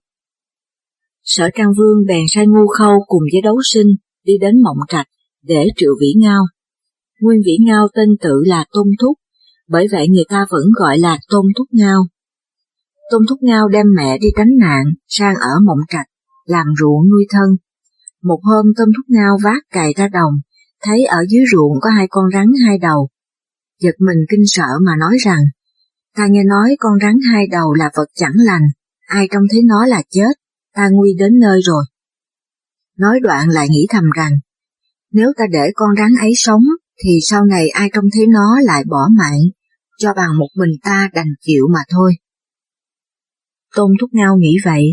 Sở 1.24 1.50
Trang 1.58 1.74
Vương 1.78 2.06
bèn 2.08 2.26
sai 2.28 2.48
ngu 2.48 2.68
khâu 2.68 2.94
cùng 3.08 3.24
với 3.34 3.42
đấu 3.42 3.58
sinh 3.74 3.88
đi 4.24 4.34
đến 4.42 4.56
mộng 4.64 4.78
trạch 4.88 5.08
để 5.44 5.66
triệu 5.76 5.92
vĩ 6.02 6.08
ngao. 6.18 6.44
Nguyên 7.20 7.42
vĩ 7.46 7.58
ngao 7.66 7.88
tên 7.96 8.10
tự 8.22 8.44
là 8.46 8.66
Tôn 8.72 8.88
Thúc, 9.02 9.18
bởi 9.68 9.88
vậy 9.92 10.08
người 10.10 10.26
ta 10.30 10.46
vẫn 10.50 10.64
gọi 10.80 11.00
là 11.00 11.18
Tôn 11.30 11.46
Thúc 11.58 11.68
Ngao. 11.72 12.08
Tôn 13.12 13.22
Thúc 13.30 13.40
Ngao 13.42 13.68
đem 13.68 13.86
mẹ 13.96 14.18
đi 14.18 14.28
tránh 14.36 14.58
nạn 14.60 14.86
sang 15.08 15.36
ở 15.36 15.60
mộng 15.66 15.80
trạch, 15.88 16.08
làm 16.46 16.66
ruộng 16.80 17.10
nuôi 17.10 17.26
thân. 17.30 17.50
Một 18.24 18.40
hôm 18.44 18.66
Tôn 18.78 18.88
Thúc 18.98 19.06
Ngao 19.08 19.38
vác 19.44 19.64
cày 19.70 19.94
ra 19.98 20.08
đồng, 20.08 20.34
thấy 20.84 21.06
ở 21.06 21.18
dưới 21.30 21.44
ruộng 21.52 21.80
có 21.82 21.90
hai 21.90 22.08
con 22.10 22.26
rắn 22.34 22.52
hai 22.68 22.78
đầu. 22.78 23.10
Giật 23.80 23.96
mình 24.00 24.18
kinh 24.30 24.44
sợ 24.46 24.68
mà 24.86 24.92
nói 25.00 25.18
rằng, 25.26 25.40
ta 26.16 26.28
nghe 26.30 26.44
nói 26.44 26.76
con 26.80 26.94
rắn 27.02 27.16
hai 27.34 27.48
đầu 27.52 27.74
là 27.74 27.90
vật 27.96 28.08
chẳng 28.14 28.36
lành, 28.36 28.64
ai 29.08 29.28
trông 29.32 29.44
thấy 29.52 29.62
nó 29.66 29.86
là 29.86 30.04
chết, 30.10 30.32
ta 30.74 30.90
nguy 30.92 31.16
đến 31.20 31.40
nơi 31.40 31.60
rồi. 31.64 31.84
Nói 32.98 33.20
đoạn 33.24 33.50
lại 33.50 33.68
nghĩ 33.70 33.86
thầm 33.90 34.04
rằng, 34.16 34.32
nếu 35.12 35.34
ta 35.38 35.46
để 35.52 35.72
con 35.76 35.90
rắn 35.98 36.12
ấy 36.22 36.32
sống, 36.36 36.62
thì 37.04 37.20
sau 37.30 37.46
này 37.46 37.70
ai 37.70 37.90
trông 37.94 38.06
thấy 38.14 38.28
nó 38.28 38.60
lại 38.64 38.84
bỏ 38.88 39.10
mạng, 39.18 39.42
cho 39.98 40.14
bằng 40.14 40.38
một 40.38 40.48
mình 40.56 40.72
ta 40.84 41.10
đành 41.14 41.28
chịu 41.42 41.68
mà 41.74 41.80
thôi. 41.90 42.14
Tôn 43.76 43.92
Thúc 44.02 44.10
Ngao 44.14 44.38
nghĩ 44.38 44.58
vậy, 44.66 44.84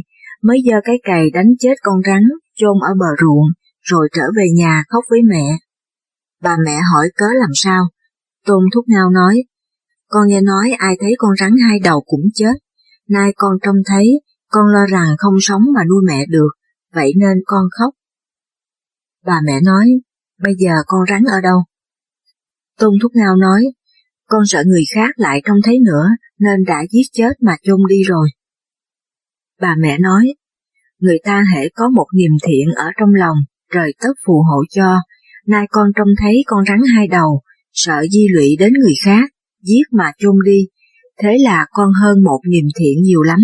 mới 0.42 0.58
giơ 0.70 0.76
cái 0.84 0.96
cày 1.02 1.30
đánh 1.30 1.48
chết 1.58 1.74
con 1.82 2.00
rắn, 2.06 2.22
chôn 2.54 2.78
ở 2.82 2.94
bờ 2.98 3.06
ruộng, 3.20 3.46
rồi 3.80 4.08
trở 4.12 4.22
về 4.36 4.44
nhà 4.56 4.84
khóc 4.88 5.04
với 5.10 5.20
mẹ. 5.30 5.58
Bà 6.42 6.56
mẹ 6.66 6.80
hỏi 6.92 7.08
cớ 7.16 7.26
làm 7.40 7.50
sao? 7.54 7.84
Tôn 8.46 8.64
Thúc 8.74 8.84
Ngao 8.88 9.10
nói, 9.10 9.42
con 10.08 10.28
nghe 10.28 10.40
nói 10.40 10.72
ai 10.78 10.96
thấy 11.00 11.14
con 11.18 11.30
rắn 11.40 11.52
hai 11.68 11.78
đầu 11.84 12.00
cũng 12.06 12.24
chết, 12.34 12.54
nay 13.08 13.32
con 13.36 13.52
trông 13.62 13.76
thấy, 13.86 14.20
con 14.48 14.66
lo 14.66 14.86
rằng 14.92 15.14
không 15.18 15.34
sống 15.40 15.62
mà 15.74 15.84
nuôi 15.84 16.02
mẹ 16.06 16.26
được, 16.28 16.50
vậy 16.94 17.12
nên 17.16 17.36
con 17.46 17.64
khóc. 17.78 17.94
Bà 19.26 19.40
mẹ 19.44 19.60
nói, 19.60 19.86
bây 20.42 20.54
giờ 20.58 20.72
con 20.86 21.00
rắn 21.08 21.22
ở 21.24 21.40
đâu? 21.40 21.58
Tôn 22.78 22.94
Thúc 23.02 23.12
Ngao 23.14 23.36
nói, 23.36 23.62
con 24.26 24.42
sợ 24.46 24.62
người 24.66 24.84
khác 24.94 25.10
lại 25.16 25.42
trông 25.44 25.58
thấy 25.64 25.78
nữa 25.78 26.06
nên 26.38 26.64
đã 26.66 26.82
giết 26.90 27.06
chết 27.12 27.32
mà 27.40 27.56
chôn 27.62 27.80
đi 27.88 28.02
rồi. 28.02 28.28
Bà 29.60 29.74
mẹ 29.80 29.98
nói, 29.98 30.34
người 30.98 31.18
ta 31.24 31.44
hễ 31.54 31.68
có 31.68 31.88
một 31.88 32.06
niềm 32.14 32.32
thiện 32.46 32.74
ở 32.74 32.86
trong 33.00 33.14
lòng, 33.14 33.36
trời 33.72 33.94
tất 34.00 34.12
phù 34.26 34.42
hộ 34.42 34.64
cho, 34.70 35.00
nay 35.46 35.66
con 35.70 35.88
trông 35.96 36.08
thấy 36.22 36.42
con 36.46 36.64
rắn 36.68 36.78
hai 36.94 37.06
đầu, 37.06 37.42
sợ 37.72 38.04
di 38.10 38.26
lụy 38.28 38.56
đến 38.58 38.72
người 38.72 38.94
khác, 39.04 39.30
giết 39.62 39.82
mà 39.92 40.12
chôn 40.18 40.34
đi, 40.44 40.68
thế 41.22 41.38
là 41.40 41.66
con 41.70 41.88
hơn 42.02 42.24
một 42.24 42.40
niềm 42.50 42.64
thiện 42.78 43.02
nhiều 43.02 43.22
lắm. 43.22 43.38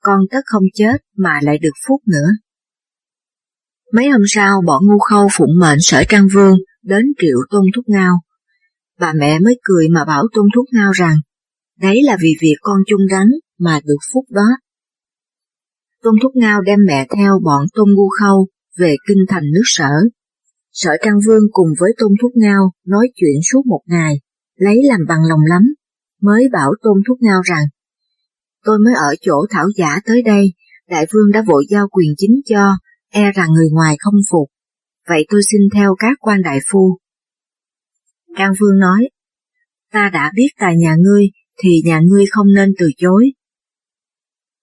Con 0.00 0.20
tất 0.30 0.40
không 0.44 0.62
chết 0.74 0.96
mà 1.16 1.40
lại 1.42 1.58
được 1.58 1.74
phúc 1.88 2.00
nữa. 2.06 2.28
Mấy 3.92 4.08
hôm 4.08 4.22
sau 4.26 4.62
bọn 4.66 4.82
ngu 4.86 4.98
khâu 4.98 5.28
phụng 5.32 5.58
mệnh 5.60 5.78
sở 5.80 6.02
trang 6.08 6.28
vương 6.34 6.56
đến 6.82 7.06
triệu 7.18 7.38
tôn 7.50 7.62
thúc 7.74 7.84
ngao. 7.88 8.20
Bà 9.00 9.12
mẹ 9.20 9.38
mới 9.38 9.60
cười 9.62 9.88
mà 9.88 10.04
bảo 10.04 10.24
tôn 10.32 10.46
thúc 10.54 10.64
ngao 10.72 10.92
rằng, 10.92 11.16
đấy 11.78 12.02
là 12.02 12.16
vì 12.20 12.34
việc 12.40 12.56
con 12.60 12.78
chung 12.86 13.00
rắn 13.10 13.26
mà 13.58 13.80
được 13.84 13.98
phúc 14.12 14.24
đó. 14.30 14.46
Tôn 16.02 16.14
Thúc 16.22 16.32
Ngao 16.34 16.60
đem 16.62 16.78
mẹ 16.86 17.06
theo 17.16 17.38
bọn 17.44 17.66
Tôn 17.74 17.88
Ngu 17.94 18.08
Khâu 18.20 18.48
về 18.78 18.96
kinh 19.08 19.24
thành 19.28 19.42
nước 19.54 19.62
sở. 19.64 19.90
Sở 20.72 20.90
Trang 21.04 21.18
Vương 21.26 21.42
cùng 21.52 21.68
với 21.80 21.90
Tôn 21.98 22.12
Thúc 22.22 22.32
Ngao 22.34 22.72
nói 22.86 23.08
chuyện 23.14 23.40
suốt 23.52 23.66
một 23.66 23.80
ngày, 23.86 24.20
lấy 24.56 24.82
làm 24.84 25.00
bằng 25.08 25.20
lòng 25.28 25.40
lắm, 25.48 25.62
mới 26.22 26.48
bảo 26.52 26.70
Tôn 26.82 26.98
Thúc 27.08 27.18
Ngao 27.20 27.40
rằng 27.44 27.64
Tôi 28.64 28.78
mới 28.84 28.94
ở 28.94 29.14
chỗ 29.20 29.46
thảo 29.50 29.66
giả 29.76 30.00
tới 30.04 30.22
đây, 30.22 30.52
Đại 30.88 31.06
Vương 31.12 31.32
đã 31.32 31.42
vội 31.46 31.64
giao 31.70 31.88
quyền 31.88 32.14
chính 32.16 32.40
cho, 32.48 32.72
e 33.12 33.32
rằng 33.32 33.48
người 33.52 33.68
ngoài 33.70 33.96
không 33.98 34.20
phục, 34.30 34.48
vậy 35.08 35.26
tôi 35.28 35.40
xin 35.50 35.60
theo 35.74 35.94
các 35.98 36.16
quan 36.20 36.42
đại 36.42 36.58
phu. 36.70 36.98
Can 38.38 38.52
Vương 38.60 38.78
nói, 38.78 39.08
ta 39.92 40.10
đã 40.12 40.30
biết 40.34 40.48
tài 40.58 40.76
nhà 40.76 40.94
ngươi, 40.98 41.24
thì 41.62 41.70
nhà 41.84 42.00
ngươi 42.08 42.24
không 42.30 42.46
nên 42.54 42.72
từ 42.78 42.90
chối, 42.96 43.32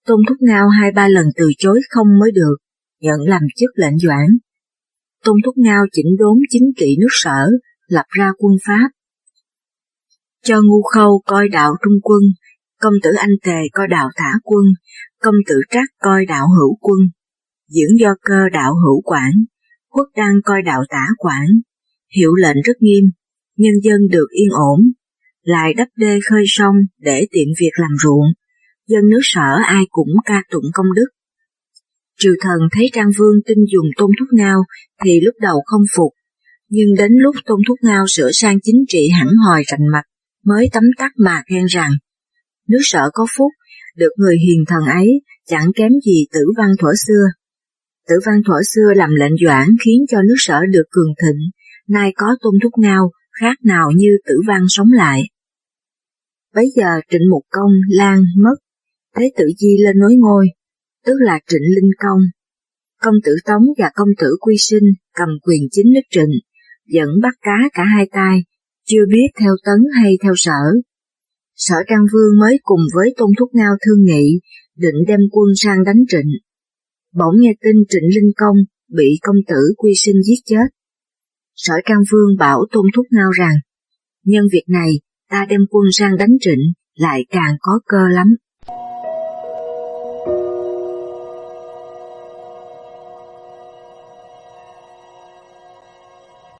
Tôn 0.06 0.20
Thúc 0.28 0.36
Ngao 0.40 0.68
hai 0.68 0.92
ba 0.92 1.08
lần 1.08 1.26
từ 1.36 1.50
chối 1.58 1.80
không 1.90 2.06
mới 2.20 2.30
được, 2.32 2.56
nhận 3.00 3.20
làm 3.20 3.42
chức 3.56 3.70
lệnh 3.74 3.98
doãn. 3.98 4.26
Tôn 5.24 5.36
Thúc 5.44 5.54
Ngao 5.58 5.84
chỉnh 5.92 6.06
đốn 6.18 6.38
chính 6.50 6.72
trị 6.76 6.96
nước 7.00 7.08
sở, 7.10 7.50
lập 7.88 8.04
ra 8.08 8.32
quân 8.38 8.52
Pháp. 8.66 8.88
Cho 10.44 10.60
ngu 10.62 10.82
khâu 10.82 11.22
coi 11.26 11.48
đạo 11.48 11.72
trung 11.84 12.00
quân, 12.02 12.22
công 12.80 12.94
tử 13.02 13.10
anh 13.18 13.30
tề 13.42 13.58
coi 13.72 13.88
đạo 13.88 14.08
thả 14.16 14.32
quân, 14.42 14.64
công 15.20 15.34
tử 15.46 15.54
trác 15.70 15.88
coi 15.98 16.26
đạo 16.26 16.46
hữu 16.58 16.76
quân, 16.80 16.98
dưỡng 17.68 17.98
do 18.00 18.14
cơ 18.20 18.48
đạo 18.52 18.74
hữu 18.74 19.02
quản, 19.04 19.30
quốc 19.88 20.08
đăng 20.16 20.34
coi 20.44 20.62
đạo 20.62 20.82
tả 20.88 21.06
quản, 21.18 21.46
hiệu 22.16 22.34
lệnh 22.34 22.56
rất 22.64 22.76
nghiêm, 22.80 23.04
nhân 23.56 23.74
dân 23.82 24.00
được 24.10 24.26
yên 24.30 24.48
ổn, 24.50 24.80
lại 25.42 25.74
đắp 25.74 25.88
đê 25.96 26.18
khơi 26.30 26.44
sông 26.46 26.74
để 26.98 27.26
tiện 27.30 27.48
việc 27.60 27.72
làm 27.76 27.90
ruộng, 28.02 28.26
dân 28.86 29.08
nước 29.10 29.20
sở 29.22 29.58
ai 29.64 29.84
cũng 29.90 30.08
ca 30.24 30.42
tụng 30.50 30.64
công 30.74 30.86
đức. 30.96 31.06
Triều 32.18 32.32
thần 32.40 32.58
thấy 32.72 32.90
Trang 32.92 33.10
Vương 33.18 33.36
tin 33.46 33.58
dùng 33.72 33.86
Tôn 33.96 34.10
Thúc 34.18 34.28
Ngao 34.32 34.58
thì 35.04 35.20
lúc 35.20 35.34
đầu 35.40 35.62
không 35.64 35.82
phục, 35.96 36.12
nhưng 36.68 36.88
đến 36.98 37.12
lúc 37.12 37.36
Tôn 37.46 37.60
Thúc 37.68 37.78
Ngao 37.82 38.04
sửa 38.08 38.30
sang 38.32 38.58
chính 38.62 38.84
trị 38.88 39.08
hẳn 39.18 39.28
hòi 39.46 39.62
rành 39.66 39.86
mạch, 39.92 40.04
mới 40.44 40.68
tấm 40.72 40.84
tắc 40.98 41.12
mà 41.16 41.42
khen 41.50 41.64
rằng, 41.66 41.90
nước 42.68 42.80
sở 42.82 43.10
có 43.12 43.26
phúc, 43.36 43.52
được 43.96 44.10
người 44.16 44.36
hiền 44.46 44.64
thần 44.68 44.84
ấy 44.84 45.22
chẳng 45.46 45.70
kém 45.76 45.92
gì 46.06 46.26
tử 46.32 46.40
văn 46.56 46.68
thuở 46.80 46.90
xưa. 47.06 47.24
Tử 48.08 48.14
văn 48.26 48.40
thuở 48.46 48.62
xưa 48.62 48.92
làm 48.96 49.10
lệnh 49.10 49.32
doãn 49.44 49.68
khiến 49.84 50.04
cho 50.08 50.22
nước 50.22 50.34
sở 50.38 50.60
được 50.70 50.84
cường 50.90 51.14
thịnh, 51.22 51.40
nay 51.88 52.12
có 52.16 52.26
Tôn 52.40 52.54
Thúc 52.62 52.72
Ngao 52.78 53.10
khác 53.40 53.56
nào 53.64 53.90
như 53.96 54.08
tử 54.26 54.34
văn 54.46 54.64
sống 54.68 54.88
lại. 54.92 55.22
Bấy 56.54 56.66
giờ 56.76 57.00
Trịnh 57.10 57.30
Mục 57.30 57.42
Công 57.50 57.72
Lan 57.88 58.18
mất, 58.36 58.56
Thế 59.16 59.32
tử 59.36 59.44
Di 59.58 59.76
lên 59.84 59.98
nối 59.98 60.14
ngôi, 60.18 60.46
tức 61.06 61.14
là 61.18 61.40
Trịnh 61.48 61.62
Linh 61.62 61.90
Công. 61.98 62.20
Công 63.02 63.14
tử 63.24 63.32
Tống 63.44 63.62
và 63.78 63.90
công 63.94 64.08
tử 64.18 64.36
Quy 64.40 64.56
Sinh 64.58 64.84
cầm 65.14 65.28
quyền 65.42 65.62
chính 65.70 65.86
nước 65.94 66.00
Trịnh, 66.10 66.32
dẫn 66.86 67.08
bắt 67.22 67.34
cá 67.42 67.68
cả 67.72 67.84
hai 67.96 68.08
tay, 68.12 68.40
chưa 68.86 69.06
biết 69.08 69.28
theo 69.40 69.52
tấn 69.64 69.84
hay 70.02 70.18
theo 70.22 70.32
sở. 70.36 70.60
Sở 71.54 71.76
Trang 71.88 72.06
Vương 72.12 72.38
mới 72.40 72.58
cùng 72.62 72.80
với 72.94 73.14
Tôn 73.16 73.30
Thúc 73.38 73.50
Ngao 73.52 73.72
thương 73.86 74.04
nghị, 74.04 74.40
định 74.76 74.94
đem 75.08 75.20
quân 75.30 75.48
sang 75.56 75.84
đánh 75.84 76.02
Trịnh. 76.08 76.30
Bỗng 77.14 77.40
nghe 77.40 77.52
tin 77.60 77.76
Trịnh 77.88 78.08
Linh 78.14 78.32
Công 78.36 78.56
bị 78.88 79.18
công 79.22 79.36
tử 79.48 79.74
Quy 79.76 79.92
Sinh 79.94 80.22
giết 80.22 80.40
chết. 80.44 80.75
Sở 81.56 81.74
Cam 81.84 81.98
Vương 82.10 82.36
bảo 82.38 82.66
Tôn 82.72 82.86
Thúc 82.94 83.06
Ngao 83.10 83.30
rằng, 83.30 83.54
nhân 84.24 84.44
việc 84.52 84.64
này 84.68 85.00
ta 85.30 85.46
đem 85.48 85.60
quân 85.70 85.84
sang 85.92 86.16
đánh 86.16 86.36
Trịnh 86.40 86.72
lại 86.94 87.26
càng 87.30 87.56
có 87.60 87.80
cơ 87.86 88.08
lắm. 88.10 88.36